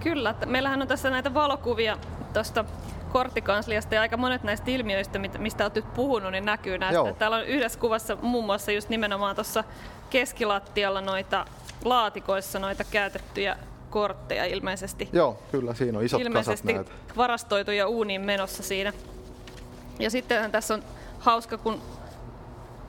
Kyllä, 0.00 0.34
meillähän 0.46 0.82
on 0.82 0.88
tässä 0.88 1.10
näitä 1.10 1.34
valokuvia 1.34 1.98
tuosta 2.32 2.64
korttikansliasta 3.12 3.94
ja 3.94 4.00
aika 4.00 4.16
monet 4.16 4.42
näistä 4.42 4.70
ilmiöistä, 4.70 5.18
mistä 5.18 5.64
olet 5.64 5.74
nyt 5.74 5.94
puhunut, 5.94 6.32
niin 6.32 6.44
näkyy 6.44 6.78
näistä. 6.78 6.94
Joo. 6.94 7.12
Täällä 7.18 7.36
on 7.36 7.44
yhdessä 7.46 7.78
kuvassa 7.78 8.16
muun 8.22 8.44
muassa 8.44 8.72
just 8.72 8.88
nimenomaan 8.88 9.34
tuossa 9.34 9.64
keskilattialla 10.10 11.00
noita 11.00 11.44
laatikoissa 11.84 12.58
noita 12.58 12.84
käytettyjä 12.84 13.56
kortteja 13.90 14.44
ilmeisesti. 14.44 15.08
Joo, 15.12 15.38
kyllä 15.50 15.74
siinä 15.74 15.98
on 15.98 16.04
isot 16.04 16.20
ilmeisesti 16.20 16.72
kasat 16.72 16.88
näitä. 16.88 17.14
varastoituja 17.16 17.88
uuniin 17.88 18.20
menossa 18.20 18.62
siinä. 18.62 18.92
Ja 19.98 20.10
sitten 20.10 20.50
tässä 20.50 20.74
on 20.74 20.82
hauska, 21.18 21.58
kun 21.58 21.80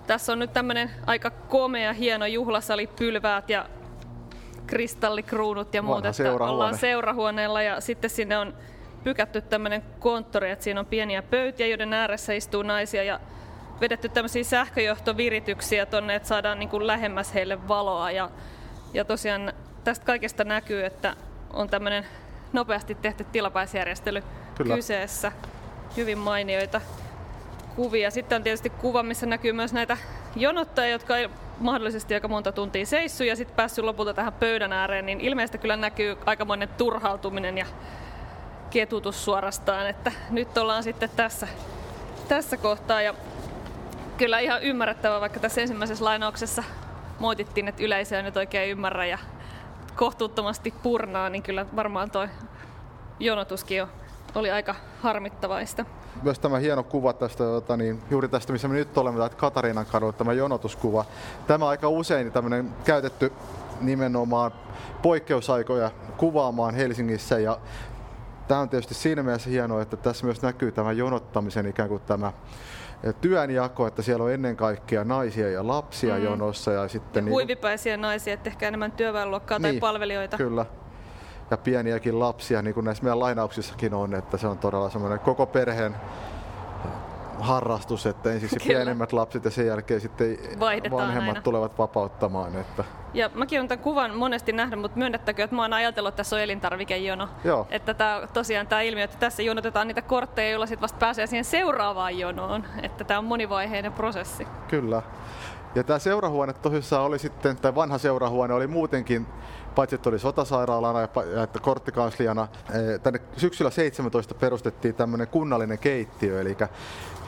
tässä 0.08 0.34
on 0.34 0.40
nyt 0.40 0.54
tämmöinen 0.54 0.92
aika 1.06 1.30
komea, 1.30 1.94
hieno 1.94 2.26
juhlasali, 2.26 2.88
pylväät 2.88 3.50
ja 3.50 3.66
kristallikruunut 4.68 5.74
ja 5.74 5.82
muut, 5.82 6.06
että 6.06 6.34
ollaan 6.34 6.78
seurahuoneella 6.78 7.62
ja 7.62 7.82
sitten 7.82 8.10
sinne 8.10 8.38
on 8.38 8.54
pykätty 9.04 9.42
tämmöinen 9.42 9.84
konttori, 10.00 10.52
että 10.52 10.64
siinä 10.64 10.80
on 10.80 10.86
pieniä 10.86 11.22
pöytiä, 11.22 11.68
joiden 11.68 11.94
ääressä 11.94 12.34
istuu 12.34 12.64
naisia 12.64 13.04
ja 13.04 13.20
vedetty 13.82 14.10
tämmöisiä 14.10 14.44
sähköjohtovirityksiä 14.44 15.86
tonne, 15.86 16.16
että 16.16 16.28
saadaan 16.28 16.60
niin 16.60 16.70
kuin 16.70 16.88
lähemmäs 16.88 17.34
heille 17.34 17.68
valoa. 17.68 18.12
Ja, 18.12 18.30
ja 18.94 19.06
tosiaan 19.06 19.54
tästä 19.84 20.06
kaikesta 20.06 20.44
näkyy, 20.44 20.86
että 20.86 21.16
on 21.54 21.70
tämmöinen 21.70 22.06
nopeasti 22.54 22.96
tehty 22.96 23.24
tilapäisjärjestely 23.24 24.24
Kyllä. 24.58 24.76
kyseessä. 24.76 25.32
Hyvin 25.98 26.18
mainioita 26.18 26.82
kuvia. 27.76 28.12
Sitten 28.12 28.36
on 28.36 28.44
tietysti 28.44 28.70
kuva, 28.70 29.04
missä 29.04 29.26
näkyy 29.26 29.54
myös 29.54 29.74
näitä 29.74 29.98
jonottajia, 30.36 30.92
jotka 30.92 31.18
ei 31.18 31.30
mahdollisesti 31.60 32.14
aika 32.14 32.28
monta 32.28 32.52
tuntia 32.52 32.86
seissu 32.86 33.24
ja 33.24 33.36
sitten 33.36 33.56
päässyt 33.56 33.86
lopulta 33.86 34.14
tähän 34.14 34.34
pöydän 34.34 34.74
ääreen, 34.74 35.06
niin 35.06 35.22
ilmeisesti 35.22 35.58
kyllä 35.58 35.78
näkyy 35.78 36.18
aikamoinen 36.26 36.70
turhautuminen 36.70 37.58
ja 37.58 37.66
ketutus 38.70 39.26
suorastaan, 39.26 39.88
että 39.88 40.12
nyt 40.30 40.58
ollaan 40.58 40.84
sitten 40.84 41.10
tässä, 41.16 41.48
tässä 42.28 42.58
kohtaa 42.58 43.02
ja 43.02 43.14
kyllä 44.18 44.40
ihan 44.40 44.64
ymmärrettävä, 44.64 45.22
vaikka 45.22 45.40
tässä 45.40 45.62
ensimmäisessä 45.62 46.06
lainauksessa 46.06 46.64
moitittiin, 47.20 47.68
että 47.68 47.84
yleisö 47.84 48.18
ei 48.18 48.24
nyt 48.24 48.38
oikein 48.38 48.72
ymmärrä 48.72 49.06
ja 49.06 49.18
kohtuuttomasti 49.96 50.74
purnaa, 50.84 51.30
niin 51.30 51.44
kyllä 51.44 51.66
varmaan 51.76 52.12
toi 52.12 52.28
jonotuskin 53.20 53.88
oli 54.36 54.52
aika 54.52 54.76
harmittavaista. 55.02 55.86
Myös 56.24 56.40
tämä 56.40 56.58
hieno 56.58 56.84
kuva 56.84 57.14
tästä, 57.14 57.44
tota, 57.44 57.78
niin, 57.78 58.02
juuri 58.12 58.28
tästä, 58.28 58.54
missä 58.54 58.68
me 58.68 58.74
nyt 58.74 58.98
olemme, 58.98 59.30
Katariinan 59.30 59.86
kadulla, 59.86 60.14
tämä 60.14 60.34
jonotuskuva. 60.34 61.06
Tämä 61.48 61.68
aika 61.68 61.90
usein 61.90 62.32
tämmöinen 62.32 62.74
käytetty 62.86 63.32
nimenomaan 63.82 64.52
poikkeusaikoja 65.02 65.92
kuvaamaan 66.18 66.76
Helsingissä 66.76 67.40
ja 67.40 67.60
tämä 68.48 68.60
on 68.60 68.70
tietysti 68.70 68.94
siinä 68.94 69.24
mielessä 69.24 69.50
hienoa, 69.50 69.82
että 69.82 69.98
tässä 69.98 70.26
myös 70.26 70.42
näkyy 70.42 70.72
tämä 70.72 70.92
jonottamisen 70.92 71.66
ikään 71.66 71.90
kuin 71.90 72.02
tämä 72.02 72.34
työnjako, 73.22 73.88
että 73.88 74.02
siellä 74.02 74.24
on 74.24 74.32
ennen 74.32 74.56
kaikkea 74.56 75.04
naisia 75.04 75.50
ja 75.50 75.68
lapsia 75.68 76.18
mm. 76.18 76.24
jonossa. 76.24 76.72
Ja, 76.72 76.88
sitten 76.88 77.22
ja 77.22 77.26
niin, 77.26 77.34
huivipäisiä 77.34 77.98
naisia, 77.98 78.34
että 78.34 78.50
ehkä 78.50 78.68
enemmän 78.68 78.92
työväenluokkaa 78.92 79.60
niin, 79.60 79.74
tai 79.74 79.80
palvelijoita. 79.80 80.38
Kyllä. 80.38 80.66
Ja 81.52 81.58
pieniäkin 81.58 82.20
lapsia, 82.20 82.62
niin 82.62 82.74
kuin 82.74 82.84
näissä 82.84 83.04
meidän 83.04 83.20
lainauksissakin 83.20 83.94
on, 83.94 84.14
että 84.14 84.38
se 84.38 84.48
on 84.48 84.58
todella 84.58 84.90
semmoinen 84.90 85.20
koko 85.20 85.46
perheen 85.46 85.96
harrastus, 87.40 88.06
että 88.06 88.32
ensiksi 88.32 88.60
Kyllä. 88.60 88.68
pienemmät 88.68 89.14
lapset 89.14 89.46
ja 89.46 89.52
sen 89.52 89.68
jälkeen 89.68 90.02
sitten 90.02 90.38
Vaihdetaan 90.60 91.02
vanhemmat 91.02 91.36
aina. 91.36 91.42
tulevat 91.42 91.78
vapauttamaan. 91.78 92.56
Että. 92.56 92.84
Ja 93.14 93.30
mäkin 93.34 93.60
olen 93.60 93.68
tämän 93.68 93.84
kuvan 93.84 94.16
monesti 94.16 94.52
nähnyt, 94.52 94.80
mutta 94.80 94.98
myönnettäkö, 94.98 95.44
että 95.44 95.56
mä 95.56 95.62
oon 95.62 95.74
ajatellut, 95.74 96.10
että 96.10 96.18
tässä 96.18 96.36
on 96.36 96.42
elintarvikejono. 96.42 97.30
Joo. 97.44 97.68
Että 97.70 97.94
tämä, 97.94 98.22
tosiaan 98.34 98.68
tämä 98.68 98.82
ilmiö, 98.82 99.04
että 99.04 99.18
tässä 99.18 99.44
jonotetaan 99.44 99.88
niitä 99.88 100.02
kortteja, 100.02 100.50
joilla 100.50 100.66
sitten 100.66 100.82
vasta 100.82 100.98
pääsee 100.98 101.28
siihen 101.28 101.46
seuraavaan 101.46 102.20
jonoon. 102.20 102.64
Että 102.84 103.04
tämä 103.04 103.18
on 103.18 103.26
monivaiheinen 103.26 103.94
prosessi. 103.94 104.48
Kyllä. 104.68 105.02
Ja 105.76 105.84
tämä 105.84 106.00
seurahuone 106.00 106.54
tosissaan 106.54 107.04
oli 107.04 107.20
sitten, 107.20 107.58
tai 107.58 107.76
vanha 107.76 107.98
seurahuone 107.98 108.54
oli 108.54 108.68
muutenkin 108.68 109.28
paitsi 109.76 109.96
että 109.96 110.10
oli 110.10 110.20
sotasairaalana 110.20 111.00
ja 111.02 111.44
että 111.44 111.60
korttikansliana. 111.60 112.48
Eh, 112.74 113.00
tänne 113.00 113.20
syksyllä 113.38 113.72
17 113.72 114.34
perustettiin 114.34 114.96
tämmöinen 114.96 115.28
kunnallinen 115.28 115.80
keittiö, 115.80 116.42
eli 116.42 116.58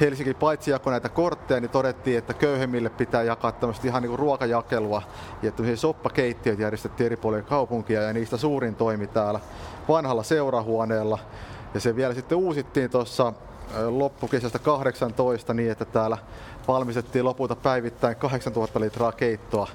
Helsinki 0.01 0.33
paitsi 0.33 0.71
jakoi 0.71 0.91
näitä 0.91 1.09
kortteja, 1.09 1.59
niin 1.59 1.69
todettiin, 1.69 2.17
että 2.17 2.33
köyhemmille 2.33 2.89
pitää 2.89 3.23
jakaa 3.23 3.51
tämmöistä 3.51 3.87
ihan 3.87 4.03
niin 4.03 4.19
ruokajakelua. 4.19 5.01
Ja 5.41 5.51
tämmöisiä 5.51 5.75
soppakeittiöitä 5.75 6.61
järjestettiin 6.61 7.05
eri 7.05 7.17
puolilla 7.17 7.47
kaupunkia 7.47 8.01
ja 8.01 8.13
niistä 8.13 8.37
suurin 8.37 8.75
toimi 8.75 9.07
täällä 9.07 9.39
vanhalla 9.87 10.23
seurahuoneella. 10.23 11.19
Ja 11.73 11.79
se 11.79 11.95
vielä 11.95 12.13
sitten 12.13 12.37
uusittiin 12.37 12.89
tuossa 12.89 13.33
loppukesästä 13.87 14.59
18 14.59 15.53
niin, 15.53 15.71
että 15.71 15.85
täällä 15.85 16.17
valmistettiin 16.67 17.25
lopulta 17.25 17.55
päivittäin 17.55 18.15
8000 18.15 18.79
litraa 18.79 19.11
keittoa 19.11 19.67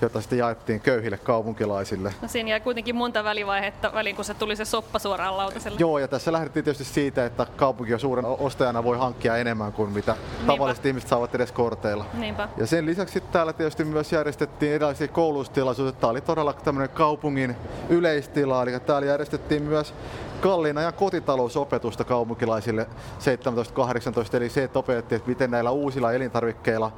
jota 0.00 0.20
sitten 0.20 0.38
jaettiin 0.38 0.80
köyhille 0.80 1.18
kaupunkilaisille. 1.18 2.14
No 2.22 2.28
siinä 2.28 2.50
jäi 2.50 2.60
kuitenkin 2.60 2.96
monta 2.96 3.24
välivaihetta 3.24 3.92
väliin, 3.94 4.16
kun 4.16 4.24
se 4.24 4.34
tuli 4.34 4.56
se 4.56 4.64
soppa 4.64 4.98
suoraan 4.98 5.36
lautaselle. 5.36 5.78
Joo, 5.80 5.98
ja 5.98 6.08
tässä 6.08 6.32
lähdettiin 6.32 6.64
tietysti 6.64 6.84
siitä, 6.84 7.26
että 7.26 7.46
kaupunki 7.56 7.94
on 7.94 8.00
suuren 8.00 8.24
ostajana 8.24 8.84
voi 8.84 8.98
hankkia 8.98 9.36
enemmän 9.36 9.72
kuin 9.72 9.90
mitä 9.90 10.12
Niinpä. 10.12 10.52
tavalliset 10.52 10.86
ihmiset 10.86 11.08
saavat 11.08 11.34
edes 11.34 11.52
korteilla. 11.52 12.04
Niinpä. 12.14 12.48
Ja 12.56 12.66
sen 12.66 12.86
lisäksi 12.86 13.20
täällä 13.20 13.52
tietysti 13.52 13.84
myös 13.84 14.12
järjestettiin 14.12 14.72
erilaisia 14.72 15.08
koulutustilaisuuksia. 15.08 16.00
Tämä 16.00 16.10
oli 16.10 16.20
todella 16.20 16.52
tämmöinen 16.52 16.90
kaupungin 16.90 17.56
yleistila, 17.88 18.62
eli 18.62 18.80
täällä 18.80 19.08
järjestettiin 19.08 19.62
myös 19.62 19.94
kalliin 20.40 20.78
ajan 20.78 20.94
kotitalousopetusta 20.94 22.04
kaupunkilaisille 22.04 22.86
17-18, 24.32 24.36
eli 24.36 24.48
se, 24.48 24.64
että 24.64 24.78
opetettiin, 24.78 25.16
että 25.16 25.28
miten 25.28 25.50
näillä 25.50 25.70
uusilla 25.70 26.12
elintarvikkeilla 26.12 26.92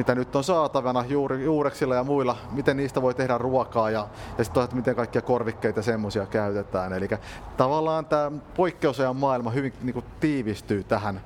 mitä 0.00 0.14
nyt 0.14 0.36
on 0.36 0.44
saatavana 0.44 1.04
juuri, 1.08 1.44
juureksilla 1.44 1.94
ja 1.94 2.04
muilla, 2.04 2.36
miten 2.50 2.76
niistä 2.76 3.02
voi 3.02 3.14
tehdä 3.14 3.38
ruokaa 3.38 3.90
ja, 3.90 4.08
ja 4.38 4.44
sitten 4.44 4.62
että 4.62 4.76
miten 4.76 4.96
kaikkia 4.96 5.22
korvikkeita 5.22 5.82
semmoisia 5.82 6.26
käytetään. 6.26 6.92
Eli 6.92 7.08
tavallaan 7.56 8.06
tämä 8.06 8.30
poikkeusajan 8.56 9.16
maailma 9.16 9.50
hyvin 9.50 9.72
niin 9.82 9.94
kuin, 9.94 10.04
tiivistyy 10.20 10.84
tähän 10.84 11.20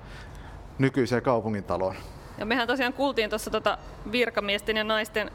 nykyiseen 0.79 1.22
kaupungintaloon. 1.22 1.95
Ja 2.39 2.47
mehän 2.47 2.66
tosiaan 2.66 2.93
kuultiin 2.93 3.31
tuossa 3.31 3.51
tota 3.51 3.79
virkamiesten 4.12 4.77
ja 4.77 4.85
naisten 4.85 5.31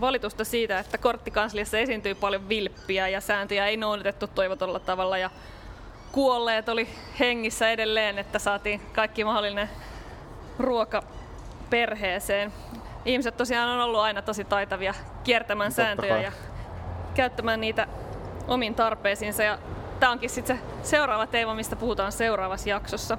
valitusta 0.00 0.44
siitä, 0.44 0.78
että 0.78 0.98
korttikansliassa 0.98 1.78
esiintyy 1.78 2.14
paljon 2.14 2.48
vilppiä 2.48 3.08
ja 3.08 3.20
sääntöjä 3.20 3.66
ei 3.66 3.76
noudatettu 3.76 4.26
toivotolla 4.26 4.80
tavalla 4.80 5.18
ja 5.18 5.30
kuolleet 6.12 6.68
oli 6.68 6.88
hengissä 7.18 7.70
edelleen, 7.70 8.18
että 8.18 8.38
saatiin 8.38 8.80
kaikki 8.94 9.24
mahdollinen 9.24 9.68
ruoka 10.58 11.02
perheeseen. 11.70 12.52
Ihmiset 13.04 13.36
tosiaan 13.36 13.68
on 13.68 13.80
ollut 13.80 14.00
aina 14.00 14.22
tosi 14.22 14.44
taitavia 14.44 14.94
kiertämään 15.24 15.70
Totta 15.70 15.82
sääntöjä 15.82 16.14
kai. 16.14 16.24
ja 16.24 16.32
käyttämään 17.14 17.60
niitä 17.60 17.86
omiin 18.48 18.74
tarpeisiinsa. 18.74 19.42
Ja 19.42 19.58
tämä 20.00 20.12
onkin 20.12 20.30
sitten 20.30 20.58
se 20.58 20.62
seuraava 20.90 21.26
teema, 21.26 21.54
mistä 21.54 21.76
puhutaan 21.76 22.12
seuraavassa 22.12 22.68
jaksossa. 22.68 23.18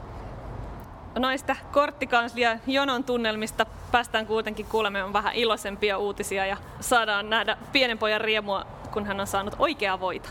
Noista 1.19 1.55
korttikanslia 1.71 2.59
jonon 2.67 3.03
tunnelmista 3.03 3.65
päästään 3.91 4.27
kuitenkin 4.27 4.65
kuulemaan 4.65 5.13
vähän 5.13 5.35
iloisempia 5.35 5.97
uutisia 5.97 6.45
ja 6.45 6.57
saadaan 6.79 7.29
nähdä 7.29 7.57
pienen 7.71 7.97
pojan 7.97 8.21
riemua, 8.21 8.65
kun 8.93 9.05
hän 9.05 9.19
on 9.19 9.27
saanut 9.27 9.55
oikeaa 9.59 9.99
voita. 9.99 10.29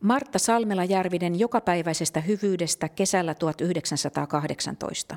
Martta 0.00 0.38
Salmela-Järvinen 0.38 1.38
jokapäiväisestä 1.38 2.20
hyvyydestä 2.20 2.88
kesällä 2.88 3.34
1918. 3.34 5.16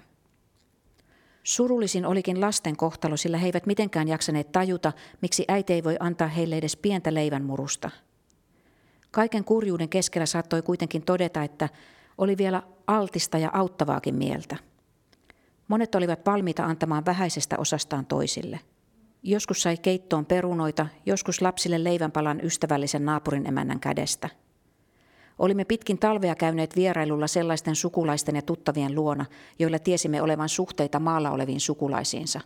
Surullisin 1.46 2.06
olikin 2.06 2.41
lasten 2.41 2.78
kohtalo, 2.78 3.18
sillä 3.18 3.38
he 3.38 3.46
eivät 3.46 3.66
mitenkään 3.66 4.08
jaksaneet 4.08 4.52
tajuta, 4.52 4.93
miksi 5.22 5.46
äiti 5.48 5.74
ei 5.74 5.84
voi 5.84 5.98
antaa 6.00 6.28
heille 6.28 6.58
edes 6.58 6.78
pientä 6.78 7.14
leivänmurusta. 7.14 7.89
Kaiken 9.12 9.43
kurjuuden 9.43 9.89
keskellä 9.89 10.26
saattoi 10.26 10.62
kuitenkin 10.62 11.02
todeta, 11.02 11.43
että 11.43 11.70
oli 12.18 12.38
vielä 12.38 12.64
altista 12.88 13.38
ja 13.38 13.50
auttavaakin 13.54 14.16
mieltä. 14.16 14.58
Monet 15.68 15.96
olivat 15.96 16.26
valmiita 16.26 16.66
antamaan 16.66 17.06
vähäisestä 17.06 17.56
osastaan 17.58 18.06
toisille. 18.06 18.60
Joskus 19.24 19.62
sai 19.62 19.78
keittoon 19.78 20.26
perunoita, 20.26 20.88
joskus 21.06 21.41
lapsille 21.41 21.84
leivänpalan 21.84 22.41
ystävällisen 22.43 23.06
naapurin 23.06 23.48
emännän 23.48 23.80
kädestä– 23.80 24.30
Olimme 25.40 25.66
pitkin 25.66 26.00
talvea 26.00 26.36
käyneet 26.36 26.76
vierailulla 26.76 27.28
sellaisten 27.28 27.76
sukulaisten 27.76 28.36
ja 28.36 28.42
tuttavien 28.42 28.96
luona, 28.96 29.26
joilla 29.60 29.80
tiesimme 29.80 30.22
olevan 30.22 30.50
suhteita 30.50 31.00
maalla 31.00 31.32
oleviin 31.32 31.60
sukulaisiinsa. 31.60 32.42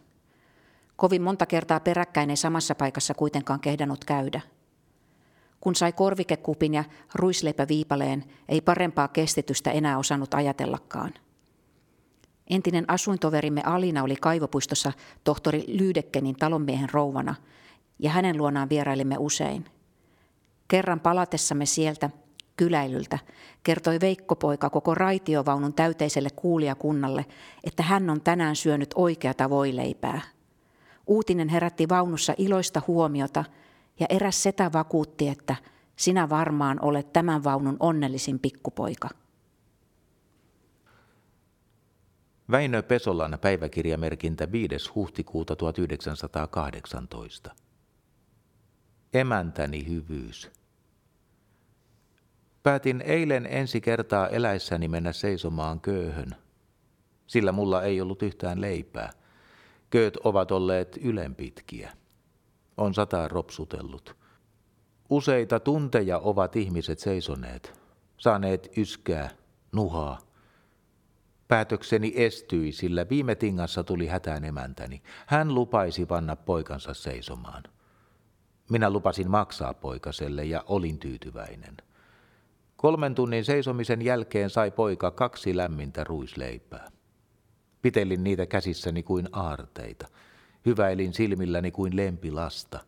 Kovin 0.95 1.21
monta 1.21 1.45
kertaa 1.45 1.79
peräkkäin 1.79 2.29
ei 2.29 2.37
samassa 2.37 2.75
paikassa 2.75 3.13
kuitenkaan 3.13 3.59
kehdannut 3.59 4.05
käydä. 4.05 4.41
Kun 5.61 5.75
sai 5.75 5.93
korvikekupin 5.93 6.73
ja 6.73 6.83
ruisleipäviipaleen, 7.15 8.23
ei 8.49 8.61
parempaa 8.61 9.07
kestitystä 9.07 9.71
enää 9.71 9.97
osannut 9.97 10.33
ajatellakaan. 10.33 11.13
Entinen 12.49 12.85
asuintoverimme 12.87 13.61
Alina 13.65 14.03
oli 14.03 14.15
kaivopuistossa 14.15 14.91
tohtori 15.23 15.63
Lyydekkenin 15.67 16.35
talonmiehen 16.35 16.89
rouvana, 16.91 17.35
ja 17.99 18.09
hänen 18.09 18.37
luonaan 18.37 18.69
vierailimme 18.69 19.15
usein. 19.19 19.65
Kerran 20.67 20.99
palatessamme 20.99 21.65
sieltä 21.65 22.09
kyläilyltä, 22.59 23.19
kertoi 23.63 23.99
Veikko-poika 24.01 24.69
koko 24.69 24.95
raitiovaunun 24.95 25.73
täyteiselle 25.73 26.29
kuulijakunnalle, 26.35 27.25
että 27.63 27.83
hän 27.83 28.09
on 28.09 28.21
tänään 28.21 28.55
syönyt 28.55 28.89
oikeata 28.95 29.49
voileipää. 29.49 30.21
Uutinen 31.07 31.49
herätti 31.49 31.89
vaunussa 31.89 32.33
iloista 32.37 32.81
huomiota 32.87 33.45
ja 33.99 34.05
eräs 34.09 34.43
setä 34.43 34.71
vakuutti, 34.73 35.27
että 35.27 35.55
sinä 35.95 36.29
varmaan 36.29 36.79
olet 36.81 37.13
tämän 37.13 37.43
vaunun 37.43 37.77
onnellisin 37.79 38.39
pikkupoika. 38.39 39.09
Väinö 42.51 42.83
Pesolan 42.83 43.37
päiväkirjamerkintä 43.41 44.51
5. 44.51 44.91
huhtikuuta 44.95 45.55
1918. 45.55 47.55
Emäntäni 49.13 49.87
hyvyys. 49.87 50.58
Päätin 52.63 53.01
eilen 53.01 53.45
ensi 53.45 53.81
kertaa 53.81 54.27
eläissäni 54.27 54.87
mennä 54.87 55.13
seisomaan 55.13 55.81
köyhön, 55.81 56.35
sillä 57.27 57.51
mulla 57.51 57.83
ei 57.83 58.01
ollut 58.01 58.23
yhtään 58.23 58.61
leipää. 58.61 59.11
Kööt 59.89 60.17
ovat 60.17 60.51
olleet 60.51 60.99
ylenpitkiä. 61.01 61.91
On 62.77 62.93
sataa 62.93 63.27
ropsutellut. 63.27 64.15
Useita 65.09 65.59
tunteja 65.59 66.19
ovat 66.19 66.55
ihmiset 66.55 66.99
seisoneet, 66.99 67.79
saaneet 68.17 68.77
yskää, 68.77 69.29
nuhaa. 69.71 70.19
Päätökseni 71.47 72.13
estyi, 72.15 72.71
sillä 72.71 73.09
viime 73.09 73.35
tingassa 73.35 73.83
tuli 73.83 74.07
hätään 74.07 74.45
emäntäni. 74.45 75.01
Hän 75.25 75.55
lupaisi 75.55 76.05
panna 76.05 76.35
poikansa 76.35 76.93
seisomaan. 76.93 77.63
Minä 78.69 78.89
lupasin 78.89 79.31
maksaa 79.31 79.73
poikaselle 79.73 80.43
ja 80.45 80.63
olin 80.67 80.99
tyytyväinen. 80.99 81.77
Kolmen 82.81 83.15
tunnin 83.15 83.45
seisomisen 83.45 84.01
jälkeen 84.01 84.49
sai 84.49 84.71
poika 84.71 85.11
kaksi 85.11 85.57
lämmintä 85.57 86.03
ruisleipää. 86.03 86.91
Pitelin 87.81 88.23
niitä 88.23 88.45
käsissäni 88.45 89.03
kuin 89.03 89.29
aarteita. 89.31 90.07
Hyväilin 90.65 91.13
silmilläni 91.13 91.71
kuin 91.71 91.95
lempilasta. 91.95 92.79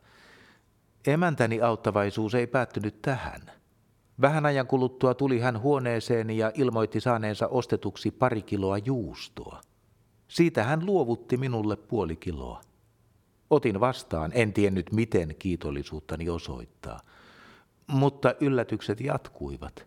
Emäntäni 1.08 1.62
auttavaisuus 1.62 2.36
ei 2.36 2.48
päättynyt 2.48 3.02
tähän. 3.02 3.42
Vähän 4.22 4.46
ajan 4.46 4.68
kuluttua 4.68 5.14
tuli 5.14 5.40
hän 5.40 5.62
huoneeseeni 5.62 6.38
ja 6.38 6.52
ilmoitti 6.56 7.00
saaneensa 7.00 7.48
ostetuksi 7.48 8.12
pari 8.12 8.42
kiloa 8.42 8.78
juustoa. 8.78 9.62
Siitä 10.28 10.64
hän 10.64 10.86
luovutti 10.86 11.38
minulle 11.38 11.76
puoli 11.76 12.16
kiloa. 12.16 12.62
Otin 13.50 13.80
vastaan, 13.80 14.32
en 14.34 14.54
tiennyt 14.54 14.92
miten 14.92 15.36
kiitollisuuttani 15.40 16.30
osoittaa. 16.30 17.00
Mutta 17.92 18.36
yllätykset 18.40 19.02
jatkuivat. 19.02 19.86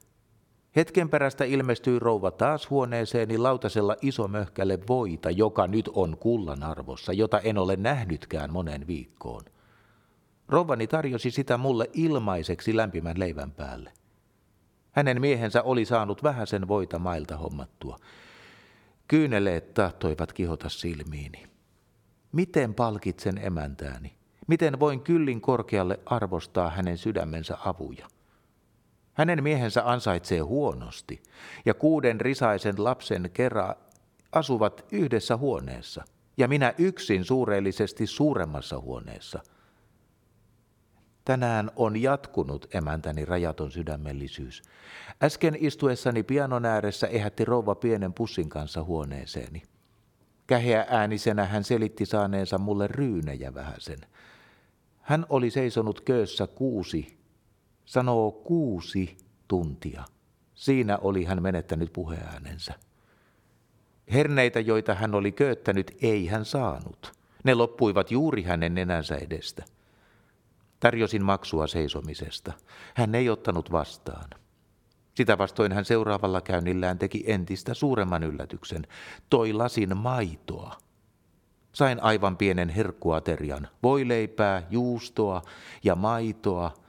Hetken 0.77 1.09
perästä 1.09 1.45
ilmestyi 1.45 1.99
rouva 1.99 2.31
taas 2.31 2.71
huoneeseeni 2.71 3.39
lautasella 3.39 3.97
iso 4.03 4.29
möhkäle 4.29 4.79
voita, 4.89 5.31
joka 5.31 5.67
nyt 5.67 5.91
on 5.95 6.17
kullan 6.19 6.63
arvossa, 6.63 7.13
jota 7.13 7.41
en 7.41 7.59
ole 7.59 7.77
nähnytkään 7.77 8.53
monen 8.53 8.87
viikkoon. 8.87 9.45
Rouvani 10.49 10.87
tarjosi 10.87 11.31
sitä 11.31 11.57
mulle 11.57 11.91
ilmaiseksi 11.93 12.77
lämpimän 12.77 13.19
leivän 13.19 13.51
päälle. 13.51 13.93
Hänen 14.93 15.21
miehensä 15.21 15.63
oli 15.63 15.85
saanut 15.85 16.23
vähäsen 16.23 16.69
voita 16.69 16.99
mailta 16.99 17.37
hommattua. 17.37 17.99
Kyyneleet 19.09 19.75
tahtoivat 19.75 20.33
kihota 20.33 20.69
silmiini. 20.69 21.47
Miten 22.33 22.75
palkitsen 22.75 23.39
emäntääni? 23.39 24.15
Miten 24.47 24.80
voin 24.80 25.01
kyllin 25.01 25.40
korkealle 25.40 26.01
arvostaa 26.07 26.70
hänen 26.70 26.99
sydämensä 26.99 27.59
avuja? 27.64 28.07
Hänen 29.14 29.42
miehensä 29.42 29.82
ansaitsee 29.90 30.40
huonosti, 30.40 31.22
ja 31.64 31.74
kuuden 31.74 32.20
risaisen 32.20 32.84
lapsen 32.84 33.30
kerran 33.32 33.74
asuvat 34.32 34.86
yhdessä 34.92 35.36
huoneessa, 35.36 36.05
ja 36.36 36.49
minä 36.49 36.74
yksin 36.78 37.24
suureellisesti 37.24 38.07
suuremmassa 38.07 38.80
huoneessa. 38.80 39.42
Tänään 41.24 41.70
on 41.76 42.03
jatkunut 42.03 42.74
emäntäni 42.74 43.24
rajaton 43.24 43.70
sydämellisyys. 43.70 44.62
Äsken 45.22 45.57
istuessani 45.61 46.22
pianon 46.22 46.64
ääressä 46.64 47.07
ehätti 47.07 47.45
rouva 47.45 47.74
pienen 47.74 48.12
pussin 48.12 48.49
kanssa 48.49 48.82
huoneeseeni. 48.84 49.62
Käheä 50.47 50.86
äänisenä 50.88 51.45
hän 51.45 51.64
selitti 51.64 52.07
saaneensa 52.07 52.59
mulle 52.59 52.86
ryynejä 52.86 53.55
vähäsen. 53.55 53.99
Hän 55.05 55.27
oli 55.29 55.51
seisonut 55.51 56.01
köössä 56.01 56.47
kuusi 56.47 57.25
sanoo 57.85 58.33
kuusi 58.33 59.17
tuntia. 59.49 60.05
Siinä 60.55 60.99
oli 60.99 61.25
hän 61.25 61.43
menettänyt 61.43 61.93
puheäänensä. 61.93 62.75
Herneitä, 64.13 64.61
joita 64.61 64.95
hän 64.95 65.15
oli 65.15 65.33
köyttänyt, 65.33 65.97
ei 66.03 66.27
hän 66.27 66.45
saanut. 66.45 67.13
Ne 67.45 67.55
loppuivat 67.55 68.11
juuri 68.11 68.43
hänen 68.43 68.75
nenänsä 68.75 69.17
edestä. 69.17 69.65
Tarjosin 70.81 71.25
maksua 71.25 71.67
seisomisesta. 71.67 72.53
Hän 72.95 73.15
ei 73.15 73.31
ottanut 73.31 73.73
vastaan. 73.73 74.31
Sitä 75.15 75.39
vastoin 75.39 75.73
hän 75.73 75.85
seuraavalla 75.85 76.41
käynnillään 76.41 76.99
teki 76.99 77.25
entistä 77.27 77.75
suuremman 77.75 78.23
yllätyksen. 78.23 78.87
Toi 79.31 79.53
lasin 79.53 79.97
maitoa. 79.97 80.79
Sain 81.75 82.03
aivan 82.03 82.37
pienen 82.37 82.68
herkkuaterian, 82.68 83.68
voileipää, 83.83 84.62
juustoa 84.70 85.43
ja 85.83 85.95
maitoa– 85.95 86.75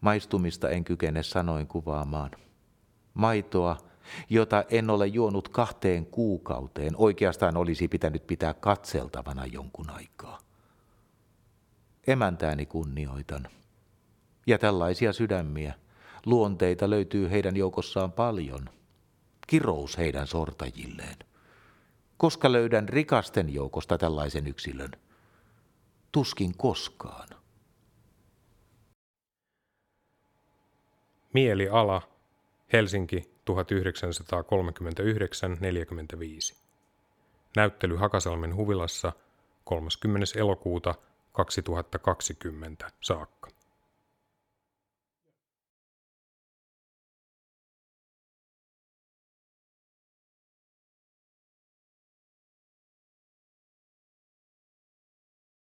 Maistumista 0.00 0.70
en 0.70 0.84
kykene 0.84 1.22
sanoin 1.22 1.66
kuvaamaan. 1.66 2.30
Maitoa, 3.14 3.76
jota 4.28 4.64
en 4.70 4.90
ole 4.90 5.06
juonut 5.06 5.48
kahteen 5.48 6.06
kuukauteen, 6.06 6.92
oikeastaan 6.96 7.56
olisi 7.56 7.88
pitänyt 7.88 8.26
pitää 8.26 8.54
katseltavana 8.54 9.46
jonkun 9.46 9.90
aikaa. 9.90 10.38
Emäntääni 12.06 12.66
kunnioitan. 12.66 13.48
Ja 14.46 14.58
tällaisia 14.58 15.12
sydämiä, 15.12 15.74
luonteita 16.26 16.90
löytyy 16.90 17.30
heidän 17.30 17.56
joukossaan 17.56 18.12
paljon. 18.12 18.68
Kirous 19.46 19.98
heidän 19.98 20.26
sortajilleen. 20.26 21.16
Koska 22.20 22.52
löydän 22.52 22.88
rikasten 22.88 23.54
joukosta 23.54 23.98
tällaisen 23.98 24.46
yksilön? 24.46 24.90
Tuskin 26.12 26.56
koskaan. 26.56 27.28
Mieliala, 31.34 32.02
Helsinki 32.72 33.30
1939-45. 33.50 33.52
Näyttely 37.56 37.96
Hakasalmen 37.96 38.56
huvilassa 38.56 39.12
30. 39.64 40.26
elokuuta 40.38 40.94
2020 41.32 42.90
saakka. 43.00 43.49